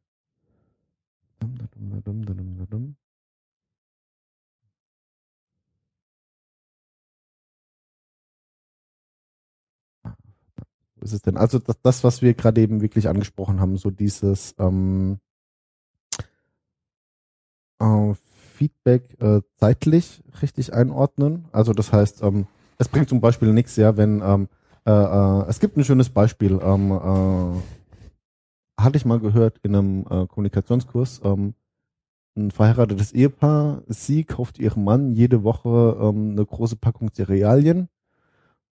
Wo 10.97 11.05
ist 11.05 11.13
es 11.13 11.23
denn? 11.23 11.37
Also 11.37 11.59
das, 11.59 11.81
das 11.83 12.05
was 12.05 12.21
wir 12.23 12.35
gerade 12.35 12.61
eben 12.61 12.83
wirklich 12.83 13.09
angesprochen 13.09 13.61
haben, 13.61 13.79
so 13.79 13.91
dieses 13.91 14.55
ähm, 14.59 15.19
äh, 17.81 18.15
Feedback 18.55 19.17
äh, 19.21 19.41
zeitlich 19.57 20.23
richtig 20.43 20.75
einordnen. 20.75 21.47
Also 21.53 21.73
das 21.73 21.93
heißt, 21.93 22.23
ähm, 22.23 22.47
es 22.79 22.89
bringt 22.89 23.09
zum 23.09 23.21
Beispiel 23.21 23.53
nichts, 23.53 23.77
ja, 23.77 23.97
wenn 23.97 24.21
ähm, 24.23 24.49
äh, 24.87 24.91
äh, 24.91 25.45
es 25.49 25.61
gibt 25.61 25.77
ein 25.77 25.85
schönes 25.85 26.11
Beispiel. 26.11 26.61
Ähm, 26.63 26.93
äh, 26.93 27.80
hatte 28.83 28.97
ich 28.97 29.05
mal 29.05 29.21
gehört 29.21 29.59
in 29.63 29.75
einem 29.75 30.07
äh, 30.09 30.27
Kommunikationskurs. 30.27 31.21
Ähm, 31.25 31.55
ein 32.37 32.51
verheiratetes 32.51 33.13
Ehepaar, 33.13 33.83
sie 33.89 34.25
kauft 34.25 34.59
ihrem 34.59 34.85
Mann 34.85 35.13
jede 35.13 35.43
Woche 35.43 35.99
ähm, 36.01 36.33
eine 36.33 36.47
große 36.47 36.77
Packung 36.77 37.13
Cerealien 37.13 37.89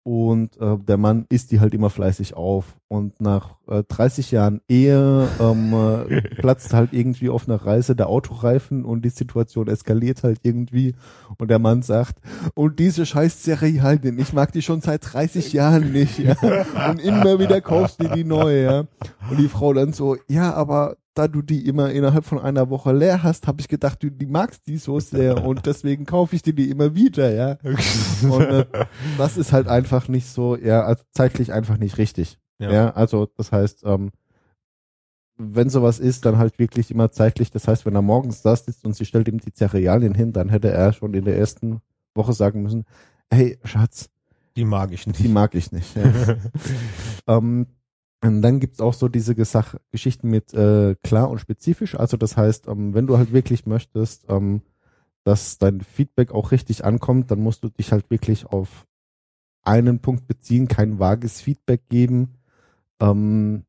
und 0.03 0.57
äh, 0.59 0.79
der 0.79 0.97
Mann 0.97 1.27
isst 1.29 1.51
die 1.51 1.61
halt 1.61 1.75
immer 1.75 1.91
fleißig 1.91 2.35
auf. 2.35 2.77
Und 2.89 3.21
nach 3.21 3.57
äh, 3.69 3.83
30 3.87 4.31
Jahren 4.31 4.63
Ehe 4.67 5.29
ähm, 5.39 5.75
äh, 5.75 6.21
platzt 6.41 6.73
halt 6.73 6.95
irgendwie 6.95 7.29
auf 7.29 7.47
einer 7.47 7.57
Reise 7.57 7.95
der 7.95 8.09
Autoreifen 8.09 8.87
und 8.87 9.05
die 9.05 9.11
Situation 9.11 9.69
eskaliert 9.69 10.23
halt 10.23 10.39
irgendwie. 10.43 10.95
Und 11.37 11.51
der 11.51 11.59
Mann 11.59 11.83
sagt, 11.83 12.21
und 12.55 12.79
diese 12.79 13.05
scheiß 13.05 13.43
Cerealien, 13.43 14.19
ich 14.19 14.33
mag 14.33 14.53
die 14.53 14.63
schon 14.63 14.81
seit 14.81 15.13
30 15.13 15.53
Jahren 15.53 15.93
nicht. 15.93 16.19
Ja? 16.19 16.37
Und 16.91 17.01
immer 17.01 17.39
wieder 17.39 17.61
kaufst 17.61 18.03
du 18.03 18.09
die 18.09 18.25
neu. 18.25 18.63
Ja? 18.63 18.85
Und 19.31 19.39
die 19.39 19.49
Frau 19.49 19.75
dann 19.75 19.93
so, 19.93 20.17
ja, 20.27 20.55
aber 20.55 20.97
da 21.19 21.29
du 21.29 21.43
die 21.43 21.67
immer 21.67 21.91
innerhalb 21.91 22.25
von 22.25 22.39
einer 22.39 22.71
Woche 22.71 22.93
leer 22.93 23.23
hast, 23.23 23.47
habe 23.47 23.61
ich 23.61 23.69
gedacht, 23.69 24.03
du 24.03 24.11
die 24.11 24.27
magst 24.27 24.67
die 24.67 24.79
so 24.79 25.01
sehr 25.01 25.45
und 25.45 25.67
deswegen 25.67 26.07
kaufe 26.07 26.37
ich 26.37 26.43
dir 26.43 26.55
die 26.55 26.71
immer 26.71 26.95
wieder, 26.95 27.33
ja. 27.35 27.59
Und 28.23 28.43
äh, 28.43 28.67
das 29.17 29.37
ist 29.37 29.53
halt 29.53 29.69
einfach 29.69 30.09
nicht 30.09 30.27
so, 30.29 30.57
ja, 30.57 30.83
also 30.83 31.03
zeitlich 31.13 31.53
einfach 31.53 31.77
nicht 31.77 31.99
richtig. 31.99 32.39
Ja. 32.59 32.73
Ja, 32.73 32.91
also 32.91 33.27
das 33.37 33.53
heißt, 33.53 33.83
ähm, 33.85 34.11
wenn 35.37 35.71
sowas 35.71 36.01
ist, 36.01 36.25
dann 36.25 36.39
halt 36.39 36.59
wirklich 36.59 36.91
immer 36.91 37.11
zeitlich. 37.13 37.51
Das 37.53 37.69
heißt, 37.69 37.87
wenn 37.87 37.95
er 37.95 38.03
morgens 38.03 38.43
da 38.43 38.57
sitzt 38.57 38.85
und 38.85 38.95
sie 38.95 39.05
stellt 39.05 39.29
ihm 39.29 39.39
die 39.39 39.53
Cerealien 39.53 40.15
hin, 40.15 40.33
dann 40.33 40.49
hätte 40.49 40.71
er 40.71 40.93
schon 40.93 41.15
in 41.15 41.25
der 41.25 41.39
ersten 41.39 41.81
Woche 42.15 42.33
sagen 42.33 42.63
müssen, 42.63 42.85
hey, 43.31 43.59
Schatz, 43.63 44.11
Die 44.57 44.65
mag 44.65 44.93
ich 44.93 45.07
nicht. 45.07 45.21
die 45.21 45.29
mag 45.29 45.55
ich 45.55 45.71
nicht. 45.71 45.95
Ja. 45.97 46.37
ähm, 47.39 47.67
und 48.21 48.43
dann 48.43 48.59
gibt's 48.59 48.81
auch 48.81 48.95
so 48.95 49.09
diese 49.09 49.35
Gesach 49.35 49.77
Geschichten 49.93 50.29
mit 50.29 50.53
äh, 50.53 50.97
klar 51.03 51.31
und 51.31 51.39
spezifisch. 51.39 51.95
Also 51.95 52.17
das 52.17 52.37
heißt, 52.37 52.67
ähm, 52.67 52.95
wenn 52.95 53.07
du 53.07 53.17
halt 53.17 53.33
wirklich 53.33 53.65
möchtest, 53.67 54.27
ähm, 54.29 54.63
dass 55.25 55.59
dein 55.59 55.81
Feedback 55.83 56.33
auch 56.33 56.51
richtig 56.51 56.85
ankommt, 56.85 57.31
dann 57.31 57.41
musst 57.41 57.63
du 57.63 57.69
dich 57.69 57.93
halt 57.93 58.11
wirklich 58.11 58.47
auf 58.47 58.87
einen 59.63 60.01
Punkt 60.01 60.27
beziehen, 60.27 60.67
kein 60.67 60.99
vages 60.99 61.41
Feedback 61.41 61.89
geben 61.89 62.35
ähm, 63.01 63.65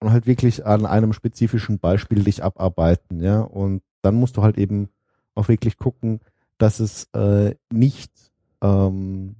und 0.00 0.10
halt 0.12 0.26
wirklich 0.26 0.64
an 0.66 0.86
einem 0.86 1.12
spezifischen 1.12 1.78
Beispiel 1.78 2.22
dich 2.22 2.44
abarbeiten, 2.44 3.20
ja. 3.20 3.40
Und 3.40 3.82
dann 4.02 4.14
musst 4.14 4.36
du 4.36 4.42
halt 4.42 4.58
eben 4.58 4.90
auch 5.34 5.48
wirklich 5.48 5.76
gucken, 5.76 6.20
dass 6.58 6.78
es 6.78 7.08
äh, 7.14 7.56
nicht 7.72 8.12
ähm, 8.60 9.36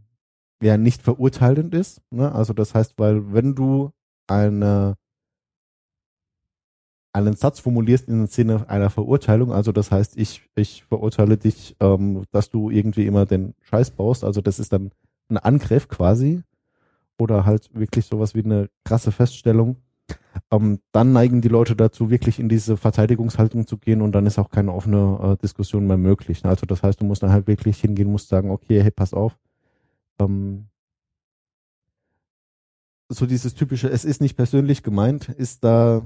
ja 0.62 0.76
nicht 0.76 1.02
verurteilend 1.02 1.74
ist. 1.74 2.00
Ne? 2.10 2.32
Also 2.32 2.52
das 2.52 2.74
heißt, 2.74 2.94
weil 2.96 3.32
wenn 3.32 3.54
du 3.54 3.92
eine 4.32 4.96
einen 7.14 7.34
Satz 7.36 7.60
formulierst 7.60 8.08
in 8.08 8.20
dem 8.20 8.26
Sinne 8.26 8.68
einer 8.70 8.88
Verurteilung, 8.88 9.52
also 9.52 9.70
das 9.70 9.90
heißt, 9.90 10.16
ich, 10.16 10.48
ich 10.54 10.84
verurteile 10.84 11.36
dich, 11.36 11.76
ähm, 11.78 12.24
dass 12.30 12.50
du 12.50 12.70
irgendwie 12.70 13.06
immer 13.06 13.26
den 13.26 13.54
Scheiß 13.60 13.90
baust, 13.90 14.24
also 14.24 14.40
das 14.40 14.58
ist 14.58 14.72
dann 14.72 14.92
ein 15.28 15.36
Angriff 15.36 15.88
quasi. 15.88 16.42
Oder 17.18 17.44
halt 17.44 17.70
wirklich 17.74 18.06
sowas 18.06 18.34
wie 18.34 18.42
eine 18.42 18.68
krasse 18.84 19.12
Feststellung, 19.12 19.76
ähm, 20.50 20.80
dann 20.92 21.12
neigen 21.12 21.40
die 21.40 21.48
Leute 21.48 21.76
dazu, 21.76 22.10
wirklich 22.10 22.40
in 22.40 22.48
diese 22.48 22.76
Verteidigungshaltung 22.76 23.66
zu 23.66 23.78
gehen 23.78 24.02
und 24.02 24.12
dann 24.12 24.26
ist 24.26 24.38
auch 24.38 24.50
keine 24.50 24.72
offene 24.72 25.18
äh, 25.22 25.36
Diskussion 25.36 25.86
mehr 25.86 25.98
möglich. 25.98 26.44
Also 26.44 26.66
das 26.66 26.82
heißt, 26.82 27.00
du 27.00 27.04
musst 27.04 27.22
dann 27.22 27.30
halt 27.30 27.46
wirklich 27.46 27.78
hingehen, 27.78 28.10
musst 28.10 28.28
sagen, 28.28 28.50
okay, 28.50 28.82
hey, 28.82 28.90
pass 28.90 29.14
auf, 29.14 29.38
ähm, 30.18 30.66
so 33.14 33.26
dieses 33.26 33.54
typische, 33.54 33.88
es 33.88 34.04
ist 34.04 34.20
nicht 34.20 34.36
persönlich 34.36 34.82
gemeint, 34.82 35.28
ist 35.28 35.64
da 35.64 36.02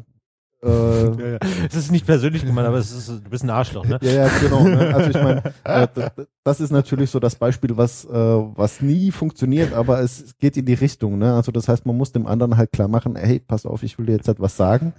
äh, 0.62 0.68
ja, 1.20 1.28
ja. 1.32 1.38
Es 1.68 1.74
ist 1.74 1.90
nicht 1.90 2.06
persönlich 2.06 2.44
gemeint, 2.44 2.66
aber 2.66 2.78
es 2.78 2.90
ist, 2.90 3.08
du 3.08 3.30
bist 3.30 3.44
ein 3.44 3.50
Arschloch, 3.50 3.84
ne? 3.84 3.98
ja, 4.02 4.12
ja, 4.12 4.30
genau. 4.40 4.64
Ne? 4.64 4.94
Also 4.94 5.10
ich 5.10 5.22
meine, 5.22 5.42
äh, 5.64 5.88
das 6.44 6.60
ist 6.60 6.70
natürlich 6.70 7.10
so 7.10 7.20
das 7.20 7.36
Beispiel, 7.36 7.76
was 7.76 8.04
äh, 8.04 8.10
was 8.10 8.80
nie 8.80 9.10
funktioniert, 9.10 9.72
aber 9.72 10.00
es 10.00 10.36
geht 10.38 10.56
in 10.56 10.66
die 10.66 10.74
Richtung. 10.74 11.18
Ne? 11.18 11.34
Also 11.34 11.52
das 11.52 11.68
heißt, 11.68 11.86
man 11.86 11.96
muss 11.96 12.12
dem 12.12 12.26
anderen 12.26 12.56
halt 12.56 12.72
klar 12.72 12.88
machen, 12.88 13.16
hey, 13.16 13.38
pass 13.38 13.66
auf, 13.66 13.82
ich 13.82 13.98
will 13.98 14.06
dir 14.06 14.16
jetzt 14.16 14.28
etwas 14.28 14.56
sagen. 14.56 14.94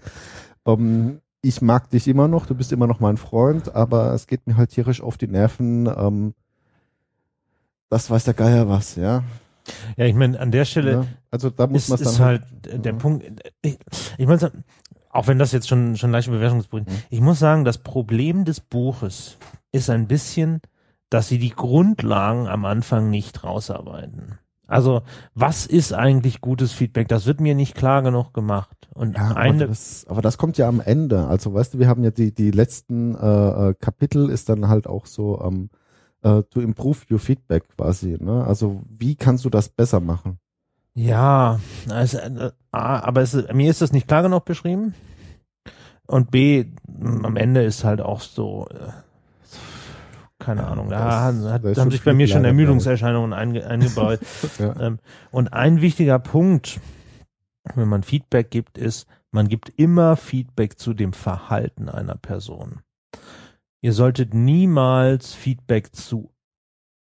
Ähm, 0.66 1.22
ich 1.42 1.62
mag 1.62 1.90
dich 1.90 2.08
immer 2.08 2.28
noch, 2.28 2.46
du 2.46 2.56
bist 2.56 2.72
immer 2.72 2.88
noch 2.88 3.00
mein 3.00 3.18
Freund, 3.18 3.74
aber 3.74 4.14
es 4.14 4.28
geht 4.28 4.48
mir 4.48 4.58
halt 4.58 4.72
tierisch 4.72 5.02
auf 5.02 5.18
die 5.18 5.28
Nerven. 5.28 5.88
Ähm, 5.88 6.34
das 7.90 8.10
weiß 8.10 8.26
der 8.26 8.34
Geier 8.34 8.68
was, 8.68 8.96
ja. 8.96 9.24
Ja, 9.98 10.06
ich 10.06 10.16
meine, 10.16 10.40
an 10.40 10.52
der 10.52 10.66
Stelle 10.66 10.92
ja, 10.92 11.06
also 11.32 11.50
da 11.50 11.68
muss 11.68 11.90
ist, 11.90 12.02
ist 12.02 12.20
halt, 12.20 12.44
halt 12.66 12.86
der 12.86 12.94
ja. 12.94 12.98
Punkt. 12.98 13.26
Ich, 13.62 13.78
ich 14.18 14.28
meine, 14.28 14.52
auch 15.10 15.28
wenn 15.28 15.40
das 15.40 15.52
jetzt 15.52 15.68
schon 15.68 15.98
schon 15.98 16.12
leichte 16.12 16.32
Bewertungsbrüche. 16.32 16.86
Mhm. 16.90 16.96
Ich 17.10 17.22
muss 17.22 17.40
sagen, 17.40 17.66
das 17.66 17.80
Problem 17.80 18.46
des 18.46 18.60
Buches 18.60 19.38
ist 19.72 19.90
ein 19.90 20.08
bisschen, 20.08 20.62
dass 21.10 21.28
sie 21.28 21.40
die 21.40 21.52
Grundlagen 21.52 22.48
am 22.48 22.66
Anfang 22.66 23.10
nicht 23.10 23.44
rausarbeiten. 23.44 24.40
Also, 24.68 25.04
was 25.34 25.66
ist 25.66 25.94
eigentlich 25.94 26.42
gutes 26.42 26.74
Feedback? 26.74 27.08
Das 27.08 27.26
wird 27.26 27.40
mir 27.40 27.56
nicht 27.56 27.74
klar 27.74 28.02
genug 28.04 28.34
gemacht. 28.34 28.90
Und 28.94 29.16
ja, 29.16 29.32
eine, 29.32 29.64
aber 29.64 29.68
das, 29.68 30.06
aber 30.10 30.22
das 30.22 30.38
kommt 30.38 30.58
ja 30.58 30.68
am 30.68 30.82
Ende. 30.82 31.26
Also, 31.28 31.54
weißt 31.54 31.76
du, 31.76 31.80
wir 31.80 31.88
haben 31.88 32.04
ja 32.04 32.12
die 32.12 32.34
die 32.34 32.52
letzten 32.52 33.16
äh, 33.16 33.70
äh 33.70 33.74
Kapitel 33.80 34.30
ist 34.30 34.50
dann 34.50 34.68
halt 34.68 34.88
auch 34.88 35.06
so 35.06 35.42
ähm, 35.42 35.70
äh, 36.24 36.44
to 36.44 36.62
improve 36.62 37.00
your 37.12 37.20
feedback 37.20 37.64
quasi. 37.76 38.18
Ne? 38.20 38.46
Also, 38.46 38.82
wie 38.90 39.16
kannst 39.16 39.46
du 39.46 39.50
das 39.50 39.70
besser 39.70 40.00
machen? 40.00 40.40
Ja, 40.94 41.60
also, 41.90 42.18
äh, 42.18 42.52
A, 42.72 43.00
aber 43.00 43.22
es, 43.22 43.34
mir 43.54 43.70
ist 43.70 43.82
das 43.82 43.92
nicht 43.92 44.08
klar 44.08 44.24
genug 44.24 44.46
beschrieben. 44.46 44.94
Und 46.08 46.32
B, 46.32 46.66
am 46.98 47.36
Ende 47.36 47.64
ist 47.64 47.84
halt 47.84 48.02
auch 48.02 48.22
so, 48.22 48.68
äh, 48.70 48.92
keine 50.40 50.62
ja, 50.62 50.68
Ahnung, 50.68 50.90
da 50.90 51.32
das, 51.32 51.52
hat, 51.52 51.66
das 51.66 51.78
haben 51.78 51.92
sich 51.92 52.04
bei 52.04 52.14
mir 52.14 52.28
schon 52.28 52.46
Ermüdungserscheinungen 52.46 53.34
einge, 53.34 53.68
eingebaut. 53.68 54.20
ja. 54.60 54.80
ähm, 54.80 55.00
und 55.32 55.54
ein 55.54 55.82
wichtiger 55.82 56.20
Punkt, 56.20 56.80
wenn 57.76 57.90
man 57.90 58.04
Feedback 58.04 58.50
gibt, 58.50 58.78
ist, 58.78 59.08
man 59.32 59.50
gibt 59.50 59.70
immer 59.78 60.16
Feedback 60.16 60.80
zu 60.80 60.94
dem 60.94 61.14
Verhalten 61.14 61.90
einer 61.90 62.16
Person. 62.16 62.80
Ihr 63.88 63.94
solltet 63.94 64.34
niemals 64.34 65.34
Feedback 65.34 65.96
zu 65.96 66.30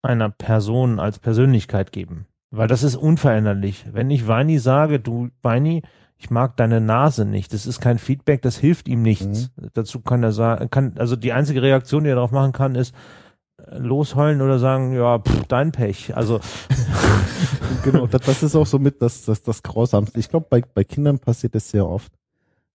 einer 0.01 0.31
Person 0.31 1.01
als 1.01 1.19
Persönlichkeit 1.19 1.93
geben. 1.93 2.25
Weil 2.51 2.67
das 2.67 2.83
ist 2.83 2.97
unveränderlich. 2.97 3.85
Wenn 3.93 4.11
ich 4.11 4.27
Weini 4.27 4.59
sage, 4.59 4.99
du 4.99 5.29
Weini, 5.43 5.83
ich 6.17 6.31
mag 6.31 6.57
deine 6.57 6.81
Nase 6.81 7.27
nicht, 7.27 7.53
das 7.53 7.67
ist 7.67 7.83
kein 7.83 7.99
Feedback, 7.99 8.41
das 8.41 8.57
hilft 8.57 8.89
ihm 8.89 9.03
nichts. 9.03 9.51
Mhm. 9.55 9.69
Dazu 9.75 10.01
kann 10.01 10.23
er 10.23 10.33
sagen, 10.33 10.71
kann, 10.71 10.95
also 10.97 11.15
die 11.15 11.35
einzige 11.35 11.61
Reaktion, 11.61 12.05
die 12.05 12.09
er 12.09 12.15
darauf 12.15 12.33
machen 12.33 12.53
kann, 12.53 12.75
ist 12.75 12.95
äh, 13.59 13.77
losheulen 13.77 14.41
oder 14.41 14.59
sagen, 14.59 14.95
ja, 14.95 15.19
pff, 15.19 15.45
dein 15.49 15.73
Pech. 15.73 16.17
Also 16.17 16.41
genau, 17.85 18.07
das, 18.07 18.23
das 18.23 18.43
ist 18.43 18.57
auch 18.57 18.67
so 18.67 18.79
mit 18.79 19.03
das, 19.03 19.27
das, 19.27 19.43
das 19.43 19.63
Grausamste. 19.63 20.19
Ich 20.19 20.31
glaube, 20.31 20.47
bei, 20.49 20.63
bei 20.63 20.85
Kindern 20.85 21.19
passiert 21.19 21.55
es 21.55 21.69
sehr 21.69 21.87
oft, 21.87 22.15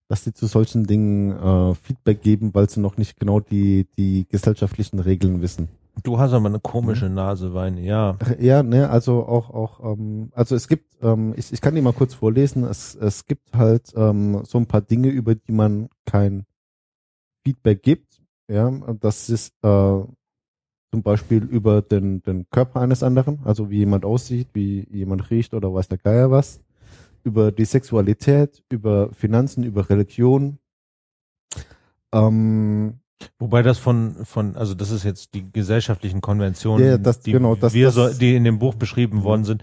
dass 0.08 0.24
sie 0.24 0.32
zu 0.32 0.46
solchen 0.46 0.86
Dingen 0.86 1.32
äh, 1.32 1.74
Feedback 1.74 2.22
geben, 2.22 2.54
weil 2.54 2.68
sie 2.68 2.80
noch 2.80 2.96
nicht 2.96 3.18
genau 3.20 3.40
die, 3.40 3.86
die 3.96 4.26
gesellschaftlichen 4.28 4.98
Regeln 4.98 5.42
wissen. 5.42 5.68
Du 6.02 6.18
hast 6.18 6.32
aber 6.32 6.46
eine 6.46 6.60
komische 6.60 7.08
mhm. 7.08 7.16
Nase, 7.16 7.54
Weine, 7.54 7.80
ja. 7.80 8.16
Ja, 8.38 8.62
ne, 8.62 8.88
also 8.88 9.24
auch, 9.24 9.50
auch, 9.50 9.92
ähm, 9.92 10.30
also 10.34 10.54
es 10.54 10.68
gibt, 10.68 10.96
ähm, 11.02 11.34
ich, 11.36 11.52
ich 11.52 11.60
kann 11.60 11.74
die 11.74 11.82
mal 11.82 11.92
kurz 11.92 12.14
vorlesen, 12.14 12.64
es, 12.64 12.94
es 12.94 13.26
gibt 13.26 13.54
halt 13.54 13.92
ähm, 13.96 14.42
so 14.44 14.58
ein 14.58 14.66
paar 14.66 14.80
Dinge, 14.80 15.08
über 15.08 15.34
die 15.34 15.52
man 15.52 15.88
kein 16.04 16.44
Feedback 17.44 17.82
gibt, 17.82 18.22
ja, 18.50 18.70
das 19.00 19.28
ist 19.28 19.52
äh, 19.62 20.02
zum 20.90 21.02
Beispiel 21.02 21.44
über 21.44 21.82
den, 21.82 22.22
den 22.22 22.48
Körper 22.50 22.80
eines 22.80 23.02
anderen, 23.02 23.40
also 23.44 23.68
wie 23.70 23.78
jemand 23.78 24.04
aussieht, 24.04 24.48
wie 24.54 24.86
jemand 24.90 25.30
riecht 25.30 25.52
oder 25.52 25.72
weiß 25.72 25.88
der 25.88 25.98
Geier 25.98 26.30
was, 26.30 26.60
über 27.28 27.52
die 27.52 27.64
Sexualität, 27.64 28.64
über 28.70 29.12
Finanzen, 29.12 29.62
über 29.62 29.88
Religion, 29.90 30.58
ähm, 32.12 33.00
Wobei 33.40 33.62
das 33.62 33.78
von, 33.78 34.14
von, 34.24 34.56
also 34.56 34.74
das 34.74 34.90
ist 34.90 35.02
jetzt 35.04 35.34
die 35.34 35.50
gesellschaftlichen 35.50 36.20
Konventionen, 36.20 36.86
ja, 36.86 36.98
das, 36.98 37.20
die, 37.20 37.32
genau, 37.32 37.56
das, 37.56 37.74
wir 37.74 37.86
das, 37.86 37.94
so, 37.94 38.08
die 38.10 38.36
in 38.36 38.44
dem 38.44 38.60
Buch 38.60 38.74
beschrieben 38.74 39.24
worden 39.24 39.44
sind, 39.44 39.62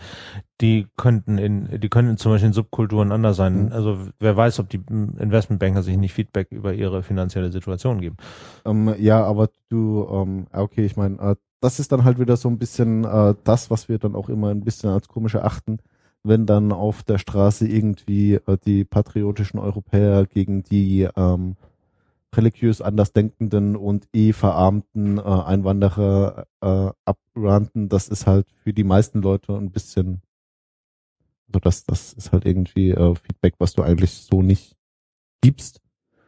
die 0.60 0.88
könnten 0.98 1.38
in, 1.38 1.80
die 1.80 1.90
können 1.90 2.18
zum 2.18 2.34
Beispiel 2.34 2.48
in 2.48 2.54
Subkulturen 2.54 3.14
anders 3.14 3.38
sein. 3.38 3.66
Mhm. 3.66 3.72
Also 3.72 3.98
wer 4.20 4.36
weiß, 4.36 4.60
ob 4.60 4.70
die 4.70 4.82
Investmentbanker 4.90 5.84
sich 5.84 5.96
nicht 5.98 6.14
Feedback 6.14 6.52
über 6.52 6.74
ihre 6.74 7.02
finanzielle 7.02 7.52
Situation 7.52 8.02
geben. 8.02 8.18
Ähm, 8.66 8.94
ja, 9.00 9.24
aber 9.24 9.50
du, 9.70 10.06
ähm, 10.12 10.48
okay, 10.52 10.86
ich 10.86 10.98
meine, 10.98 11.18
äh, 11.20 11.36
das 11.62 11.80
ist 11.80 11.92
dann 11.92 12.04
halt 12.04 12.20
wieder 12.20 12.36
so 12.36 12.50
ein 12.50 12.58
bisschen 12.58 13.06
äh, 13.06 13.36
das, 13.46 13.70
was 13.70 13.88
wir 13.88 14.00
dann 14.00 14.16
auch 14.16 14.28
immer 14.28 14.50
ein 14.50 14.66
bisschen 14.66 14.90
als 14.90 15.08
komisch 15.08 15.36
erachten, 15.36 15.80
wenn 16.26 16.46
dann 16.46 16.72
auf 16.72 17.04
der 17.04 17.18
Straße 17.18 17.68
irgendwie 17.68 18.36
äh, 18.36 18.58
die 18.66 18.84
patriotischen 18.84 19.60
Europäer 19.60 20.26
gegen 20.26 20.64
die 20.64 21.08
ähm, 21.16 21.56
religiös 22.36 22.82
andersdenkenden 22.82 23.76
und 23.76 24.08
eh 24.14 24.34
verarmten 24.34 25.18
äh, 25.18 25.22
Einwanderer 25.22 26.48
äh, 26.62 26.90
abranten, 27.06 27.90
das 27.90 28.10
ist 28.10 28.28
halt 28.28 28.48
für 28.64 28.74
die 28.74 28.84
meisten 28.84 29.22
Leute 29.22 29.54
ein 29.54 29.72
bisschen, 29.72 30.22
also 31.48 31.60
das, 31.60 31.86
das 31.86 32.14
ist 32.14 32.32
halt 32.32 32.46
irgendwie 32.46 32.92
äh, 32.92 33.16
Feedback, 33.16 33.56
was 33.60 33.74
du 33.74 33.84
eigentlich 33.84 34.12
so 34.12 34.42
nicht 34.42 34.76
gibst. 35.42 35.82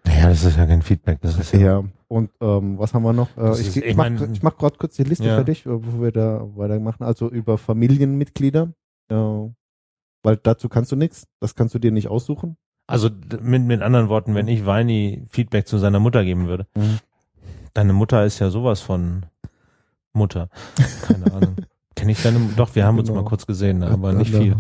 Naja, 0.06 0.30
das 0.30 0.44
ist 0.46 0.58
ja 0.58 0.66
kein 0.66 0.82
Feedback, 0.82 1.20
das 1.22 1.38
ist 1.38 1.54
ja. 1.54 1.60
ja. 1.60 1.84
Und 2.08 2.30
ähm, 2.40 2.78
was 2.78 2.94
haben 2.94 3.04
wir 3.04 3.12
noch? 3.12 3.36
Äh, 3.36 3.54
ich, 3.54 3.68
ist, 3.68 3.78
ich, 3.78 3.84
ich, 3.84 3.96
mach, 3.96 4.10
ich 4.10 4.42
mach 4.42 4.58
gerade 4.58 4.78
kurz 4.78 4.96
die 4.96 5.04
Liste 5.04 5.26
ja. 5.26 5.36
fertig, 5.36 5.66
äh, 5.66 5.70
wo 5.70 6.02
wir 6.02 6.12
da 6.12 6.48
weitermachen. 6.56 7.04
Also 7.04 7.30
über 7.30 7.58
Familienmitglieder, 7.58 8.72
äh, 9.10 9.50
weil 10.24 10.38
dazu 10.38 10.70
kannst 10.70 10.92
du 10.92 10.96
nichts, 10.96 11.28
das 11.40 11.56
kannst 11.56 11.76
du 11.76 11.80
dir 11.80 11.92
nicht 11.92 12.08
aussuchen. 12.08 12.58
Also 12.88 13.10
mit, 13.42 13.64
mit 13.64 13.82
anderen 13.82 14.08
Worten, 14.10 14.34
wenn 14.34 14.48
ich 14.48 14.66
Weini 14.66 15.26
Feedback 15.30 15.68
zu 15.68 15.78
seiner 15.78 16.00
Mutter 16.00 16.24
geben 16.24 16.48
würde. 16.48 16.68
Mhm. 16.76 17.00
Deine 17.74 17.94
Mutter 17.94 18.26
ist 18.26 18.40
ja 18.40 18.50
sowas 18.50 18.80
von 18.80 19.26
Mutter. 20.14 20.50
Keine 21.04 21.26
Ahnung. 21.34 21.56
Kenn 21.96 22.10
ich 22.10 22.22
deine 22.24 22.40
Doch, 22.56 22.76
wir 22.76 22.86
haben 22.86 22.98
genau. 22.98 23.10
uns 23.10 23.24
mal 23.24 23.28
kurz 23.28 23.46
gesehen, 23.46 23.84
aber 23.84 24.14
ja, 24.14 24.18
nicht 24.20 24.34
viel. 24.34 24.56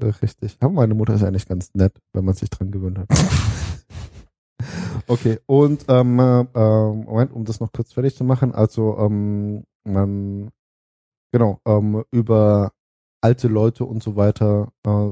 Richtig. 0.00 0.56
Aber 0.60 0.72
meine 0.72 0.94
Mutter 0.94 1.14
ist 1.14 1.22
eigentlich 1.22 1.46
ganz 1.46 1.74
nett, 1.74 2.00
wenn 2.12 2.24
man 2.24 2.34
sich 2.34 2.50
dran 2.50 2.70
gewöhnt 2.70 2.98
hat. 2.98 3.08
okay, 5.08 5.38
und 5.46 5.84
ähm, 5.88 6.18
äh, 6.18 6.42
Moment, 6.54 7.32
um 7.32 7.44
das 7.44 7.60
noch 7.60 7.72
kurz 7.72 7.92
fertig 7.92 8.14
zu 8.14 8.24
machen. 8.24 8.54
Also 8.54 8.98
ähm, 8.98 9.64
man 9.84 10.50
genau 11.32 11.60
ähm, 11.66 12.04
über 12.10 12.72
alte 13.20 13.48
Leute 13.48 13.84
und 13.84 14.02
so 14.02 14.16
weiter 14.16 14.72
äh, 14.86 15.10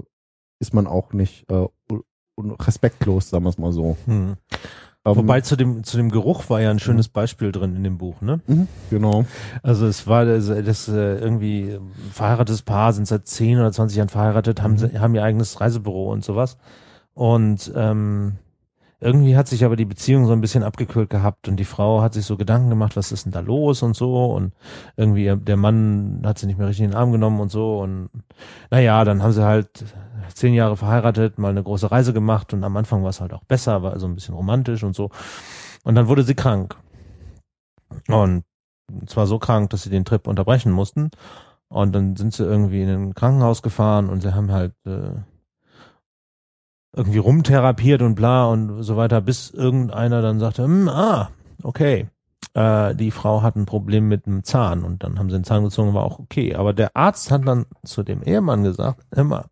ist 0.61 0.75
man 0.75 0.87
auch 0.87 1.13
nicht 1.13 1.51
äh, 1.51 1.67
respektlos, 2.39 3.31
sagen 3.31 3.45
wir 3.45 3.51
es 3.51 3.59
mal 3.59 3.73
so. 3.73 3.97
Hm. 4.07 4.37
Um, 5.07 5.13
ähm, 5.13 5.17
Wobei 5.19 5.41
zu 5.41 5.57
dem 5.57 5.85
zu 5.85 5.97
dem 5.97 6.11
Geruch 6.11 6.51
war 6.51 6.61
ja 6.61 6.71
ein 6.71 6.81
schönes 6.81 7.09
mhm. 7.09 7.13
Beispiel 7.13 7.53
drin 7.53 7.77
in 7.77 7.85
dem 7.85 7.97
Buch, 7.97 8.21
ne? 8.21 8.41
Mhm, 8.47 8.67
genau. 8.91 9.25
Also 9.63 9.87
es 9.87 10.07
war 10.07 10.25
das, 10.25 10.49
das 10.49 10.89
äh, 10.89 11.19
irgendwie 11.19 11.79
verheiratetes 12.13 12.63
Paar 12.63 12.93
sind 12.93 13.07
seit 13.07 13.27
10 13.27 13.59
oder 13.59 13.71
20 13.71 13.99
Jahren 13.99 14.09
verheiratet, 14.09 14.63
haben 14.63 14.75
mhm. 14.75 14.99
haben 14.99 15.15
ihr 15.15 15.23
eigenes 15.23 15.61
Reisebüro 15.61 16.13
und 16.13 16.25
sowas. 16.25 16.59
Und 17.15 17.73
ähm, 17.77 18.39
irgendwie 19.01 19.37
hat 19.37 19.49
sich 19.49 19.65
aber 19.65 19.77
die 19.77 19.85
Beziehung 19.85 20.27
so 20.27 20.33
ein 20.33 20.41
bisschen 20.41 20.63
abgekühlt 20.63 21.11
gehabt 21.11 21.49
und 21.49 21.57
die 21.57 21.65
Frau 21.65 22.01
hat 22.01 22.15
sich 22.15 22.25
so 22.25 22.37
Gedanken 22.37 22.71
gemacht, 22.71 22.97
was 22.97 23.13
ist 23.13 23.27
denn 23.27 23.33
da 23.33 23.41
los 23.41 23.83
und 23.83 23.95
so 23.95 24.33
und 24.33 24.55
irgendwie 24.97 25.35
der 25.37 25.57
Mann 25.57 26.23
hat 26.25 26.39
sie 26.39 26.47
nicht 26.47 26.59
mehr 26.59 26.69
richtig 26.69 26.85
in 26.85 26.93
den 26.93 26.97
Arm 26.97 27.13
genommen 27.13 27.41
und 27.41 27.51
so 27.51 27.81
und 27.81 28.09
naja, 28.71 29.05
dann 29.05 29.23
haben 29.23 29.33
sie 29.33 29.45
halt 29.45 29.85
zehn 30.35 30.55
Jahre 30.55 30.77
verheiratet, 30.77 31.39
mal 31.39 31.51
eine 31.51 31.63
große 31.63 31.91
Reise 31.91 32.13
gemacht 32.13 32.53
und 32.53 32.65
am 32.65 32.77
Anfang 32.77 33.03
war 33.03 33.11
es 33.11 33.21
halt 33.21 33.33
auch 33.33 33.45
besser, 33.45 33.83
war 33.83 33.93
also 33.93 34.07
ein 34.07 34.15
bisschen 34.15 34.35
romantisch 34.35 34.83
und 34.83 34.95
so. 34.95 35.11
Und 35.85 35.95
dann 35.95 36.09
wurde 36.09 36.25
sie 36.25 36.35
krank. 36.35 36.77
Und 38.09 38.45
zwar 39.07 39.27
so 39.27 39.39
krank, 39.39 39.71
dass 39.71 39.83
sie 39.83 39.91
den 39.91 40.05
Trip 40.05 40.27
unterbrechen 40.27 40.73
mussten. 40.73 41.11
Und 41.69 41.93
dann 41.95 42.17
sind 42.17 42.33
sie 42.33 42.45
irgendwie 42.45 42.83
in 42.83 42.89
ein 42.89 43.15
Krankenhaus 43.15 43.63
gefahren 43.63 44.09
und 44.09 44.21
sie 44.21 44.35
haben 44.35 44.53
halt 44.53 44.75
äh, 44.87 45.11
irgendwie 46.97 47.19
rumtherapiert 47.19 48.03
und 48.03 48.15
bla 48.15 48.47
und 48.47 48.83
so 48.83 48.97
weiter, 48.97 49.21
bis 49.21 49.51
irgendeiner 49.51 50.23
dann 50.23 50.41
sagte, 50.41 50.65
hm, 50.65 50.89
ah, 50.89 51.31
okay, 51.63 52.09
äh, 52.55 52.95
die 52.95 53.11
Frau 53.11 53.43
hat 53.43 53.55
ein 53.55 53.67
Problem 53.67 54.09
mit 54.09 54.25
dem 54.25 54.43
Zahn 54.43 54.83
und 54.83 55.05
dann 55.05 55.19
haben 55.19 55.29
sie 55.29 55.37
den 55.37 55.45
Zahn 55.45 55.63
gezogen, 55.63 55.93
war 55.93 56.05
auch 56.05 56.19
okay. 56.19 56.55
Aber 56.55 56.73
der 56.73 56.97
Arzt 56.97 57.31
hat 57.31 57.47
dann 57.47 57.67
zu 57.85 58.03
dem 58.03 58.23
Ehemann 58.23 58.65
gesagt, 58.65 59.05
immer, 59.15 59.51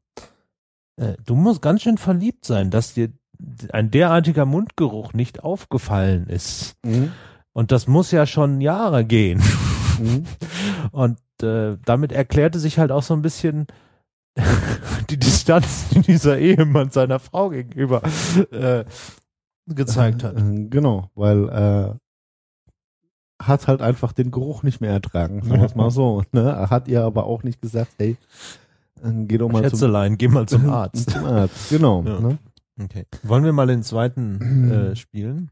äh, 0.97 1.14
du 1.24 1.34
musst 1.34 1.61
ganz 1.61 1.82
schön 1.82 1.99
verliebt 1.99 2.47
sein, 2.47 2.70
dass 2.70 2.95
dir 2.95 3.11
ein 3.72 3.90
derartiger 3.90 4.47
Mundgeruch 4.47 5.12
nicht 5.12 5.45
aufgefallen 5.45 6.26
ist. 6.28 6.76
Mhm. 6.82 7.12
Und 7.53 7.72
das 7.72 7.86
muss 7.86 8.11
ja 8.11 8.26
schon 8.26 8.62
Jahre 8.62 9.05
gehen. 9.05 9.42
Mhm. 10.01 10.24
Und 10.92 11.18
äh, 11.42 11.76
damit 11.84 12.12
erklärte 12.12 12.59
sich 12.59 12.78
halt 12.78 12.90
auch 12.90 13.03
so 13.03 13.12
ein 13.12 13.22
bisschen 13.22 13.66
die 15.11 15.18
Distanz, 15.18 15.89
die 15.91 16.01
dieser 16.01 16.39
Ehemann 16.39 16.91
seiner 16.91 17.18
Frau 17.18 17.51
gegenüber 17.51 18.03
äh, 18.51 18.85
gezeigt 19.66 20.24
hat. 20.24 20.37
Äh, 20.39 20.66
Genau, 20.68 21.11
weil 21.14 21.49
äh, 21.49 21.95
hat 23.43 23.68
halt 23.68 23.82
einfach 23.82 24.12
den 24.12 24.30
Geruch 24.30 24.62
nicht 24.62 24.80
mehr 24.80 24.93
ertragen, 24.93 25.43
sagen 25.43 25.61
wir 25.61 25.66
es 25.66 25.74
mal 25.74 25.91
so. 25.91 26.22
Ne? 26.32 26.43
Er 26.51 26.70
hat 26.70 26.89
ihr 26.89 27.03
aber 27.03 27.24
auch 27.26 27.43
nicht 27.43 27.61
gesagt, 27.61 27.93
hey, 27.99 28.16
geh 29.03 29.39
doch 29.39 29.49
mal 29.51 29.62
zum, 29.62 29.70
Schätzelein, 29.70 30.16
geh 30.16 30.28
mal 30.28 30.47
zum 30.47 30.68
Arzt. 30.70 31.11
zum 31.11 31.24
Arzt. 31.24 31.68
Genau. 31.70 32.03
Ja. 32.05 32.20
Ne? 32.20 32.39
Okay. 32.82 33.07
Wollen 33.22 33.45
wir 33.45 33.53
mal 33.53 33.66
den 33.66 33.82
zweiten 33.82 34.70
äh, 34.70 34.97
spielen? 34.97 35.51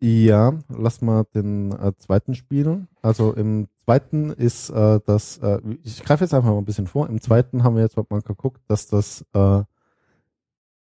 Ja, 0.00 0.54
lass 0.68 1.00
mal 1.00 1.24
den 1.34 1.72
äh, 1.72 1.92
zweiten 1.98 2.34
spielen. 2.34 2.88
Also 3.02 3.32
im 3.32 3.66
zweiten 3.88 4.32
ist 4.32 4.68
äh, 4.68 5.00
das, 5.06 5.38
äh, 5.38 5.60
ich 5.82 6.02
greife 6.04 6.22
jetzt 6.22 6.34
einfach 6.34 6.50
mal 6.50 6.58
ein 6.58 6.66
bisschen 6.66 6.86
vor. 6.86 7.08
Im 7.08 7.22
zweiten 7.22 7.64
haben 7.64 7.74
wir 7.74 7.82
jetzt 7.82 7.96
mal 7.96 8.20
geguckt, 8.20 8.60
dass 8.68 8.86
das 8.86 9.24
äh, 9.32 9.62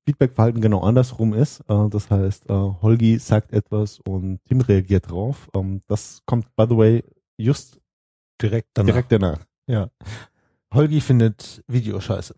Feedbackverhalten 0.04 0.60
genau 0.60 0.80
andersrum 0.80 1.32
ist. 1.32 1.60
Äh, 1.68 1.88
das 1.88 2.10
heißt, 2.10 2.50
äh, 2.50 2.52
Holgi 2.52 3.18
sagt 3.20 3.52
etwas 3.52 4.00
und 4.00 4.40
Tim 4.48 4.60
reagiert 4.60 5.08
drauf. 5.08 5.48
Ähm, 5.54 5.82
das 5.86 6.22
kommt, 6.26 6.54
by 6.56 6.66
the 6.68 6.76
way, 6.76 7.04
just 7.36 7.78
Direkt 8.42 8.70
danach. 8.74 8.86
direkt 8.86 9.12
danach. 9.12 9.38
Ja. 9.68 9.88
Holgi 10.74 11.00
findet 11.00 11.62
Video 11.68 12.00
scheiße. 12.00 12.34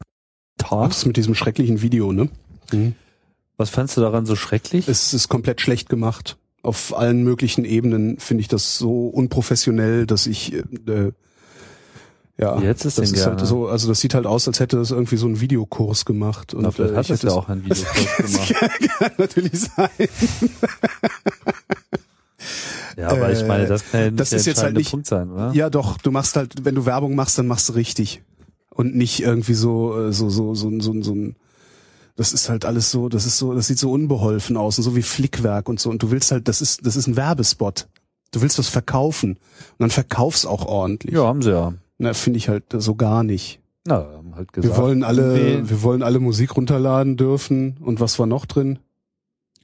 Das 0.58 1.06
mit 1.06 1.16
diesem 1.16 1.34
schrecklichen 1.34 1.80
Video, 1.80 2.12
ne? 2.12 2.28
Mhm. 2.72 2.94
Was 3.56 3.70
fandst 3.70 3.96
du 3.96 4.02
daran 4.02 4.26
so 4.26 4.36
schrecklich? 4.36 4.86
Es 4.86 5.14
ist 5.14 5.28
komplett 5.28 5.62
schlecht 5.62 5.88
gemacht. 5.88 6.36
Auf 6.68 6.94
allen 6.96 7.24
möglichen 7.24 7.64
Ebenen 7.64 8.18
finde 8.18 8.42
ich 8.42 8.48
das 8.48 8.76
so 8.76 9.06
unprofessionell, 9.08 10.06
dass 10.06 10.26
ich 10.26 10.52
äh, 10.52 10.62
ja, 12.36 12.60
Wie 12.62 12.66
hättest 12.66 12.84
du 12.84 12.88
es 12.88 12.94
das 12.96 13.10
ist 13.12 13.26
halt 13.26 13.40
so, 13.44 13.66
also 13.68 13.88
das 13.88 14.00
sieht 14.00 14.14
halt 14.14 14.26
aus, 14.26 14.46
als 14.46 14.60
hätte 14.60 14.76
das 14.76 14.90
irgendwie 14.92 15.16
so 15.16 15.26
einen 15.26 15.40
Videokurs 15.40 16.04
gemacht. 16.04 16.54
Und 16.54 16.62
Na, 16.62 16.70
vielleicht 16.70 16.92
äh, 16.92 16.96
hat 16.96 17.10
es 17.10 17.22
ja 17.22 17.30
auch 17.32 17.48
ein 17.48 17.64
Videokurs 17.64 18.16
gemacht. 18.16 18.54
kann 18.98 19.10
natürlich 19.18 19.58
sein. 19.60 19.88
Ja, 22.96 23.08
aber 23.08 23.32
ich 23.32 23.44
meine, 23.46 23.66
das 23.66 23.90
kann 23.90 24.00
ja 24.00 24.06
nicht 24.10 24.20
das 24.20 24.30
der 24.30 24.38
ist 24.40 24.46
jetzt 24.46 24.62
halt 24.62 24.76
nicht- 24.76 24.90
Punkt 24.90 25.06
sein, 25.06 25.30
oder? 25.30 25.52
Ja, 25.54 25.70
doch, 25.70 25.98
du 25.98 26.10
machst 26.10 26.36
halt, 26.36 26.64
wenn 26.64 26.74
du 26.74 26.84
Werbung 26.86 27.14
machst, 27.14 27.38
dann 27.38 27.46
machst 27.46 27.68
du 27.68 27.72
richtig. 27.74 28.22
Und 28.70 28.94
nicht 28.96 29.20
irgendwie 29.20 29.54
so, 29.54 29.96
äh, 29.98 30.12
so, 30.12 30.30
so, 30.30 30.54
so, 30.54 30.70
so, 30.80 31.02
so 31.02 31.12
ein, 31.14 31.36
das 32.18 32.32
ist 32.32 32.48
halt 32.48 32.64
alles 32.64 32.90
so, 32.90 33.08
das 33.08 33.24
ist 33.26 33.38
so, 33.38 33.54
das 33.54 33.68
sieht 33.68 33.78
so 33.78 33.90
unbeholfen 33.92 34.56
aus 34.56 34.76
und 34.76 34.84
so 34.84 34.96
wie 34.96 35.02
Flickwerk 35.02 35.68
und 35.68 35.78
so. 35.80 35.88
Und 35.88 36.02
du 36.02 36.10
willst 36.10 36.32
halt, 36.32 36.48
das 36.48 36.60
ist, 36.60 36.84
das 36.84 36.96
ist 36.96 37.06
ein 37.06 37.16
Werbespot. 37.16 37.88
Du 38.32 38.42
willst 38.42 38.58
was 38.58 38.68
verkaufen. 38.68 39.32
Und 39.34 39.78
dann 39.78 39.90
verkauf's 39.90 40.44
auch 40.44 40.66
ordentlich. 40.66 41.14
Ja, 41.14 41.24
haben 41.26 41.42
sie 41.42 41.50
ja. 41.52 41.74
Na, 41.96 42.12
finde 42.12 42.38
ich 42.38 42.48
halt 42.48 42.64
so 42.76 42.94
gar 42.96 43.22
nicht. 43.22 43.60
Na, 43.86 44.04
haben 44.16 44.34
halt 44.34 44.52
gesagt. 44.52 44.76
Wir 44.76 44.82
wollen 44.82 45.02
alle, 45.04 45.38
irgendwie- 45.38 45.70
wir 45.70 45.82
wollen 45.82 46.02
alle 46.02 46.18
Musik 46.20 46.56
runterladen 46.56 47.16
dürfen. 47.16 47.76
Und 47.80 48.00
was 48.00 48.18
war 48.18 48.26
noch 48.26 48.44
drin? 48.46 48.80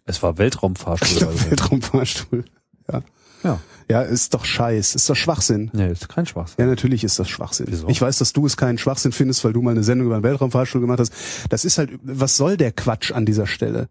Es 0.06 0.22
war 0.22 0.38
Weltraumfahrstuhl. 0.38 1.26
also. 1.28 1.50
Weltraumfahrstuhl. 1.50 2.44
Ja. 2.90 3.02
Ja. 3.42 3.60
Ja, 3.90 4.02
ist 4.02 4.34
doch 4.34 4.44
Scheiß, 4.44 4.94
ist 4.94 5.08
doch 5.08 5.16
Schwachsinn. 5.16 5.70
Nee, 5.72 5.90
ist 5.90 6.08
kein 6.08 6.26
Spaß. 6.26 6.54
Ja, 6.58 6.66
natürlich 6.66 7.04
ist 7.04 7.18
das 7.18 7.28
Schwachsinn. 7.28 7.66
Wieso? 7.68 7.88
Ich 7.88 8.00
weiß, 8.00 8.18
dass 8.18 8.32
du 8.32 8.46
es 8.46 8.56
keinen 8.56 8.78
Schwachsinn 8.78 9.12
findest, 9.12 9.44
weil 9.44 9.52
du 9.52 9.62
mal 9.62 9.72
eine 9.72 9.82
Sendung 9.84 10.06
über 10.06 10.18
den 10.18 10.22
Weltraumfahrstuhl 10.22 10.80
gemacht 10.80 11.00
hast. 11.00 11.12
Das 11.50 11.64
ist 11.64 11.78
halt, 11.78 11.90
was 12.02 12.36
soll 12.36 12.56
der 12.56 12.72
Quatsch 12.72 13.12
an 13.12 13.26
dieser 13.26 13.46
Stelle? 13.46 13.88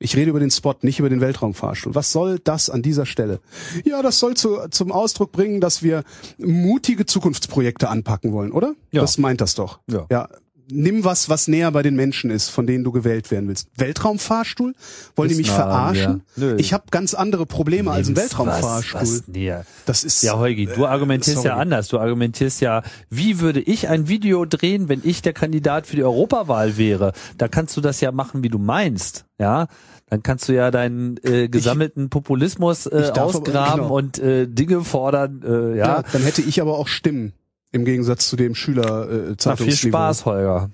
Ich 0.00 0.16
rede 0.16 0.30
über 0.30 0.38
den 0.38 0.50
Spot, 0.50 0.74
nicht 0.82 1.00
über 1.00 1.08
den 1.08 1.20
Weltraumfahrstuhl. 1.20 1.94
Was 1.94 2.12
soll 2.12 2.38
das 2.38 2.70
an 2.70 2.82
dieser 2.82 3.04
Stelle? 3.04 3.40
Ja, 3.84 4.00
das 4.00 4.20
soll 4.20 4.34
zu, 4.34 4.68
zum 4.70 4.92
Ausdruck 4.92 5.32
bringen, 5.32 5.60
dass 5.60 5.82
wir 5.82 6.04
mutige 6.38 7.04
Zukunftsprojekte 7.04 7.88
anpacken 7.88 8.32
wollen, 8.32 8.52
oder? 8.52 8.74
Ja. 8.92 9.00
Das 9.00 9.18
meint 9.18 9.40
das 9.40 9.56
doch. 9.56 9.80
Ja. 9.90 10.06
Ja. 10.10 10.28
Nimm 10.70 11.04
was, 11.04 11.28
was 11.28 11.48
näher 11.48 11.70
bei 11.72 11.82
den 11.82 11.96
Menschen 11.96 12.30
ist, 12.30 12.50
von 12.50 12.66
denen 12.66 12.84
du 12.84 12.92
gewählt 12.92 13.30
werden 13.30 13.48
willst. 13.48 13.68
Weltraumfahrstuhl? 13.76 14.74
Wollen 15.16 15.28
die 15.28 15.32
Ist 15.32 15.38
mich 15.38 15.48
nah 15.48 15.54
verarschen? 15.54 16.22
Nö. 16.36 16.56
Ich 16.58 16.72
habe 16.72 16.84
ganz 16.90 17.14
andere 17.14 17.46
Probleme 17.46 17.90
als 17.90 18.08
ein 18.08 18.16
Was, 18.16 18.22
Weltraumfahrstuhl. 18.24 19.00
was, 19.00 19.22
nee. 19.28 19.54
Das 19.86 20.04
ist 20.04 20.22
Ja, 20.22 20.36
Holgi, 20.38 20.66
du 20.66 20.84
äh, 20.84 20.86
argumentierst 20.86 21.44
ja 21.44 21.50
sorry. 21.52 21.60
anders. 21.62 21.88
Du 21.88 21.98
argumentierst 21.98 22.60
ja, 22.60 22.82
wie 23.10 23.40
würde 23.40 23.60
ich 23.60 23.88
ein 23.88 24.08
Video 24.08 24.44
drehen, 24.44 24.88
wenn 24.88 25.00
ich 25.04 25.22
der 25.22 25.32
Kandidat 25.32 25.86
für 25.86 25.96
die 25.96 26.04
Europawahl 26.04 26.76
wäre? 26.76 27.12
Da 27.38 27.48
kannst 27.48 27.76
du 27.76 27.80
das 27.80 28.00
ja 28.00 28.12
machen, 28.12 28.42
wie 28.42 28.48
du 28.48 28.58
meinst, 28.58 29.24
ja? 29.38 29.68
Dann 30.10 30.22
kannst 30.22 30.48
du 30.48 30.54
ja 30.54 30.70
deinen 30.70 31.18
äh, 31.22 31.48
gesammelten 31.50 32.08
Populismus 32.08 32.86
äh, 32.86 33.02
ich 33.02 33.06
darf 33.10 33.18
aber- 33.18 33.24
ausgraben 33.40 33.82
genau. 33.82 33.94
und 33.94 34.18
äh, 34.18 34.46
Dinge 34.46 34.82
fordern, 34.82 35.42
äh, 35.46 35.76
ja. 35.76 35.86
Ja, 35.96 36.02
dann 36.12 36.22
hätte 36.22 36.40
ich 36.40 36.62
aber 36.62 36.78
auch 36.78 36.88
Stimmen 36.88 37.34
im 37.72 37.84
Gegensatz 37.84 38.28
zu 38.28 38.36
dem 38.36 38.54
Schüler 38.54 39.10
äh, 39.10 39.34
Na, 39.44 39.56
viel 39.56 39.72
Spaß, 39.72 40.24
Holger. 40.24 40.70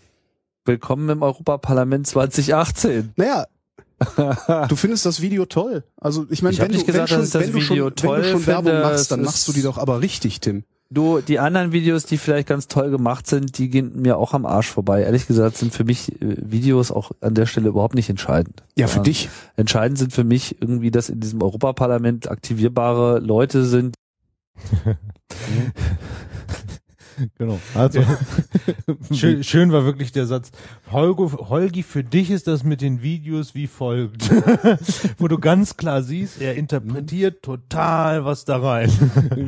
Willkommen 0.64 1.09
im 1.09 1.22
Europaparlament 1.22 2.07
2018. 2.07 3.12
Naja, 3.16 3.47
du 4.68 4.76
findest 4.76 5.05
das 5.07 5.20
Video 5.20 5.47
toll. 5.47 5.84
Also 5.97 6.26
ich 6.30 6.42
meine, 6.42 6.57
wenn, 6.59 6.68
du, 6.68 6.74
nicht 6.74 6.86
gesagt, 6.86 7.11
wenn, 7.11 7.20
dass 7.20 7.32
schon, 7.32 7.40
wenn, 7.40 7.53
du 7.53 7.61
schon, 7.61 7.74
Video 7.74 7.86
wenn 7.86 7.97
toll 7.97 8.22
du 8.22 8.28
schon 8.30 8.47
Werbung 8.47 8.72
finde, 8.72 8.82
machst, 8.82 9.12
dann 9.12 9.22
machst 9.22 9.49
du 9.49 9.53
die 9.53 9.62
doch 9.62 9.78
aber 9.78 10.01
richtig, 10.01 10.40
Tim. 10.40 10.64
Du, 10.90 11.20
die 11.20 11.38
anderen 11.38 11.72
Videos, 11.72 12.05
die 12.05 12.18
vielleicht 12.18 12.47
ganz 12.47 12.68
toll 12.68 12.90
gemacht 12.90 13.26
sind, 13.26 13.59
die 13.59 13.68
gehen 13.68 14.01
mir 14.01 14.16
auch 14.16 14.32
am 14.32 14.47
Arsch 14.47 14.68
vorbei. 14.68 15.03
Ehrlich 15.03 15.26
gesagt 15.26 15.57
sind 15.57 15.72
für 15.74 15.84
mich 15.84 16.12
äh, 16.22 16.36
Videos 16.38 16.90
auch 16.92 17.11
an 17.20 17.34
der 17.34 17.47
Stelle 17.47 17.68
überhaupt 17.68 17.95
nicht 17.95 18.11
entscheidend. 18.11 18.62
Ja, 18.76 18.86
für 18.86 19.01
dich. 19.01 19.28
Entscheidend 19.57 19.99
sind 19.99 20.12
für 20.12 20.24
mich 20.24 20.61
irgendwie, 20.61 20.90
dass 20.90 21.09
in 21.09 21.20
diesem 21.20 21.42
Europaparlament 21.42 22.30
aktivierbare 22.30 23.18
Leute 23.18 23.64
sind. 23.64 23.97
Genau. 27.39 27.59
Also 27.75 28.01
Schön, 29.12 29.45
schön 29.45 29.73
war 29.73 29.85
wirklich 29.85 30.12
der 30.12 30.27
Satz, 30.27 30.51
Holgo, 30.91 31.31
Holgi, 31.49 31.83
für 31.83 32.05
dich 32.05 32.31
ist 32.31 32.47
das 32.47 32.65
mit 32.65 32.81
den 32.81 33.03
Videos 33.03 33.55
wie 33.55 33.67
folgt. 33.67 34.31
Wo 35.19 35.29
du 35.29 35.39
ganz 35.39 35.77
klar 35.77 36.03
siehst, 36.03 36.41
er 36.41 36.55
interpretiert 36.57 37.43
total 37.43 38.25
was 38.25 38.45
da 38.45 38.59
rein. 38.59 38.91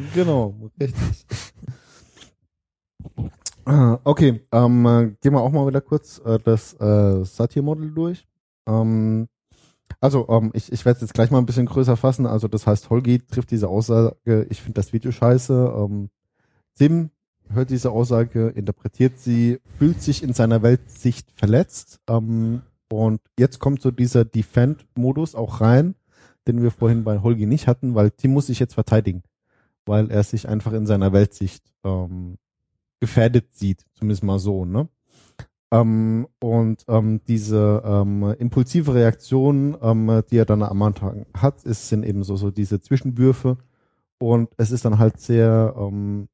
genau, 0.14 0.70
richtig. 0.80 1.26
Ah, 3.64 3.98
Okay, 4.04 4.40
ähm, 4.52 4.86
äh, 4.86 5.06
gehen 5.20 5.32
wir 5.32 5.40
auch 5.40 5.50
mal 5.52 5.66
wieder 5.66 5.80
kurz 5.80 6.20
äh, 6.24 6.38
das 6.38 6.74
äh, 6.74 7.24
Satir-Model 7.24 7.90
durch. 7.92 8.26
Ähm, 8.68 9.28
also, 10.00 10.28
ähm, 10.28 10.50
ich, 10.54 10.70
ich 10.72 10.84
werde 10.84 10.96
es 10.96 11.00
jetzt 11.02 11.14
gleich 11.14 11.30
mal 11.30 11.38
ein 11.38 11.46
bisschen 11.46 11.66
größer 11.66 11.96
fassen. 11.96 12.26
Also, 12.26 12.48
das 12.48 12.66
heißt, 12.66 12.90
Holgi 12.90 13.20
trifft 13.26 13.50
diese 13.50 13.68
Aussage, 13.68 14.46
ich 14.50 14.60
finde 14.60 14.74
das 14.74 14.92
Video 14.92 15.10
scheiße. 15.10 15.74
Ähm, 15.76 16.10
Tim 16.78 17.10
hört 17.52 17.70
diese 17.70 17.90
Aussage, 17.90 18.48
interpretiert 18.48 19.18
sie, 19.18 19.60
fühlt 19.78 20.02
sich 20.02 20.22
in 20.22 20.32
seiner 20.32 20.62
Weltsicht 20.62 21.30
verletzt. 21.32 22.00
Ähm, 22.08 22.62
und 22.90 23.20
jetzt 23.38 23.58
kommt 23.58 23.82
so 23.82 23.90
dieser 23.90 24.24
Defend-Modus 24.24 25.34
auch 25.34 25.60
rein, 25.60 25.94
den 26.46 26.62
wir 26.62 26.70
vorhin 26.70 27.04
bei 27.04 27.20
Holgi 27.20 27.46
nicht 27.46 27.66
hatten, 27.66 27.94
weil 27.94 28.10
Tim 28.10 28.32
muss 28.32 28.46
sich 28.46 28.58
jetzt 28.58 28.74
verteidigen, 28.74 29.22
weil 29.84 30.10
er 30.10 30.22
sich 30.22 30.48
einfach 30.48 30.72
in 30.72 30.86
seiner 30.86 31.12
Weltsicht 31.12 31.64
ähm, 31.84 32.38
gefährdet 33.00 33.54
sieht, 33.54 33.84
zumindest 33.94 34.24
mal 34.24 34.38
so, 34.38 34.64
ne? 34.64 34.88
Ähm, 35.72 36.28
und 36.38 36.84
ähm, 36.86 37.20
diese 37.26 37.82
ähm, 37.84 38.34
impulsive 38.38 38.94
Reaktion, 38.94 39.76
ähm, 39.82 40.22
die 40.30 40.38
er 40.38 40.44
dann 40.44 40.62
am 40.62 40.80
Anfang 40.82 41.26
hat, 41.36 41.64
ist, 41.64 41.88
sind 41.88 42.04
eben 42.04 42.22
so, 42.22 42.36
so 42.36 42.52
diese 42.52 42.80
Zwischenwürfe 42.80 43.58
und 44.18 44.50
es 44.56 44.70
ist 44.70 44.84
dann 44.84 44.98
halt 44.98 45.18
sehr 45.18 45.74
ähm, 45.76 46.28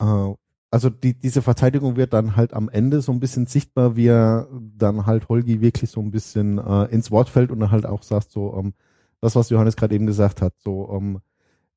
äh, 0.00 0.34
also 0.70 0.90
die, 0.90 1.14
diese 1.14 1.40
Verteidigung 1.40 1.96
wird 1.96 2.12
dann 2.12 2.34
halt 2.34 2.52
am 2.52 2.68
Ende 2.68 3.00
so 3.00 3.12
ein 3.12 3.20
bisschen 3.20 3.46
sichtbar, 3.46 3.94
wie 3.94 4.08
er 4.08 4.48
dann 4.76 5.06
halt 5.06 5.28
Holgi 5.28 5.60
wirklich 5.60 5.90
so 5.90 6.00
ein 6.00 6.10
bisschen 6.10 6.58
äh, 6.58 6.86
ins 6.86 7.12
Wort 7.12 7.28
fällt 7.28 7.52
und 7.52 7.60
dann 7.60 7.70
halt 7.70 7.86
auch 7.86 8.02
sagt 8.02 8.32
so, 8.32 8.56
ähm, 8.58 8.74
das, 9.20 9.36
was 9.36 9.50
Johannes 9.50 9.76
gerade 9.76 9.94
eben 9.94 10.06
gesagt 10.06 10.42
hat, 10.42 10.52
so, 10.58 10.90
ähm, 10.92 11.20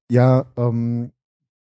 ja, 0.10 0.48
ähm, 0.58 1.12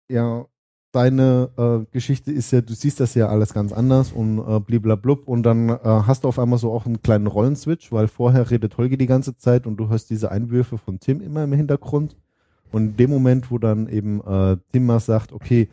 ja, 0.09 0.47
deine 0.93 1.51
äh, 1.57 1.91
Geschichte 1.93 2.33
ist 2.33 2.51
ja, 2.53 2.61
du 2.61 2.73
siehst 2.73 3.01
das 3.01 3.15
ja 3.15 3.29
alles 3.29 3.53
ganz 3.53 3.73
anders 3.73 4.13
und 4.13 4.39
äh, 4.39 4.61
bliblablub 4.61 5.29
und 5.29 5.43
dann 5.43 5.69
äh, 5.69 5.79
hast 5.83 6.25
du 6.25 6.29
auf 6.29 6.39
einmal 6.39 6.59
so 6.59 6.73
auch 6.73 6.87
einen 6.87 7.03
kleinen 7.03 7.27
Rollenswitch, 7.27 7.93
weil 7.93 8.09
vorher 8.09 8.51
redet 8.51 8.79
Holgi 8.79 8.97
die 8.97 9.07
ganze 9.07 9.37
Zeit 9.37 9.67
und 9.67 9.77
du 9.77 9.89
hörst 9.89 10.11
diese 10.11 10.31
Einwürfe 10.31 10.79
von 10.79 11.01
Tim 11.01 11.21
immer 11.21 11.45
im 11.45 11.53
Hintergrund. 11.53 12.17
Und 12.71 12.83
in 12.83 12.97
dem 12.97 13.11
Moment, 13.11 13.51
wo 13.51 13.59
dann 13.59 13.89
eben 13.89 14.21
äh, 14.21 14.57
Tim 14.73 14.99
sagt, 15.01 15.33
okay, 15.33 15.69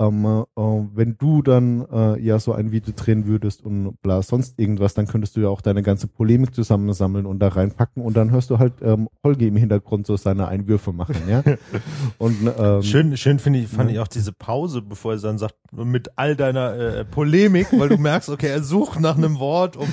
ähm, 0.00 0.24
äh, 0.24 0.62
wenn 0.94 1.16
du 1.18 1.42
dann 1.42 1.86
äh, 1.92 2.18
ja 2.20 2.38
so 2.38 2.52
ein 2.52 2.72
Video 2.72 2.92
drehen 2.96 3.26
würdest 3.26 3.64
und 3.64 4.00
bla 4.02 4.22
sonst 4.22 4.58
irgendwas, 4.58 4.94
dann 4.94 5.06
könntest 5.06 5.36
du 5.36 5.40
ja 5.40 5.48
auch 5.48 5.60
deine 5.60 5.82
ganze 5.82 6.06
Polemik 6.08 6.54
zusammensammeln 6.54 7.26
und 7.26 7.38
da 7.38 7.48
reinpacken 7.48 8.02
und 8.02 8.16
dann 8.16 8.30
hörst 8.30 8.50
du 8.50 8.58
halt 8.58 8.74
ähm, 8.82 9.08
Holgi 9.22 9.48
im 9.48 9.56
Hintergrund 9.56 10.06
so 10.06 10.16
seine 10.16 10.48
Einwürfe 10.48 10.92
machen, 10.92 11.16
ja. 11.28 11.42
und 12.18 12.36
ähm, 12.58 12.82
Schön, 12.82 13.16
schön 13.16 13.38
finde 13.38 13.60
ich, 13.60 13.68
fand 13.68 13.90
Ja. 13.90 13.94
ich 13.96 14.00
auch 14.00 14.08
diese 14.08 14.32
Pause, 14.32 14.82
bevor 14.82 15.12
er 15.12 15.18
dann 15.20 15.38
sagt, 15.38 15.54
mit 15.72 16.10
all 16.16 16.34
deiner 16.34 16.74
äh, 16.74 17.04
Polemik, 17.04 17.68
weil 17.72 17.90
du 17.90 17.98
merkst, 17.98 18.30
okay, 18.30 18.48
er 18.48 18.62
sucht 18.62 19.00
nach 19.00 19.16
einem 19.16 19.38
Wort, 19.38 19.76
um 19.76 19.86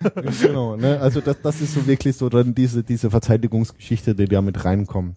genau, 0.42 0.76
ne? 0.76 0.98
Also 1.00 1.20
das, 1.20 1.40
das 1.42 1.60
ist 1.60 1.74
so 1.74 1.86
wirklich 1.86 2.16
so 2.16 2.28
dann 2.28 2.54
diese, 2.54 2.82
diese 2.82 3.10
Verteidigungsgeschichte, 3.10 4.14
die 4.14 4.24
da 4.24 4.40
mit 4.40 4.64
reinkommt. 4.64 5.16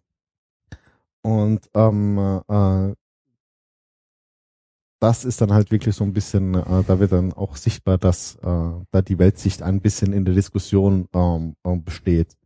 Und 1.22 1.70
ähm, 1.74 2.42
äh, 2.50 2.94
das 5.04 5.26
ist 5.26 5.42
dann 5.42 5.52
halt 5.52 5.70
wirklich 5.70 5.94
so 5.98 6.06
ein 6.06 6.14
bisschen, 6.14 6.56
äh, 6.56 6.84
da 6.88 6.98
wird 6.98 7.12
dann 7.12 7.34
auch 7.34 7.58
sichtbar, 7.58 7.98
dass 7.98 8.36
äh, 8.36 8.40
da 8.92 9.02
die 9.06 9.20
Weltsicht 9.20 9.62
ein 9.62 9.82
bisschen 9.82 10.14
in 10.14 10.24
der 10.24 10.34
Diskussion 10.34 11.10
ähm, 11.14 11.58
ähm, 11.66 11.84
besteht. 11.84 12.38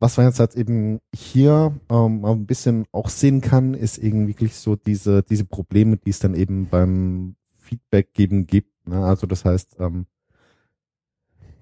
Was 0.00 0.16
man 0.16 0.26
jetzt 0.26 0.40
halt 0.40 0.56
eben 0.56 0.98
hier 1.14 1.72
ähm, 1.88 2.24
ein 2.24 2.46
bisschen 2.46 2.84
auch 2.90 3.08
sehen 3.08 3.40
kann, 3.40 3.74
ist 3.74 3.98
eben 3.98 4.26
wirklich 4.26 4.56
so 4.56 4.74
diese, 4.74 5.22
diese 5.22 5.44
Probleme, 5.44 5.96
die 5.96 6.10
es 6.10 6.18
dann 6.18 6.34
eben 6.34 6.66
beim 6.68 7.36
Feedback 7.52 8.12
geben 8.12 8.48
gibt. 8.48 8.88
Ne? 8.88 9.04
Also 9.04 9.28
das 9.28 9.44
heißt, 9.44 9.76
ähm, 9.78 10.06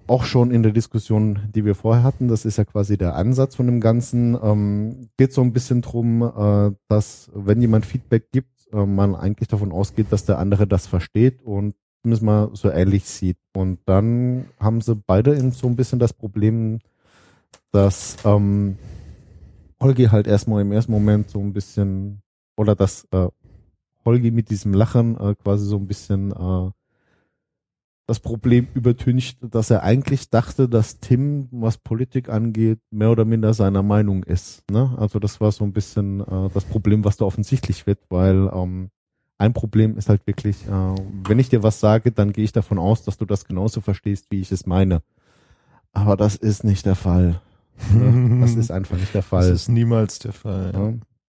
auch 0.07 0.23
schon 0.23 0.49
in 0.49 0.63
der 0.63 0.71
Diskussion, 0.71 1.41
die 1.53 1.63
wir 1.63 1.75
vorher 1.75 2.03
hatten, 2.03 2.27
das 2.27 2.43
ist 2.45 2.57
ja 2.57 2.65
quasi 2.65 2.97
der 2.97 3.15
Ansatz 3.15 3.55
von 3.55 3.67
dem 3.67 3.79
Ganzen, 3.79 4.35
ähm, 4.41 5.09
geht 5.15 5.31
so 5.31 5.41
ein 5.41 5.53
bisschen 5.53 5.83
drum, 5.83 6.23
äh, 6.23 6.75
dass 6.87 7.29
wenn 7.35 7.61
jemand 7.61 7.85
Feedback 7.85 8.31
gibt, 8.31 8.52
äh, 8.73 8.85
man 8.85 9.15
eigentlich 9.15 9.47
davon 9.47 9.71
ausgeht, 9.71 10.07
dass 10.09 10.25
der 10.25 10.39
andere 10.39 10.67
das 10.67 10.87
versteht 10.87 11.41
und 11.43 11.75
zumindest 12.01 12.23
mal 12.23 12.49
so 12.53 12.69
ähnlich 12.69 13.05
sieht. 13.05 13.37
Und 13.53 13.79
dann 13.85 14.45
haben 14.59 14.81
sie 14.81 14.95
beide 14.95 15.33
in 15.33 15.51
so 15.51 15.67
ein 15.67 15.75
bisschen 15.75 15.99
das 15.99 16.13
Problem, 16.13 16.79
dass 17.71 18.17
ähm, 18.25 18.77
Holgi 19.79 20.05
halt 20.05 20.27
erstmal 20.27 20.61
im 20.61 20.71
ersten 20.71 20.91
Moment 20.91 21.29
so 21.29 21.39
ein 21.39 21.53
bisschen 21.53 22.21
oder 22.57 22.75
dass 22.75 23.07
äh, 23.11 23.27
Holgi 24.05 24.31
mit 24.31 24.49
diesem 24.49 24.73
Lachen 24.73 25.17
äh, 25.17 25.35
quasi 25.35 25.65
so 25.65 25.77
ein 25.77 25.87
bisschen 25.87 26.31
äh, 26.31 26.71
das 28.05 28.19
Problem 28.19 28.67
übertüncht, 28.73 29.37
dass 29.41 29.69
er 29.69 29.83
eigentlich 29.83 30.29
dachte, 30.29 30.67
dass 30.67 30.99
Tim, 30.99 31.47
was 31.51 31.77
Politik 31.77 32.29
angeht, 32.29 32.79
mehr 32.91 33.11
oder 33.11 33.23
minder 33.23 33.53
seiner 33.53 33.81
Meinung 33.83 34.23
ist. 34.23 34.63
Ne? 34.69 34.93
Also 34.97 35.19
das 35.19 35.39
war 35.39 35.51
so 35.51 35.63
ein 35.63 35.71
bisschen 35.71 36.19
äh, 36.19 36.49
das 36.53 36.65
Problem, 36.65 37.05
was 37.05 37.17
da 37.17 37.25
offensichtlich 37.25 37.87
wird, 37.87 37.99
weil 38.09 38.51
ähm, 38.53 38.89
ein 39.37 39.53
Problem 39.53 39.97
ist 39.97 40.09
halt 40.09 40.27
wirklich, 40.27 40.67
äh, 40.67 40.95
wenn 41.27 41.39
ich 41.39 41.49
dir 41.49 41.63
was 41.63 41.79
sage, 41.79 42.11
dann 42.11 42.33
gehe 42.33 42.43
ich 42.43 42.51
davon 42.51 42.77
aus, 42.77 43.03
dass 43.03 43.17
du 43.17 43.25
das 43.25 43.45
genauso 43.45 43.79
verstehst, 43.79 44.27
wie 44.29 44.41
ich 44.41 44.51
es 44.51 44.65
meine. 44.65 45.01
Aber 45.93 46.17
das 46.17 46.35
ist 46.35 46.63
nicht 46.63 46.85
der 46.85 46.95
Fall. 46.95 47.39
Ne? 47.93 48.39
Das 48.41 48.55
ist 48.55 48.71
einfach 48.71 48.97
nicht 48.97 49.13
der 49.13 49.21
das 49.21 49.29
Fall. 49.29 49.49
ist 49.49 49.69
niemals 49.69 50.19
der 50.19 50.33
Fall. 50.33 50.71
Ja. 50.73 50.93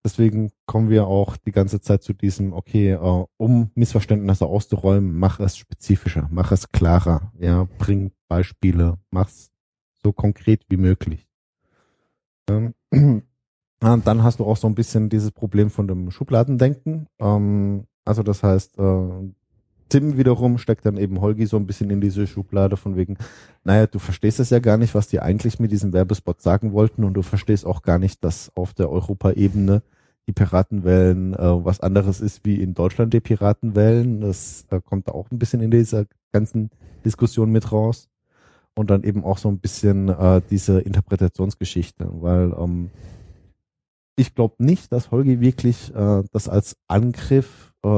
Deswegen 0.09 0.53
kommen 0.65 0.89
wir 0.89 1.07
auch 1.07 1.37
die 1.37 1.53
ganze 1.53 1.83
Zeit 1.83 2.03
zu 2.03 2.15
diesem, 2.15 2.55
okay, 2.55 2.93
äh, 2.93 3.25
um 3.37 3.71
Missverständnisse 3.75 4.47
auszuräumen, 4.47 5.19
mach 5.19 5.39
es 5.39 5.59
spezifischer, 5.59 6.29
mach 6.33 6.51
es 6.51 6.73
klarer, 6.73 7.31
ja, 7.39 7.69
bring 7.77 8.13
Beispiele, 8.27 8.97
mach's 9.11 9.51
so 10.03 10.15
konkret 10.15 10.63
wie 10.71 10.79
möglich. 10.79 11.29
Ähm, 12.49 12.73
und 12.91 13.23
dann 14.07 14.23
hast 14.23 14.41
du 14.41 14.47
auch 14.47 14.57
so 14.57 14.67
ein 14.67 14.75
bisschen 14.75 15.11
dieses 15.11 15.31
Problem 15.31 15.69
von 15.69 15.87
dem 15.87 16.11
Schubladendenken. 16.11 17.09
Ähm, 17.19 17.85
also 18.07 18.23
das 18.23 18.43
heißt, 18.43 18.79
äh, 18.79 19.11
Tim 19.91 20.17
wiederum 20.17 20.57
steckt 20.57 20.87
dann 20.87 20.97
eben 20.97 21.21
Holgi 21.21 21.45
so 21.45 21.59
ein 21.59 21.67
bisschen 21.67 21.91
in 21.91 22.01
diese 22.01 22.27
Schublade 22.27 22.79
von 22.79 22.97
wegen, 22.97 23.19
naja, 23.63 23.87
du 23.87 23.99
verstehst 23.99 24.41
es 24.41 24.49
ja 24.49 24.59
gar 24.59 24.79
nicht, 24.79 24.95
was 24.95 25.09
die 25.09 25.21
eigentlich 25.21 25.61
mit 25.61 25.71
diesem 25.71 25.93
Werbespot 25.93 26.41
sagen 26.41 26.73
wollten 26.73 27.05
und 27.05 27.13
du 27.13 27.21
verstehst 27.21 27.67
auch 27.67 27.83
gar 27.83 27.99
nicht, 27.99 28.25
dass 28.25 28.51
auf 28.57 28.73
der 28.73 28.91
Europaebene 28.91 29.83
die 30.29 30.33
Piratenwellen 30.33 31.33
äh, 31.35 31.65
was 31.65 31.81
anderes 31.81 32.21
ist 32.21 32.45
wie 32.45 32.63
in 32.63 32.75
Deutschland 32.75 33.13
die 33.15 33.21
Piratenwellen. 33.21 34.21
Das 34.21 34.67
äh, 34.71 34.81
kommt 34.81 35.09
da 35.09 35.13
auch 35.13 35.31
ein 35.31 35.39
bisschen 35.39 35.63
in 35.63 35.71
dieser 35.71 36.05
ganzen 36.33 36.71
Diskussion 37.05 37.51
mit 37.51 37.73
raus. 37.73 38.09
Und 38.77 38.91
dann 38.91 39.03
eben 39.03 39.25
auch 39.25 39.39
so 39.39 39.49
ein 39.49 39.59
bisschen 39.59 40.09
äh, 40.09 40.41
diese 40.51 40.81
Interpretationsgeschichte, 40.81 42.09
weil 42.21 42.55
ähm, 42.57 42.91
ich 44.15 44.37
glaube 44.37 44.55
nicht, 44.59 44.93
dass 44.93 45.11
Holgi 45.11 45.41
wirklich 45.41 45.93
äh, 45.97 46.23
das 46.31 46.49
als 46.49 46.77
Angriff 46.87 47.73
äh, 47.83 47.89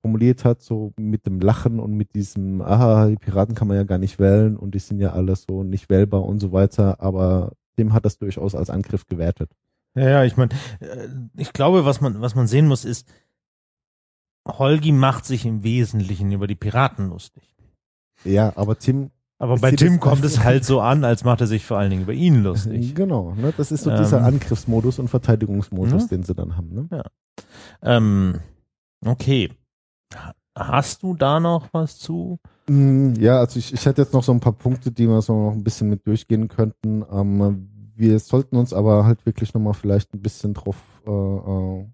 formuliert 0.00 0.44
hat, 0.44 0.62
so 0.62 0.92
mit 0.96 1.26
dem 1.26 1.40
Lachen 1.40 1.78
und 1.78 1.92
mit 1.92 2.14
diesem, 2.14 2.62
aha, 2.62 3.08
die 3.08 3.16
Piraten 3.16 3.54
kann 3.54 3.68
man 3.68 3.76
ja 3.76 3.82
gar 3.82 3.98
nicht 3.98 4.18
wählen 4.18 4.56
und 4.56 4.74
die 4.74 4.78
sind 4.78 5.00
ja 5.00 5.12
alles 5.12 5.44
so 5.46 5.62
nicht 5.62 5.90
wählbar 5.90 6.24
und 6.24 6.38
so 6.38 6.52
weiter, 6.52 7.00
aber 7.00 7.52
dem 7.76 7.92
hat 7.92 8.06
das 8.06 8.16
durchaus 8.16 8.54
als 8.54 8.70
Angriff 8.70 9.06
gewertet. 9.06 9.50
Ja, 9.96 10.08
ja, 10.08 10.24
ich 10.24 10.36
meine, 10.36 10.52
äh, 10.80 11.08
ich 11.36 11.52
glaube, 11.52 11.84
was 11.84 12.00
man, 12.00 12.20
was 12.20 12.34
man 12.34 12.46
sehen 12.46 12.68
muss, 12.68 12.84
ist, 12.84 13.08
Holgi 14.46 14.92
macht 14.92 15.24
sich 15.24 15.44
im 15.46 15.62
Wesentlichen 15.64 16.30
über 16.30 16.46
die 16.46 16.54
Piraten 16.54 17.08
lustig. 17.08 17.42
Ja, 18.24 18.52
aber 18.56 18.78
Tim, 18.78 19.10
Aber 19.38 19.56
bei 19.56 19.72
Tim 19.72 19.98
kommt 20.00 20.24
es 20.24 20.42
halt 20.44 20.64
so 20.64 20.80
an, 20.80 21.04
als 21.04 21.24
macht 21.24 21.40
er 21.40 21.46
sich 21.46 21.64
vor 21.66 21.78
allen 21.78 21.90
Dingen 21.90 22.02
über 22.02 22.12
ihn 22.12 22.42
lustig. 22.42 22.94
genau, 22.94 23.34
ne, 23.34 23.52
das 23.56 23.72
ist 23.72 23.82
so 23.84 23.90
Ähm. 23.90 23.98
dieser 23.98 24.22
Angriffsmodus 24.22 24.98
und 24.98 25.08
Verteidigungsmodus, 25.08 26.02
Ja. 26.02 26.08
den 26.08 26.22
sie 26.22 26.34
dann 26.34 26.56
haben. 26.56 26.88
Ne? 26.88 27.02
Ähm, 27.82 28.40
okay. 29.04 29.50
Ha- 30.14 30.34
Hast 30.58 31.02
du 31.02 31.14
da 31.14 31.38
noch 31.38 31.68
was 31.72 31.98
zu? 31.98 32.38
Mm, 32.66 33.12
Ja, 33.18 33.40
also 33.40 33.58
ich, 33.58 33.74
ich 33.74 33.84
hätte 33.84 34.00
jetzt 34.02 34.14
noch 34.14 34.22
so 34.22 34.32
ein 34.32 34.40
paar 34.40 34.54
Punkte, 34.54 34.90
die 34.90 35.06
wir 35.06 35.20
so 35.20 35.34
noch 35.48 35.52
ein 35.52 35.62
bisschen 35.64 35.90
mit 35.90 36.06
durchgehen 36.06 36.48
könnten. 36.48 37.04
Ähm, 37.12 37.68
wir 37.96 38.18
sollten 38.18 38.56
uns 38.56 38.72
aber 38.72 39.04
halt 39.04 39.24
wirklich 39.26 39.54
nochmal 39.54 39.74
vielleicht 39.74 40.12
ein 40.14 40.20
bisschen 40.22 40.54
drauf 40.54 40.76
äh, 41.06 41.10
äh, 41.10 41.86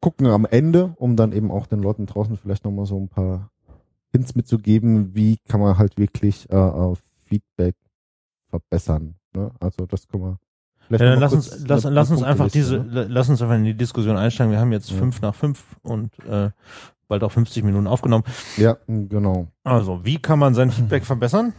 gucken 0.00 0.26
am 0.28 0.46
Ende, 0.46 0.94
um 0.96 1.16
dann 1.16 1.32
eben 1.32 1.50
auch 1.50 1.66
den 1.66 1.80
Leuten 1.80 2.06
draußen 2.06 2.36
vielleicht 2.36 2.64
nochmal 2.64 2.86
so 2.86 2.98
ein 2.98 3.08
paar 3.08 3.50
Hints 4.12 4.34
mitzugeben, 4.34 5.14
wie 5.14 5.38
kann 5.48 5.60
man 5.60 5.78
halt 5.78 5.96
wirklich 5.98 6.48
äh, 6.50 6.56
äh, 6.56 6.94
Feedback 7.26 7.76
verbessern. 8.48 9.14
Ne? 9.34 9.50
Also 9.60 9.86
das 9.86 10.08
können 10.08 10.24
wir 10.24 10.38
vielleicht 10.88 11.02
Ja, 11.02 11.10
mal 11.10 11.20
lass 11.20 11.32
uns, 11.32 11.64
lass, 11.68 11.86
eine- 11.86 11.94
lass 11.94 12.10
uns 12.10 12.22
einfach 12.22 12.50
diese, 12.50 12.78
ne? 12.78 12.84
la- 12.90 13.06
lass 13.08 13.28
uns 13.28 13.40
einfach 13.42 13.54
in 13.56 13.64
die 13.64 13.74
Diskussion 13.76 14.16
einsteigen. 14.16 14.52
Wir 14.52 14.58
haben 14.58 14.72
jetzt 14.72 14.90
Ja. 14.90 14.96
fünf 14.98 15.20
nach 15.20 15.34
fünf 15.34 15.62
und 15.82 16.18
äh, 16.24 16.50
bald 17.06 17.22
auch 17.22 17.30
50 17.32 17.62
Minuten 17.62 17.86
aufgenommen. 17.86 18.24
Ja, 18.56 18.78
genau. 18.86 19.48
Also, 19.64 20.04
wie 20.04 20.18
kann 20.18 20.38
man 20.38 20.54
sein 20.54 20.70
Feedback 20.70 21.04
verbessern? 21.04 21.52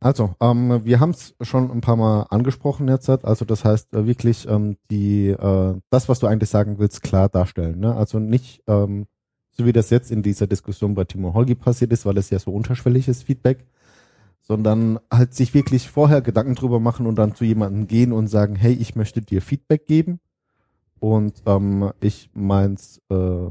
Also, 0.00 0.36
ähm, 0.40 0.84
wir 0.84 1.00
haben 1.00 1.10
es 1.10 1.34
schon 1.40 1.70
ein 1.72 1.80
paar 1.80 1.96
Mal 1.96 2.22
angesprochen 2.30 2.88
jetzt. 2.88 3.08
Also 3.08 3.44
das 3.44 3.64
heißt 3.64 3.94
äh, 3.94 4.06
wirklich 4.06 4.46
ähm, 4.48 4.76
die 4.90 5.28
äh, 5.28 5.74
das, 5.90 6.08
was 6.08 6.20
du 6.20 6.28
eigentlich 6.28 6.50
sagen 6.50 6.78
willst, 6.78 7.02
klar 7.02 7.28
darstellen. 7.28 7.80
Ne? 7.80 7.94
Also 7.94 8.20
nicht 8.20 8.62
ähm, 8.68 9.06
so 9.58 9.66
wie 9.66 9.72
das 9.72 9.90
jetzt 9.90 10.12
in 10.12 10.22
dieser 10.22 10.46
Diskussion 10.46 10.94
bei 10.94 11.04
Timo 11.04 11.34
Holgi 11.34 11.56
passiert 11.56 11.92
ist, 11.92 12.06
weil 12.06 12.16
es 12.16 12.30
ja 12.30 12.38
so 12.38 12.52
unterschwellig 12.52 13.08
ist, 13.08 13.24
Feedback, 13.24 13.66
sondern 14.40 15.00
halt 15.12 15.34
sich 15.34 15.52
wirklich 15.52 15.88
vorher 15.88 16.22
Gedanken 16.22 16.54
drüber 16.54 16.78
machen 16.78 17.06
und 17.06 17.16
dann 17.16 17.34
zu 17.34 17.44
jemandem 17.44 17.88
gehen 17.88 18.12
und 18.12 18.28
sagen, 18.28 18.54
hey, 18.54 18.72
ich 18.72 18.94
möchte 18.94 19.20
dir 19.20 19.42
Feedback 19.42 19.86
geben 19.86 20.20
und 21.00 21.42
ähm, 21.46 21.90
ich 22.00 22.30
meins 22.34 23.02
äh, 23.10 23.48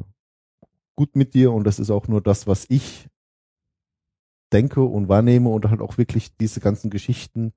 gut 0.95 1.15
mit 1.15 1.33
dir 1.33 1.51
und 1.51 1.65
das 1.65 1.77
ist 1.77 1.91
auch 1.91 2.07
nur 2.07 2.21
das, 2.21 2.47
was 2.47 2.65
ich 2.69 3.07
denke 4.53 4.81
und 4.83 5.09
wahrnehme 5.09 5.49
und 5.49 5.69
halt 5.69 5.81
auch 5.81 5.97
wirklich 5.97 6.35
diese 6.37 6.59
ganzen 6.59 6.89
Geschichten 6.89 7.53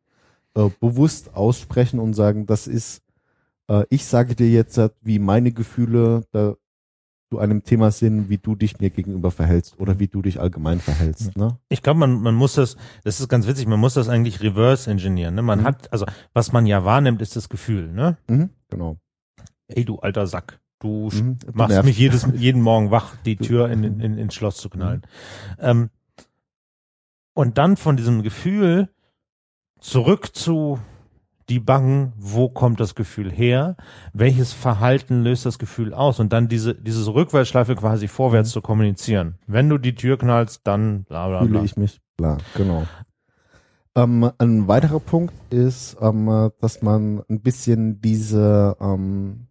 äh, 0.55 0.69
bewusst 0.81 1.35
aussprechen 1.35 2.01
und 2.01 2.15
sagen, 2.15 2.47
das 2.47 2.67
ist, 2.67 3.03
äh, 3.69 3.85
ich 3.91 4.05
sage 4.05 4.35
dir 4.35 4.49
jetzt, 4.51 4.81
wie 5.01 5.19
meine 5.19 5.53
Gefühle 5.53 6.25
da 6.33 6.57
zu 7.33 7.39
einem 7.39 7.63
Thema 7.63 7.93
sind, 7.93 8.29
wie 8.29 8.39
du 8.39 8.57
dich 8.57 8.81
mir 8.81 8.91
gegenüber 8.91 9.31
verhältst 9.31 9.79
oder 9.79 10.01
wie 10.01 10.09
du 10.09 10.21
dich 10.21 10.41
allgemein 10.41 10.81
verhältst. 10.81 11.37
Ne? 11.37 11.57
Ich 11.69 11.81
glaube, 11.81 12.01
man, 12.01 12.21
man 12.21 12.35
muss 12.35 12.55
das, 12.55 12.77
das 13.05 13.21
ist 13.21 13.29
ganz 13.29 13.47
witzig, 13.47 13.69
man 13.69 13.79
muss 13.79 13.95
das 13.95 14.09
eigentlich 14.09 14.41
reverse 14.43 14.91
engineeren. 14.91 15.37
Ne? 15.37 15.43
Man 15.43 15.61
Mhm. 15.61 15.65
hat, 15.65 15.93
also 15.93 16.07
was 16.33 16.51
man 16.51 16.67
ja 16.67 16.85
wahrnimmt, 16.85 17.23
ist 17.23 17.37
das 17.37 17.49
Gefühl. 17.49 17.93
Ne? 17.93 18.17
Mhm, 18.29 18.51
genau. 18.69 18.97
Ey, 19.69 19.85
du 19.85 20.01
alter 20.01 20.27
Sack, 20.27 20.59
du 20.81 21.09
Mhm, 21.13 21.39
du 21.39 21.53
machst 21.55 21.69
nervst. 21.71 21.85
mich 21.87 21.99
jedes, 21.99 22.27
jeden 22.35 22.63
Morgen 22.63 22.91
wach, 22.91 23.15
die 23.25 23.37
Tür 23.37 23.69
in, 23.71 23.85
in, 23.85 24.19
ins 24.19 24.35
Schloss 24.35 24.57
zu 24.57 24.69
knallen. 24.69 25.03
Ähm, 25.61 25.91
und 27.35 27.59
dann 27.59 27.77
von 27.77 27.97
diesem 27.97 28.23
Gefühl 28.23 28.89
zurück 29.81 30.35
zu 30.35 30.79
die 31.49 31.59
Bangen, 31.59 32.13
wo 32.17 32.49
kommt 32.49 32.79
das 32.79 32.95
Gefühl 32.95 33.31
her? 33.31 33.77
Welches 34.13 34.53
Verhalten 34.53 35.23
löst 35.23 35.47
das 35.47 35.59
Gefühl 35.59 35.93
aus? 35.93 36.21
Und 36.21 36.33
dann 36.33 36.49
diese, 36.49 36.75
diese 36.75 37.13
Rückwärtsschleife 37.13 37.75
quasi 37.75 38.07
vorwärts 38.07 38.51
zu 38.51 38.63
kommunizieren. 38.63 39.39
Wenn 39.47 39.69
du 39.69 39.77
die 39.77 39.97
Tür 39.97 40.17
knallst, 40.17 40.61
dann 40.65 41.05
bla 41.05 41.29
bla 41.29 41.41
Fühle 41.41 41.51
bla. 41.51 41.65
ich 41.65 41.77
mich, 41.77 42.01
klar, 42.17 42.39
genau. 42.55 42.85
Ähm, 43.97 44.31
ein 44.39 44.69
weiterer 44.69 45.01
Punkt 45.01 45.35
ist, 45.53 45.97
ähm, 46.01 46.51
dass 46.61 46.83
man 46.83 47.25
ein 47.29 47.41
bisschen 47.41 48.01
diese 48.01 48.77
ähm, 48.81 49.49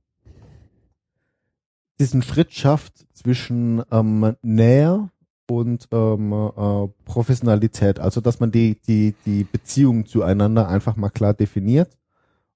diesen 2.00 2.22
Schritt 2.22 2.54
schafft 2.54 3.06
zwischen 3.14 3.84
ähm, 3.92 4.36
Nähe 4.42 5.10
und 5.50 5.88
ähm, 5.92 6.32
äh, 6.32 6.88
Professionalität. 7.06 8.00
Also 8.00 8.22
dass 8.22 8.40
man 8.40 8.52
die 8.52 8.78
die 8.88 9.16
die 9.26 9.44
Beziehung 9.44 10.06
zueinander 10.06 10.68
einfach 10.68 10.96
mal 10.96 11.10
klar 11.10 11.34
definiert 11.34 11.90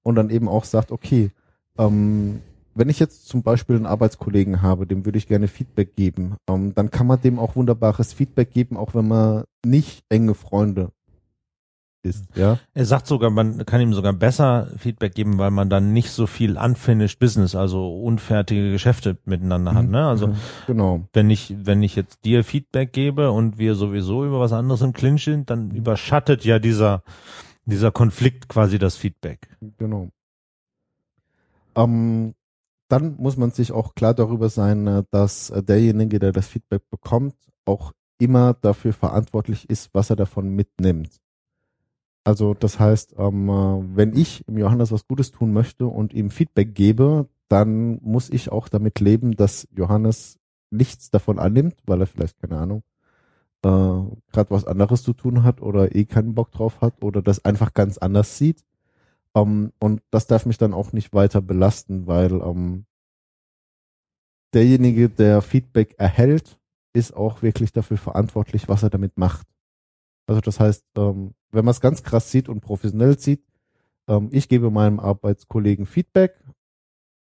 und 0.02 0.14
dann 0.14 0.30
eben 0.30 0.48
auch 0.48 0.64
sagt, 0.64 0.92
okay, 0.92 1.30
ähm, 1.78 2.40
wenn 2.74 2.88
ich 2.88 2.98
jetzt 2.98 3.28
zum 3.28 3.42
Beispiel 3.42 3.76
einen 3.76 3.86
Arbeitskollegen 3.86 4.62
habe, 4.62 4.86
dem 4.86 5.04
würde 5.04 5.18
ich 5.18 5.28
gerne 5.28 5.48
Feedback 5.48 5.94
geben, 5.96 6.36
ähm, 6.48 6.74
dann 6.74 6.90
kann 6.90 7.06
man 7.06 7.20
dem 7.20 7.38
auch 7.38 7.56
wunderbares 7.56 8.12
Feedback 8.12 8.52
geben, 8.52 8.76
auch 8.76 8.94
wenn 8.94 9.06
man 9.06 9.44
nicht 9.64 10.04
enge 10.08 10.34
Freunde 10.34 10.90
ist, 12.04 12.24
ja. 12.36 12.58
Er 12.74 12.84
sagt 12.84 13.06
sogar, 13.06 13.30
man 13.30 13.64
kann 13.66 13.80
ihm 13.80 13.94
sogar 13.94 14.12
besser 14.12 14.68
Feedback 14.76 15.14
geben, 15.14 15.38
weil 15.38 15.50
man 15.50 15.70
dann 15.70 15.92
nicht 15.92 16.10
so 16.10 16.26
viel 16.26 16.56
unfinished 16.58 17.18
Business, 17.18 17.54
also 17.54 18.00
unfertige 18.02 18.70
Geschäfte 18.70 19.16
miteinander 19.24 19.74
hat. 19.74 19.86
Ne? 19.86 20.06
Also 20.06 20.28
Mhm. 20.28 20.36
genau. 20.66 21.08
wenn 21.12 21.30
ich, 21.30 21.54
wenn 21.58 21.82
ich 21.82 21.96
jetzt 21.96 22.24
dir 22.24 22.44
Feedback 22.44 22.92
gebe 22.92 23.30
und 23.30 23.58
wir 23.58 23.74
sowieso 23.74 24.24
über 24.24 24.40
was 24.40 24.52
anderes 24.52 24.82
im 24.82 24.92
Clinch 24.92 25.24
sind, 25.24 25.50
dann 25.50 25.70
überschattet 25.70 26.44
ja 26.44 26.58
dieser, 26.58 27.02
dieser 27.64 27.90
Konflikt 27.90 28.48
quasi 28.48 28.78
das 28.78 28.96
Feedback. 28.96 29.48
Genau. 29.78 30.10
Ähm, 31.76 32.34
dann 32.88 33.16
muss 33.16 33.36
man 33.36 33.50
sich 33.50 33.72
auch 33.72 33.94
klar 33.94 34.14
darüber 34.14 34.48
sein, 34.48 34.86
äh, 34.86 35.02
dass 35.10 35.50
äh, 35.50 35.62
derjenige, 35.62 36.18
der 36.18 36.32
das 36.32 36.46
Feedback 36.46 36.82
bekommt, 36.90 37.34
auch 37.64 37.92
immer 38.18 38.54
dafür 38.54 38.92
verantwortlich 38.92 39.68
ist, 39.68 39.90
was 39.92 40.10
er 40.10 40.16
davon 40.16 40.50
mitnimmt. 40.50 41.20
Also 42.24 42.54
das 42.54 42.80
heißt, 42.80 43.14
ähm, 43.18 43.48
äh, 43.48 43.96
wenn 43.96 44.16
ich 44.16 44.46
im 44.48 44.58
Johannes 44.58 44.92
was 44.92 45.06
Gutes 45.06 45.30
tun 45.30 45.52
möchte 45.52 45.86
und 45.86 46.14
ihm 46.14 46.30
Feedback 46.30 46.74
gebe, 46.74 47.28
dann 47.48 47.98
muss 48.02 48.30
ich 48.30 48.50
auch 48.50 48.68
damit 48.68 49.00
leben, 49.00 49.36
dass 49.36 49.68
Johannes 49.76 50.38
nichts 50.70 51.10
davon 51.10 51.38
annimmt, 51.38 51.76
weil 51.86 52.00
er 52.00 52.06
vielleicht 52.06 52.40
keine 52.40 52.58
Ahnung 52.58 52.82
äh, 53.64 53.68
gerade 54.32 54.50
was 54.50 54.66
anderes 54.66 55.02
zu 55.02 55.12
tun 55.14 55.42
hat 55.42 55.60
oder 55.62 55.94
eh 55.94 56.04
keinen 56.04 56.34
Bock 56.34 56.52
drauf 56.52 56.80
hat 56.80 57.02
oder 57.02 57.22
das 57.22 57.44
einfach 57.44 57.72
ganz 57.74 57.98
anders 57.98 58.38
sieht. 58.38 58.64
Ähm, 59.34 59.72
und 59.80 60.02
das 60.10 60.26
darf 60.26 60.46
mich 60.46 60.58
dann 60.58 60.74
auch 60.74 60.92
nicht 60.92 61.12
weiter 61.12 61.40
belasten, 61.40 62.06
weil 62.06 62.32
ähm, 62.42 62.86
derjenige, 64.52 65.08
der 65.08 65.42
Feedback 65.42 65.94
erhält, 65.98 66.58
ist 66.92 67.16
auch 67.16 67.42
wirklich 67.42 67.72
dafür 67.72 67.96
verantwortlich, 67.96 68.68
was 68.68 68.82
er 68.82 68.90
damit 68.90 69.18
macht. 69.18 69.48
Also 70.26 70.40
das 70.40 70.60
heißt, 70.60 70.84
ähm, 70.96 71.34
wenn 71.50 71.64
man 71.64 71.72
es 71.72 71.80
ganz 71.80 72.02
krass 72.02 72.30
sieht 72.30 72.48
und 72.48 72.60
professionell 72.60 73.18
sieht, 73.18 73.44
ähm, 74.08 74.28
ich 74.32 74.48
gebe 74.48 74.70
meinem 74.70 75.00
Arbeitskollegen 75.00 75.86
Feedback 75.86 76.42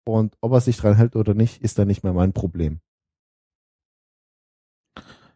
und 0.05 0.35
ob 0.41 0.53
er 0.53 0.61
sich 0.61 0.77
dran 0.77 0.95
hält 0.95 1.15
oder 1.15 1.33
nicht, 1.33 1.61
ist 1.61 1.77
dann 1.79 1.87
nicht 1.87 2.03
mehr 2.03 2.13
mein 2.13 2.33
Problem. 2.33 2.79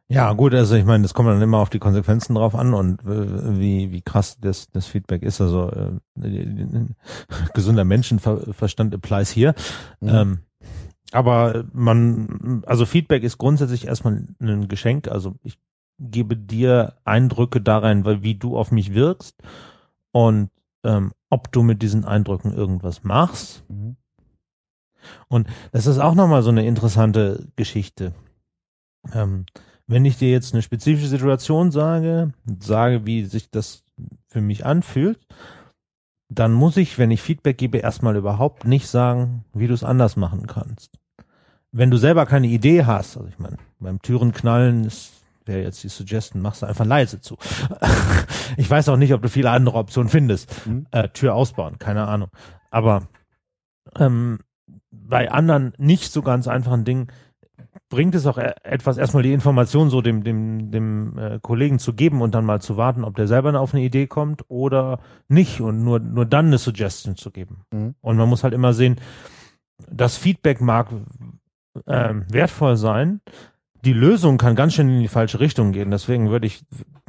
Ja, 0.08 0.34
gut, 0.34 0.54
also 0.54 0.76
ich 0.76 0.84
meine, 0.84 1.04
das 1.04 1.14
kommt 1.14 1.30
dann 1.30 1.42
immer 1.42 1.60
auf 1.60 1.70
die 1.70 1.80
Konsequenzen 1.80 2.36
drauf 2.36 2.54
an 2.54 2.74
und 2.74 3.02
äh, 3.06 3.58
wie, 3.58 3.94
wie 3.94 4.02
krass 4.02 4.38
das, 4.42 4.70
das 4.70 4.86
Feedback 4.86 5.24
ist. 5.24 5.40
Also 5.40 5.70
äh, 5.70 5.92
gesunder 7.54 7.86
Menschenverstand 7.86 8.94
applies 8.94 9.30
hier. 9.30 9.56
Mhm. 10.02 10.10
Ähm, 10.10 10.40
aber 11.14 11.64
man, 11.72 12.62
also 12.66 12.86
Feedback 12.86 13.24
ist 13.24 13.38
grundsätzlich 13.38 13.88
erstmal 13.88 14.28
ein 14.42 14.68
Geschenk. 14.68 15.08
Also 15.08 15.36
ich 15.44 15.58
gebe 16.02 16.36
dir 16.36 16.96
Eindrücke 17.06 17.62
da 17.62 17.78
rein, 17.78 18.04
weil 18.06 18.24
wie 18.24 18.36
du 18.36 18.58
auf 18.58 18.72
mich 18.72 18.94
wirkst 18.94 19.42
und 20.12 20.50
ähm, 20.84 21.14
ob 21.30 21.52
du 21.52 21.62
mit 21.62 21.82
diesen 21.82 22.06
Eindrücken 22.06 22.54
irgendwas 22.54 23.04
machst. 23.04 23.64
Mhm. 23.70 23.96
Und 25.28 25.48
das 25.72 25.88
ist 25.88 26.00
auch 26.00 26.16
nochmal 26.16 26.44
so 26.44 26.50
eine 26.50 26.66
interessante 26.66 27.48
Geschichte. 27.56 28.14
Ähm, 29.14 29.46
wenn 29.88 30.06
ich 30.06 30.18
dir 30.18 30.32
jetzt 30.32 30.54
eine 30.54 30.62
spezifische 30.62 31.08
Situation 31.08 31.72
sage, 31.72 32.34
sage, 32.60 33.06
wie 33.06 33.26
sich 33.26 33.50
das 33.50 33.84
für 34.28 34.42
mich 34.42 34.66
anfühlt, 34.66 35.20
dann 36.30 36.54
muss 36.54 36.78
ich, 36.78 36.98
wenn 36.98 37.12
ich 37.12 37.22
Feedback 37.22 37.58
gebe, 37.58 37.80
erstmal 37.80 38.16
überhaupt 38.16 38.66
nicht 38.66 38.88
sagen, 38.88 39.44
wie 39.54 39.68
du 39.68 39.74
es 39.74 39.84
anders 39.84 40.16
machen 40.16 40.48
kannst. 40.48 40.98
Wenn 41.72 41.92
du 41.92 41.98
selber 41.98 42.26
keine 42.26 42.48
Idee 42.48 42.86
hast, 42.86 43.18
also 43.18 43.28
ich 43.28 43.40
meine, 43.40 43.58
beim 43.80 44.02
Türenknallen 44.02 44.86
ist 44.86 45.21
wäre 45.46 45.62
jetzt 45.62 45.84
die 45.84 45.90
Suggestion, 45.90 46.42
machst 46.42 46.62
du 46.62 46.66
einfach 46.66 46.86
leise 46.86 47.22
zu. 47.22 47.38
ich 48.58 48.70
weiß 48.70 48.90
auch 48.90 48.98
nicht, 48.98 49.14
ob 49.14 49.22
du 49.22 49.30
viele 49.30 49.52
andere 49.52 49.78
Optionen 49.78 50.10
findest. 50.10 50.66
Mhm. 50.66 50.88
Äh, 50.92 51.10
Tür 51.10 51.36
ausbauen, 51.36 51.80
keine 51.80 52.08
Ahnung. 52.08 52.30
Aber 52.70 53.08
ähm, 53.98 54.40
bei 54.92 55.32
anderen 55.32 55.74
nicht 55.78 56.12
so 56.12 56.22
ganz 56.22 56.48
einfachen 56.48 56.86
Dingen 56.86 57.08
bringt 57.90 58.16
es 58.16 58.26
auch 58.26 58.38
e- 58.38 58.56
etwas, 58.64 58.98
erstmal 58.98 59.24
die 59.24 59.34
Information 59.34 59.90
so 59.90 60.02
dem, 60.02 60.24
dem, 60.24 60.72
dem 60.72 61.18
äh, 61.18 61.40
Kollegen 61.42 61.80
zu 61.80 61.94
geben 61.94 62.22
und 62.22 62.34
dann 62.34 62.46
mal 62.46 62.62
zu 62.62 62.78
warten, 62.78 63.04
ob 63.04 63.16
der 63.16 63.28
selber 63.28 63.60
auf 63.60 63.74
eine 63.74 63.84
Idee 63.84 64.08
kommt 64.08 64.46
oder 64.50 65.00
nicht 65.28 65.62
und 65.62 65.84
nur, 65.84 66.00
nur 66.00 66.26
dann 66.26 66.48
eine 66.48 66.58
Suggestion 66.58 67.16
zu 67.16 67.32
geben. 67.32 67.66
Mhm. 67.72 67.96
Und 68.02 68.18
man 68.18 68.30
muss 68.30 68.44
halt 68.44 68.54
immer 68.54 68.74
sehen, 68.74 68.98
das 69.90 70.18
Feedback 70.18 70.62
mag 70.62 70.88
ähm, 71.88 72.26
wertvoll 72.30 72.78
sein, 72.78 73.22
die 73.84 73.94
Lösung 73.94 74.38
kann 74.38 74.56
ganz 74.56 74.74
schön 74.74 74.90
in 74.90 75.00
die 75.00 75.08
falsche 75.08 75.40
Richtung 75.40 75.72
gehen. 75.72 75.92
Deswegen 75.92 76.30
würde 76.30 76.48
ich, 76.48 76.64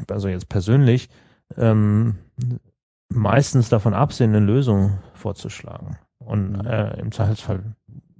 also 0.08 0.28
jetzt 0.28 0.48
persönlich, 0.48 1.08
ähm, 1.56 2.16
meistens 3.08 3.68
davon 3.68 3.94
absehen, 3.94 4.34
eine 4.34 4.44
Lösung 4.44 4.98
vorzuschlagen. 5.14 5.98
Und 6.18 6.52
Mhm. 6.52 6.66
äh, 6.66 7.00
im 7.00 7.12
Zweifelsfall 7.12 7.74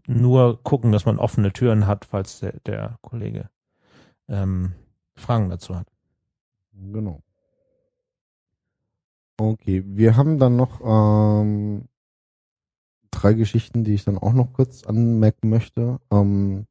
nur 0.07 0.63
gucken, 0.63 0.93
dass 0.93 1.05
man 1.07 1.19
offene 1.19 1.53
Türen 1.53 1.87
hat, 1.87 2.05
falls 2.05 2.41
der, 2.41 2.55
der 2.67 2.99
Kollege 3.01 3.49
ähm, 4.29 4.73
Fragen 5.15 5.49
dazu 5.49 5.77
hat. 5.77 5.87
Genau. 6.73 7.23
Okay, 9.39 9.83
wir 9.87 10.17
haben 10.17 10.39
dann 10.39 10.57
noch 10.57 10.81
ähm, 10.85 11.89
drei 13.11 13.33
Geschichten, 13.35 13.85
die 13.85 13.95
ich 13.95 14.05
dann 14.05 14.19
auch 14.19 14.33
noch 14.33 14.53
kurz 14.53 14.85
anmerken 14.85 15.49
möchte. 15.49 15.99
Ähm, 16.11 16.67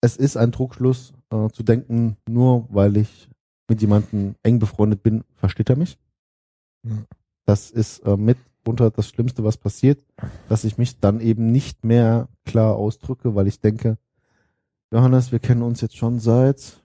es 0.00 0.16
ist 0.16 0.36
ein 0.36 0.52
Trugschluss 0.52 1.12
äh, 1.30 1.48
zu 1.50 1.62
denken, 1.62 2.16
nur 2.28 2.66
weil 2.70 2.96
ich 2.96 3.28
mit 3.68 3.80
jemandem 3.80 4.34
eng 4.42 4.58
befreundet 4.58 5.02
bin, 5.02 5.24
versteht 5.34 5.70
er 5.70 5.76
mich. 5.76 5.98
Ja. 6.82 6.96
Das 7.44 7.70
ist 7.70 8.00
äh, 8.00 8.16
mitunter 8.16 8.90
das 8.90 9.08
Schlimmste, 9.08 9.44
was 9.44 9.56
passiert, 9.56 10.04
dass 10.48 10.64
ich 10.64 10.78
mich 10.78 10.98
dann 11.00 11.20
eben 11.20 11.52
nicht 11.52 11.84
mehr 11.84 12.28
klar 12.44 12.76
ausdrücke, 12.76 13.34
weil 13.34 13.46
ich 13.46 13.60
denke, 13.60 13.98
Johannes, 14.92 15.30
wir 15.30 15.38
kennen 15.38 15.62
uns 15.62 15.80
jetzt 15.80 15.96
schon 15.96 16.18
seit 16.18 16.82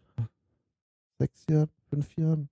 sechs 1.18 1.46
Jahren, 1.50 1.70
fünf 1.90 2.16
Jahren, 2.18 2.50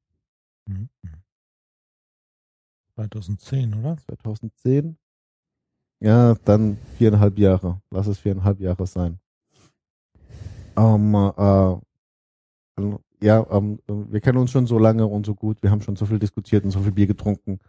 2010, 2.95 3.73
oder? 3.75 3.97
2010. 3.97 4.97
Ja, 5.99 6.35
dann 6.45 6.77
viereinhalb 6.97 7.37
Jahre. 7.37 7.81
Lass 7.89 8.07
es 8.07 8.19
viereinhalb 8.19 8.59
Jahre 8.59 8.85
sein. 8.87 9.19
Ähm, 10.77 11.15
äh, 11.15 11.77
also, 12.75 12.99
ja, 13.21 13.45
ähm, 13.51 13.79
wir 13.87 14.19
kennen 14.19 14.37
uns 14.37 14.51
schon 14.51 14.65
so 14.67 14.77
lange 14.77 15.05
und 15.07 15.25
so 15.25 15.35
gut. 15.35 15.57
Wir 15.61 15.71
haben 15.71 15.81
schon 15.81 15.95
so 15.95 16.05
viel 16.05 16.19
diskutiert 16.19 16.63
und 16.65 16.71
so 16.71 16.79
viel 16.79 16.91
Bier 16.91 17.07
getrunken. 17.07 17.59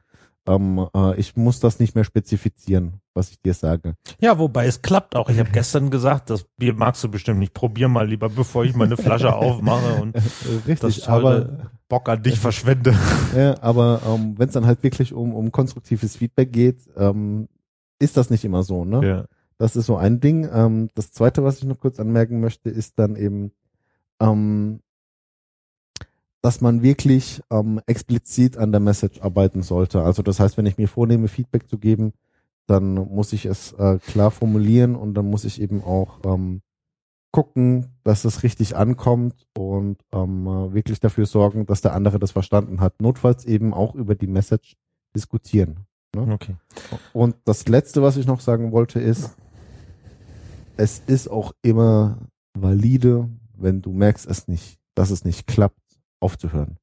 Ähm, 0.46 0.86
äh, 0.94 1.18
ich 1.18 1.36
muss 1.36 1.61
das 1.61 1.78
nicht 1.78 1.94
mehr 1.94 2.05
spezifizieren, 2.05 3.00
was 3.14 3.30
ich 3.30 3.40
dir 3.40 3.55
sage. 3.55 3.94
Ja, 4.20 4.38
wobei 4.38 4.66
es 4.66 4.82
klappt 4.82 5.16
auch. 5.16 5.30
Ich 5.30 5.38
habe 5.38 5.50
gestern 5.50 5.90
gesagt, 5.90 6.28
das 6.28 6.44
Bier 6.59 6.74
magst 6.74 7.02
du 7.02 7.09
bestimmt 7.09 7.38
nicht. 7.38 7.55
Probier 7.55 7.88
mal 7.88 8.07
lieber, 8.07 8.28
bevor 8.28 8.64
ich 8.64 8.74
meine 8.74 8.96
Flasche 8.96 9.32
aufmache 9.36 10.02
und 10.02 10.14
richtig, 10.66 10.96
das 10.96 11.09
aber 11.09 11.70
Bock 11.88 12.09
an 12.09 12.22
dich 12.22 12.38
verschwende. 12.38 12.94
Ja, 13.34 13.57
aber 13.62 14.00
ähm, 14.07 14.34
wenn 14.36 14.48
es 14.48 14.55
dann 14.55 14.66
halt 14.66 14.82
wirklich 14.82 15.12
um, 15.12 15.34
um 15.34 15.50
konstruktives 15.50 16.16
Feedback 16.16 16.52
geht, 16.52 16.78
ähm, 16.96 17.48
ist 17.98 18.16
das 18.16 18.30
nicht 18.30 18.44
immer 18.44 18.62
so, 18.62 18.84
ne? 18.84 19.07
Ja. 19.07 19.24
Das 19.59 19.76
ist 19.76 19.86
so 19.86 19.96
ein 19.96 20.20
Ding. 20.20 20.48
Ähm, 20.52 20.90
das 20.94 21.12
zweite, 21.12 21.44
was 21.44 21.59
ich 21.59 21.64
noch 21.64 21.78
kurz 21.78 22.00
anmerken 22.00 22.40
möchte, 22.40 22.70
ist 22.70 22.98
dann 22.98 23.16
eben, 23.16 23.52
ähm, 24.20 24.80
dass 26.42 26.61
man 26.61 26.82
wirklich 26.82 27.42
ähm, 27.50 27.80
explizit 27.86 28.59
an 28.59 28.72
der 28.72 28.80
Message 28.80 29.20
arbeiten 29.20 29.62
sollte. 29.62 30.02
Also 30.02 30.22
das 30.22 30.40
heißt, 30.40 30.59
wenn 30.59 30.66
ich 30.66 30.78
mir 30.78 30.88
vornehme, 30.88 31.28
Feedback 31.28 31.68
zu 31.68 31.78
geben, 31.78 32.12
dann 32.66 32.94
muss 32.94 33.32
ich 33.32 33.46
es 33.46 33.72
äh, 33.72 33.98
klar 33.98 34.30
formulieren 34.30 34.96
und 34.96 35.14
dann 35.14 35.30
muss 35.30 35.44
ich 35.44 35.61
eben 35.61 35.82
auch 35.82 36.20
ähm, 36.24 36.62
gucken, 37.30 37.86
dass 38.05 38.24
es 38.24 38.42
richtig 38.42 38.76
ankommt 38.76 39.46
und 39.57 39.98
ähm, 40.12 40.46
äh, 40.46 40.72
wirklich 40.72 41.00
dafür 41.00 41.26
sorgen, 41.26 41.66
dass 41.66 41.80
der 41.80 41.92
andere 41.92 42.18
das 42.18 42.30
verstanden 42.30 42.80
hat. 42.80 43.00
Notfalls 43.00 43.44
eben 43.44 43.74
auch 43.74 43.94
über 43.94 44.14
die 44.14 44.26
Message 44.26 44.76
diskutieren. 45.14 45.80
Okay. 46.16 46.57
Und 47.12 47.36
das 47.44 47.66
Letzte, 47.66 48.02
was 48.02 48.16
ich 48.16 48.26
noch 48.26 48.40
sagen 48.40 48.72
wollte, 48.72 49.00
ist, 49.00 49.36
es 50.76 51.00
ist 51.06 51.28
auch 51.28 51.52
immer 51.62 52.18
valide, 52.54 53.28
wenn 53.56 53.82
du 53.82 53.92
merkst 53.92 54.26
es 54.26 54.48
nicht, 54.48 54.78
dass 54.94 55.10
es 55.10 55.24
nicht 55.24 55.46
klappt, 55.46 55.80
aufzuhören. 56.20 56.78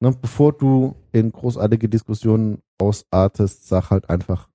ne, 0.00 0.12
bevor 0.12 0.52
du 0.52 0.94
in 1.12 1.32
großartige 1.32 1.88
Diskussionen 1.88 2.62
ausartest, 2.78 3.66
sag 3.66 3.90
halt 3.90 4.10
einfach, 4.10 4.48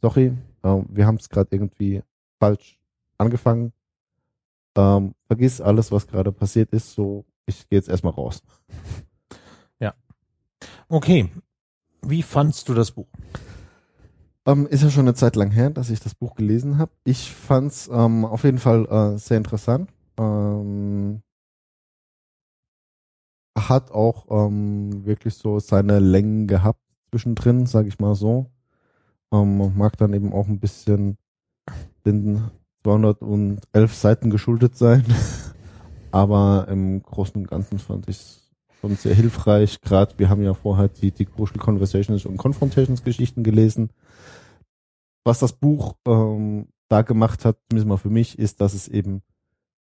sorry, 0.00 0.36
äh, 0.62 0.82
wir 0.88 1.06
haben 1.06 1.16
es 1.16 1.28
gerade 1.28 1.48
irgendwie 1.50 2.02
falsch 2.38 2.78
angefangen. 3.18 3.72
Ähm, 4.76 5.14
vergiss 5.26 5.60
alles, 5.60 5.90
was 5.90 6.06
gerade 6.06 6.32
passiert 6.32 6.70
ist, 6.72 6.92
so, 6.92 7.24
ich 7.46 7.68
gehe 7.68 7.78
jetzt 7.78 7.88
erstmal 7.88 8.12
raus. 8.12 8.42
Okay. 10.88 11.28
Wie 12.02 12.22
fandst 12.22 12.68
du 12.68 12.74
das 12.74 12.92
Buch? 12.92 13.08
Ähm, 14.46 14.66
ist 14.68 14.82
ja 14.82 14.90
schon 14.90 15.06
eine 15.06 15.14
Zeit 15.14 15.34
lang 15.34 15.50
her, 15.50 15.70
dass 15.70 15.90
ich 15.90 16.00
das 16.00 16.14
Buch 16.14 16.36
gelesen 16.36 16.78
habe. 16.78 16.92
Ich 17.04 17.32
fand's 17.32 17.90
ähm, 17.92 18.24
auf 18.24 18.44
jeden 18.44 18.58
Fall 18.58 18.86
äh, 18.86 19.18
sehr 19.18 19.38
interessant. 19.38 19.90
Ähm, 20.18 21.22
hat 23.58 23.90
auch 23.90 24.26
ähm, 24.30 25.04
wirklich 25.04 25.34
so 25.34 25.58
seine 25.58 25.98
Längen 25.98 26.46
gehabt 26.46 26.80
zwischendrin, 27.10 27.66
sage 27.66 27.88
ich 27.88 27.98
mal 27.98 28.14
so. 28.14 28.46
Ähm, 29.32 29.76
mag 29.76 29.96
dann 29.96 30.12
eben 30.12 30.32
auch 30.32 30.46
ein 30.46 30.60
bisschen 30.60 31.18
den 32.04 32.50
211 32.84 33.94
Seiten 33.94 34.30
geschuldet 34.30 34.76
sein. 34.76 35.04
Aber 36.12 36.68
im 36.70 37.02
Großen 37.02 37.36
und 37.40 37.48
Ganzen 37.48 37.80
fand 37.80 38.08
ich 38.08 38.40
schon 38.80 38.94
sehr 38.94 39.14
hilfreich. 39.14 39.80
Gerade 39.80 40.14
wir 40.18 40.28
haben 40.28 40.42
ja 40.42 40.54
vorher 40.54 40.88
die, 40.88 41.10
die 41.10 41.26
Crucial 41.26 41.58
Conversations 41.58 42.24
und 42.26 42.36
Confrontations 42.36 43.02
Geschichten 43.02 43.42
gelesen. 43.42 43.90
Was 45.26 45.40
das 45.40 45.54
Buch 45.54 45.96
ähm, 46.06 46.68
da 46.88 47.02
gemacht 47.02 47.44
hat, 47.44 47.58
zumindest 47.68 47.88
mal 47.88 47.96
für 47.96 48.10
mich, 48.10 48.38
ist, 48.38 48.60
dass 48.60 48.74
es 48.74 48.86
eben 48.86 49.22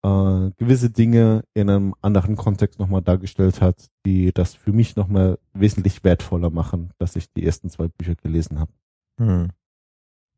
äh, 0.02 0.50
gewisse 0.56 0.90
Dinge 0.90 1.44
in 1.54 1.70
einem 1.70 1.94
anderen 2.02 2.34
Kontext 2.34 2.80
nochmal 2.80 3.00
dargestellt 3.00 3.60
hat, 3.60 3.90
die 4.04 4.32
das 4.32 4.54
für 4.56 4.72
mich 4.72 4.96
nochmal 4.96 5.38
wesentlich 5.52 6.02
wertvoller 6.02 6.50
machen, 6.50 6.90
dass 6.98 7.14
ich 7.14 7.32
die 7.32 7.46
ersten 7.46 7.70
zwei 7.70 7.86
Bücher 7.86 8.16
gelesen 8.16 8.58
habe. 8.58 8.72
Hm. 9.18 9.50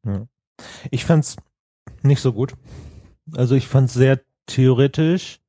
Ja. 0.05 0.27
Ich 0.91 1.07
fand's 1.07 1.37
nicht 2.03 2.21
so 2.21 2.35
gut. 2.35 2.53
Also 3.35 3.55
ich 3.55 3.69
fand's 3.69 3.95
sehr 3.95 4.21
theoretisch, 4.45 5.41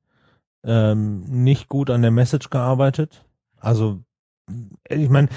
ähm, 0.64 1.26
nicht 1.44 1.68
gut 1.68 1.89
an 1.89 2.02
der 2.02 2.12
Message 2.12 2.50
gearbeitet. 2.50 3.26
Also 3.58 4.06
ich 4.88 5.10
meine, 5.10 5.28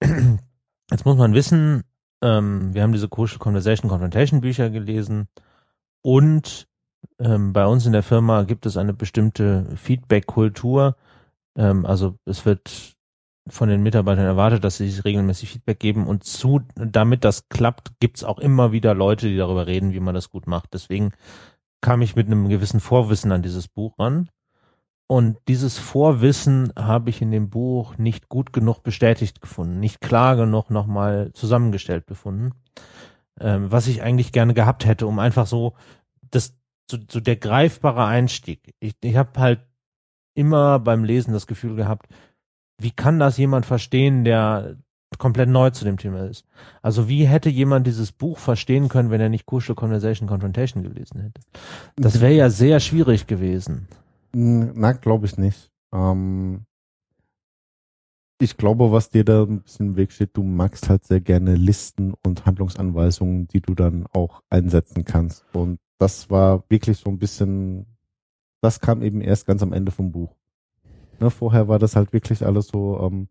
jetzt 0.90 1.04
muss 1.04 1.18
man 1.18 1.34
wissen, 1.34 1.84
ähm, 2.22 2.74
wir 2.74 2.82
haben 2.82 2.92
diese 2.92 3.08
Crucial 3.08 3.38
Conversation 3.38 3.90
Confrontation 3.90 4.40
Bücher 4.40 4.70
gelesen 4.70 5.28
und 6.02 6.68
ähm, 7.18 7.52
bei 7.52 7.66
uns 7.66 7.86
in 7.86 7.92
der 7.92 8.02
Firma 8.02 8.44
gibt 8.44 8.66
es 8.66 8.76
eine 8.76 8.92
bestimmte 8.92 9.66
Feedback-Kultur. 9.76 10.96
Ähm, 11.56 11.84
also 11.86 12.16
es 12.24 12.44
wird 12.46 12.96
von 13.48 13.68
den 13.68 13.82
Mitarbeitern 13.82 14.24
erwartet, 14.24 14.62
dass 14.62 14.76
sie 14.76 14.88
sich 14.88 15.04
regelmäßig 15.04 15.50
Feedback 15.50 15.80
geben 15.80 16.06
und 16.06 16.24
zu, 16.24 16.60
damit 16.76 17.24
das 17.24 17.48
klappt, 17.48 17.92
gibt's 17.98 18.22
auch 18.22 18.38
immer 18.38 18.70
wieder 18.70 18.94
Leute, 18.94 19.28
die 19.28 19.36
darüber 19.36 19.66
reden, 19.66 19.92
wie 19.92 20.00
man 20.00 20.14
das 20.14 20.30
gut 20.30 20.46
macht. 20.46 20.74
Deswegen 20.74 21.12
kam 21.80 22.02
ich 22.02 22.14
mit 22.14 22.28
einem 22.28 22.48
gewissen 22.48 22.78
Vorwissen 22.78 23.32
an 23.32 23.42
dieses 23.42 23.66
Buch 23.66 23.98
ran. 23.98 24.30
Und 25.12 25.36
dieses 25.46 25.76
Vorwissen 25.76 26.72
habe 26.74 27.10
ich 27.10 27.20
in 27.20 27.30
dem 27.30 27.50
Buch 27.50 27.98
nicht 27.98 28.30
gut 28.30 28.54
genug 28.54 28.82
bestätigt 28.82 29.42
gefunden, 29.42 29.78
nicht 29.78 30.00
klar 30.00 30.36
genug 30.36 30.70
nochmal 30.70 31.34
zusammengestellt 31.34 32.06
befunden, 32.06 32.52
ähm, 33.38 33.70
was 33.70 33.88
ich 33.88 34.00
eigentlich 34.00 34.32
gerne 34.32 34.54
gehabt 34.54 34.86
hätte, 34.86 35.06
um 35.06 35.18
einfach 35.18 35.46
so 35.46 35.74
das 36.30 36.56
so, 36.90 36.96
so 37.10 37.20
der 37.20 37.36
greifbare 37.36 38.06
Einstieg. 38.06 38.74
Ich, 38.80 38.94
ich 39.02 39.14
habe 39.14 39.38
halt 39.38 39.60
immer 40.32 40.78
beim 40.78 41.04
Lesen 41.04 41.34
das 41.34 41.46
Gefühl 41.46 41.76
gehabt, 41.76 42.06
wie 42.78 42.92
kann 42.92 43.18
das 43.18 43.36
jemand 43.36 43.66
verstehen, 43.66 44.24
der 44.24 44.78
komplett 45.18 45.50
neu 45.50 45.68
zu 45.68 45.84
dem 45.84 45.98
Thema 45.98 46.24
ist? 46.24 46.46
Also 46.80 47.06
wie 47.06 47.26
hätte 47.26 47.50
jemand 47.50 47.86
dieses 47.86 48.12
Buch 48.12 48.38
verstehen 48.38 48.88
können, 48.88 49.10
wenn 49.10 49.20
er 49.20 49.28
nicht 49.28 49.44
Crucial 49.44 49.74
Conversation 49.74 50.26
Confrontation 50.26 50.82
gelesen 50.82 51.20
hätte? 51.20 51.42
Das 51.96 52.22
wäre 52.22 52.32
ja 52.32 52.48
sehr 52.48 52.80
schwierig 52.80 53.26
gewesen. 53.26 53.88
Na, 54.34 54.92
glaube 54.92 55.26
ich 55.26 55.36
nicht. 55.36 55.70
Ähm, 55.92 56.64
ich 58.40 58.56
glaube, 58.56 58.90
was 58.90 59.10
dir 59.10 59.24
da 59.24 59.42
ein 59.44 59.62
bisschen 59.62 59.90
im 59.90 59.96
Weg 59.96 60.10
steht, 60.10 60.36
du 60.36 60.42
magst 60.42 60.88
halt 60.88 61.04
sehr 61.04 61.20
gerne 61.20 61.54
Listen 61.54 62.14
und 62.24 62.44
Handlungsanweisungen, 62.44 63.46
die 63.48 63.60
du 63.60 63.74
dann 63.74 64.06
auch 64.12 64.42
einsetzen 64.50 65.04
kannst. 65.04 65.44
Und 65.52 65.78
das 65.98 66.30
war 66.30 66.64
wirklich 66.68 66.98
so 66.98 67.10
ein 67.10 67.18
bisschen, 67.18 67.86
das 68.60 68.80
kam 68.80 69.02
eben 69.02 69.20
erst 69.20 69.46
ganz 69.46 69.62
am 69.62 69.72
Ende 69.72 69.92
vom 69.92 70.10
Buch. 70.10 70.34
Ne, 71.20 71.30
vorher 71.30 71.68
war 71.68 71.78
das 71.78 71.94
halt 71.94 72.12
wirklich 72.12 72.44
alles 72.44 72.66
so 72.68 72.98
ähm, 73.00 73.28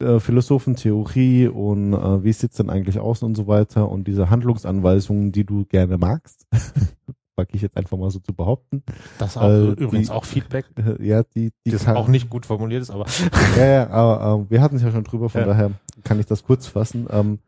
äh, 0.00 0.18
Philosophentheorie 0.18 1.46
und 1.46 1.92
äh, 1.92 2.24
wie 2.24 2.32
sieht's 2.32 2.56
denn 2.56 2.70
eigentlich 2.70 2.98
aus 2.98 3.22
und 3.22 3.36
so 3.36 3.46
weiter 3.46 3.88
und 3.88 4.08
diese 4.08 4.30
Handlungsanweisungen, 4.30 5.30
die 5.30 5.44
du 5.44 5.64
gerne 5.66 5.98
magst, 5.98 6.48
wage 7.36 7.50
ich 7.54 7.62
jetzt 7.62 7.76
einfach 7.76 7.96
mal 7.96 8.10
so 8.10 8.18
zu 8.18 8.32
behaupten. 8.32 8.82
Das 9.18 9.36
auch 9.36 9.48
Äh, 9.48 9.70
übrigens 9.72 10.08
die- 10.08 10.12
auch 10.14 10.24
Feedback, 10.24 10.66
ja, 11.00 11.22
die, 11.22 11.50
die 11.66 11.70
das 11.70 11.84
kann- 11.84 11.96
auch 11.96 12.08
nicht 12.08 12.30
gut 12.30 12.46
formuliert 12.46 12.82
ist, 12.82 12.90
aber 12.90 13.06
Ja, 13.56 13.66
ja, 13.66 13.90
aber 13.90 14.40
ähm, 14.40 14.46
wir 14.50 14.60
hatten 14.62 14.76
es 14.76 14.82
ja 14.82 14.90
schon 14.90 15.04
drüber, 15.04 15.28
von 15.28 15.40
Ja. 15.42 15.46
daher 15.48 15.70
kann 16.04 16.20
ich 16.20 16.26
das 16.26 16.42
kurz 16.44 16.66
fassen. 16.66 17.06
Ähm, 17.10 17.38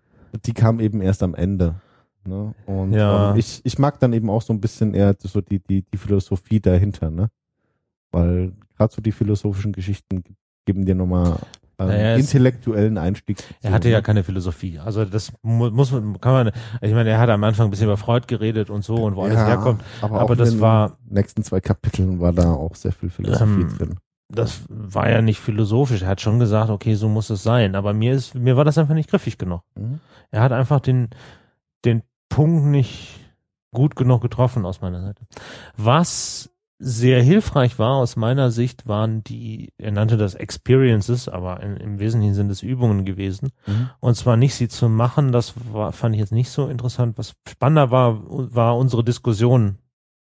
die 0.44 0.52
kam 0.52 0.80
eben 0.80 1.00
erst 1.00 1.22
am 1.22 1.34
Ende. 1.34 1.76
Ne? 2.24 2.54
Und 2.66 2.92
Ja. 2.92 3.30
ähm, 3.32 3.38
ich, 3.38 3.60
ich 3.64 3.78
mag 3.78 4.00
dann 4.00 4.12
eben 4.12 4.28
auch 4.30 4.42
so 4.42 4.52
ein 4.52 4.60
bisschen 4.60 4.94
eher 4.94 5.14
so 5.18 5.40
die, 5.40 5.60
die, 5.60 5.82
die 5.82 5.96
Philosophie 5.98 6.60
dahinter, 6.60 7.10
ne? 7.10 7.30
Weil 8.10 8.52
gerade 8.76 8.92
so 8.92 9.00
die 9.00 9.12
philosophischen 9.12 9.72
Geschichten 9.72 10.24
geben 10.64 10.84
dir 10.84 10.94
nochmal 10.94 11.38
einen 11.78 11.88
Naja, 11.90 12.16
intellektuellen 12.16 12.98
Einstieg. 12.98 13.42
er 13.62 13.72
hatte 13.72 13.88
ja 13.88 13.98
ne? 13.98 14.02
keine 14.02 14.24
Philosophie. 14.24 14.78
Also 14.78 15.04
das 15.04 15.32
mu 15.42 15.70
muss 15.70 15.92
man, 15.92 16.20
kann 16.20 16.32
man, 16.32 16.52
ich 16.80 16.92
meine, 16.94 17.10
er 17.10 17.18
hat 17.18 17.28
am 17.30 17.44
Anfang 17.44 17.66
ein 17.68 17.70
bisschen 17.70 17.86
über 17.86 17.96
Freud 17.96 18.26
geredet 18.26 18.70
und 18.70 18.84
so 18.84 18.94
und 18.96 19.16
wo 19.16 19.22
alles 19.22 19.34
Ja, 19.36 19.46
herkommt. 19.46 19.82
Aber, 20.00 20.20
aber 20.20 20.32
auch 20.32 20.36
das 20.36 20.50
in 20.50 20.56
den 20.56 20.60
war- 20.62 20.96
nächsten 21.08 21.42
zwei 21.42 21.60
Kapiteln 21.60 22.20
war 22.20 22.32
da 22.32 22.52
auch 22.52 22.74
sehr 22.74 22.92
viel 22.92 23.10
Philosophie 23.10 23.62
Ähm, 23.62 23.76
drin. 23.76 23.94
Das 24.28 24.62
war 24.68 25.08
ja 25.08 25.22
nicht 25.22 25.38
philosophisch. 25.38 26.02
Er 26.02 26.08
hat 26.08 26.20
schon 26.20 26.40
gesagt, 26.40 26.68
okay, 26.70 26.94
so 26.94 27.08
muss 27.08 27.30
es 27.30 27.42
sein. 27.44 27.76
Aber 27.76 27.92
mir 27.92 28.12
ist, 28.12 28.34
mir 28.34 28.56
war 28.56 28.64
das 28.64 28.76
einfach 28.78 28.94
nicht 28.94 29.08
griffig 29.10 29.38
genug. 29.38 29.60
Mhm. 29.76 30.00
Er 30.32 30.40
hat 30.42 30.50
einfach 30.52 30.80
den, 30.80 31.10
den 31.84 32.02
Punkt 32.28 32.64
nicht 32.66 33.20
gut 33.72 33.94
genug 33.94 34.22
getroffen 34.22 34.64
aus 34.66 34.80
meiner 34.80 35.00
Seite. 35.02 35.22
Was 35.76 36.50
sehr 36.78 37.22
hilfreich 37.22 37.78
war 37.78 37.96
aus 37.96 38.16
meiner 38.16 38.50
Sicht 38.50 38.86
waren 38.86 39.24
die, 39.24 39.72
er 39.78 39.92
nannte 39.92 40.16
das 40.16 40.34
Experiences, 40.34 41.28
aber 41.28 41.62
in, 41.62 41.76
im 41.76 41.98
Wesentlichen 41.98 42.34
sind 42.34 42.50
es 42.50 42.62
Übungen 42.62 43.04
gewesen. 43.04 43.50
Mhm. 43.66 43.90
Und 44.00 44.14
zwar 44.16 44.36
nicht 44.36 44.54
sie 44.54 44.68
zu 44.68 44.88
machen, 44.88 45.32
das 45.32 45.54
war, 45.72 45.92
fand 45.92 46.14
ich 46.14 46.20
jetzt 46.20 46.32
nicht 46.32 46.50
so 46.50 46.68
interessant. 46.68 47.16
Was 47.16 47.34
spannender 47.48 47.90
war, 47.90 48.20
war 48.26 48.76
unsere 48.76 49.04
Diskussion 49.04 49.78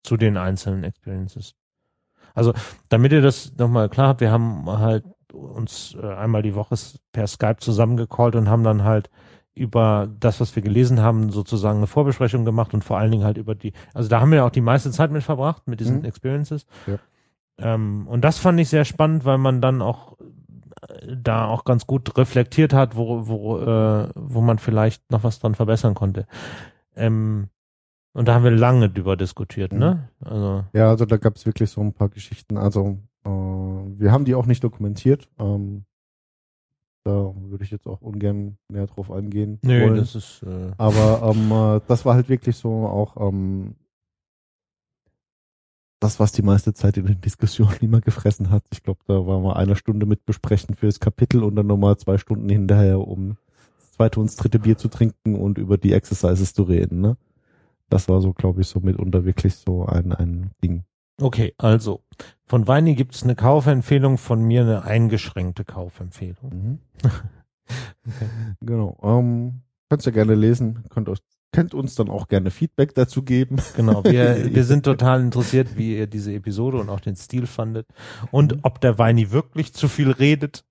zu 0.03 0.17
den 0.17 0.37
einzelnen 0.37 0.83
Experiences. 0.83 1.55
Also, 2.35 2.53
damit 2.89 3.11
ihr 3.11 3.21
das 3.21 3.53
nochmal 3.57 3.89
klar 3.89 4.09
habt, 4.09 4.21
wir 4.21 4.31
haben 4.31 4.69
halt 4.69 5.05
uns 5.33 5.97
äh, 5.99 6.13
einmal 6.13 6.43
die 6.43 6.55
Woche 6.55 6.75
per 7.11 7.27
Skype 7.27 7.57
zusammengecallt 7.59 8.35
und 8.35 8.49
haben 8.49 8.63
dann 8.63 8.83
halt 8.83 9.09
über 9.55 10.07
das, 10.19 10.39
was 10.41 10.55
wir 10.55 10.61
gelesen 10.63 11.01
haben, 11.01 11.31
sozusagen 11.31 11.77
eine 11.77 11.87
Vorbesprechung 11.87 12.45
gemacht 12.45 12.73
und 12.73 12.83
vor 12.83 12.97
allen 12.97 13.11
Dingen 13.11 13.23
halt 13.23 13.37
über 13.37 13.55
die, 13.55 13.73
also 13.93 14.09
da 14.09 14.19
haben 14.21 14.31
wir 14.31 14.45
auch 14.45 14.49
die 14.51 14.61
meiste 14.61 14.91
Zeit 14.91 15.11
mit 15.11 15.23
verbracht, 15.23 15.67
mit 15.67 15.79
diesen 15.79 15.99
Mhm. 15.99 16.05
Experiences. 16.05 16.65
Ja. 16.87 16.97
Ähm, 17.57 18.05
und 18.07 18.21
das 18.25 18.37
fand 18.37 18.59
ich 18.59 18.69
sehr 18.69 18.83
spannend, 18.85 19.23
weil 19.23 19.37
man 19.37 19.61
dann 19.61 19.81
auch 19.81 20.17
äh, 20.89 21.15
da 21.17 21.45
auch 21.45 21.63
ganz 21.63 21.87
gut 21.87 22.17
reflektiert 22.17 22.73
hat, 22.73 22.97
wo, 22.97 23.27
wo, 23.27 23.59
äh, 23.59 24.09
wo 24.15 24.41
man 24.41 24.57
vielleicht 24.59 25.09
noch 25.09 25.23
was 25.23 25.39
dran 25.39 25.55
verbessern 25.55 25.93
konnte. 25.93 26.27
Ähm, 26.97 27.47
und 28.13 28.27
da 28.27 28.33
haben 28.35 28.43
wir 28.43 28.51
lange 28.51 28.89
drüber 28.89 29.17
diskutiert, 29.17 29.73
ne? 29.73 30.09
Also, 30.21 30.63
Ja, 30.73 30.89
also 30.89 31.05
da 31.05 31.17
gab 31.17 31.35
es 31.35 31.45
wirklich 31.45 31.69
so 31.69 31.81
ein 31.81 31.93
paar 31.93 32.09
Geschichten. 32.09 32.57
Also 32.57 32.99
äh, 33.25 33.29
wir 33.29 34.11
haben 34.11 34.25
die 34.25 34.35
auch 34.35 34.45
nicht 34.45 34.63
dokumentiert. 34.63 35.27
Ähm, 35.39 35.85
da 37.05 37.33
würde 37.35 37.63
ich 37.63 37.71
jetzt 37.71 37.87
auch 37.87 38.01
ungern 38.01 38.57
näher 38.67 38.87
drauf 38.87 39.11
eingehen. 39.11 39.59
nö, 39.61 39.83
wollen. 39.83 39.95
das 39.95 40.15
ist, 40.15 40.41
äh, 40.43 40.71
Aber 40.77 41.31
ähm, 41.31 41.51
äh, 41.51 41.81
das 41.87 42.03
war 42.03 42.15
halt 42.15 42.29
wirklich 42.29 42.57
so 42.57 42.87
auch 42.87 43.15
ähm, 43.29 43.75
das, 45.99 46.19
was 46.19 46.31
die 46.31 46.41
meiste 46.41 46.73
Zeit 46.73 46.97
in 46.97 47.05
den 47.05 47.21
Diskussionen 47.21 47.77
immer 47.81 48.01
gefressen 48.01 48.49
hat. 48.49 48.63
Ich 48.71 48.81
glaube, 48.81 49.01
da 49.07 49.25
waren 49.25 49.43
wir 49.43 49.55
eine 49.55 49.75
Stunde 49.75 50.07
mit 50.07 50.25
besprechen 50.25 50.75
für 50.75 50.87
das 50.87 50.99
Kapitel 50.99 51.43
und 51.43 51.55
dann 51.55 51.67
nochmal 51.67 51.95
zwei 51.97 52.17
Stunden 52.17 52.49
hinterher, 52.49 52.99
um 52.99 53.37
das 53.77 53.91
zweite 53.91 54.19
und 54.19 54.27
das 54.27 54.35
dritte 54.35 54.57
Bier 54.57 54.77
zu 54.77 54.87
trinken 54.87 55.35
und 55.35 55.59
über 55.59 55.77
die 55.77 55.93
Exercises 55.93 56.53
zu 56.53 56.63
reden. 56.63 57.01
Ne? 57.01 57.17
Das 57.87 58.09
war 58.09 58.19
so, 58.19 58.33
glaube 58.33 58.61
ich, 58.61 58.67
so 58.67 58.79
mitunter 58.79 59.25
wirklich 59.25 59.55
so 59.55 59.85
ein, 59.85 60.11
ein 60.11 60.51
Ding. 60.63 60.85
Okay, 61.21 61.53
also 61.57 62.01
von 62.45 62.67
Weini 62.67 62.95
gibt 62.95 63.15
es 63.15 63.23
eine 63.23 63.35
Kaufempfehlung, 63.35 64.17
von 64.17 64.41
mir 64.43 64.61
eine 64.61 64.83
eingeschränkte 64.83 65.65
Kaufempfehlung. 65.65 66.51
Mhm. 66.51 66.79
Genau. 68.61 68.95
Ähm, 69.01 69.61
könnt 69.89 70.05
ihr 70.05 70.11
gerne 70.11 70.35
lesen, 70.35 70.83
könnt 70.89 71.09
euch 71.09 71.17
könnt 71.55 71.73
uns 71.73 71.95
dann 71.95 72.09
auch 72.09 72.27
gerne 72.27 72.51
Feedback 72.51 72.93
dazu 72.95 73.23
geben. 73.23 73.55
Genau, 73.77 74.03
wir, 74.03 74.49
wir 74.53 74.63
sind 74.65 74.83
total 74.83 75.21
interessiert, 75.21 75.77
wie 75.77 75.97
ihr 75.97 76.05
diese 76.05 76.33
Episode 76.33 76.77
und 76.77 76.89
auch 76.89 76.99
den 76.99 77.15
Stil 77.15 77.47
fandet 77.47 77.87
und 78.31 78.59
ob 78.63 78.81
der 78.81 78.99
Weini 78.99 79.31
wirklich 79.31 79.73
zu 79.73 79.87
viel 79.87 80.11
redet. 80.11 80.65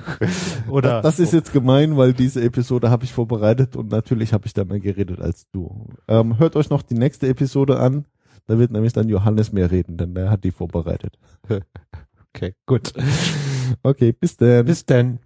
Oder 0.68 1.02
Das 1.02 1.20
ist 1.20 1.32
jetzt 1.32 1.52
gemein, 1.52 1.96
weil 1.96 2.14
diese 2.14 2.42
Episode 2.42 2.90
habe 2.90 3.04
ich 3.04 3.12
vorbereitet 3.12 3.76
und 3.76 3.92
natürlich 3.92 4.32
habe 4.32 4.46
ich 4.46 4.54
da 4.54 4.64
mehr 4.64 4.80
geredet 4.80 5.20
als 5.20 5.48
du. 5.52 5.86
Ähm, 6.08 6.38
hört 6.40 6.56
euch 6.56 6.68
noch 6.68 6.82
die 6.82 6.94
nächste 6.94 7.28
Episode 7.28 7.78
an. 7.78 8.04
Da 8.48 8.58
wird 8.58 8.72
nämlich 8.72 8.94
dann 8.94 9.10
Johannes 9.10 9.52
mehr 9.52 9.70
reden, 9.70 9.98
denn 9.98 10.14
der 10.14 10.30
hat 10.30 10.42
die 10.42 10.50
vorbereitet. 10.50 11.18
okay, 12.34 12.54
gut. 12.66 12.92
Okay, 13.82 14.12
bis 14.12 14.38
dann. 14.38 14.64
Bis 14.64 14.86
dann. 14.86 15.20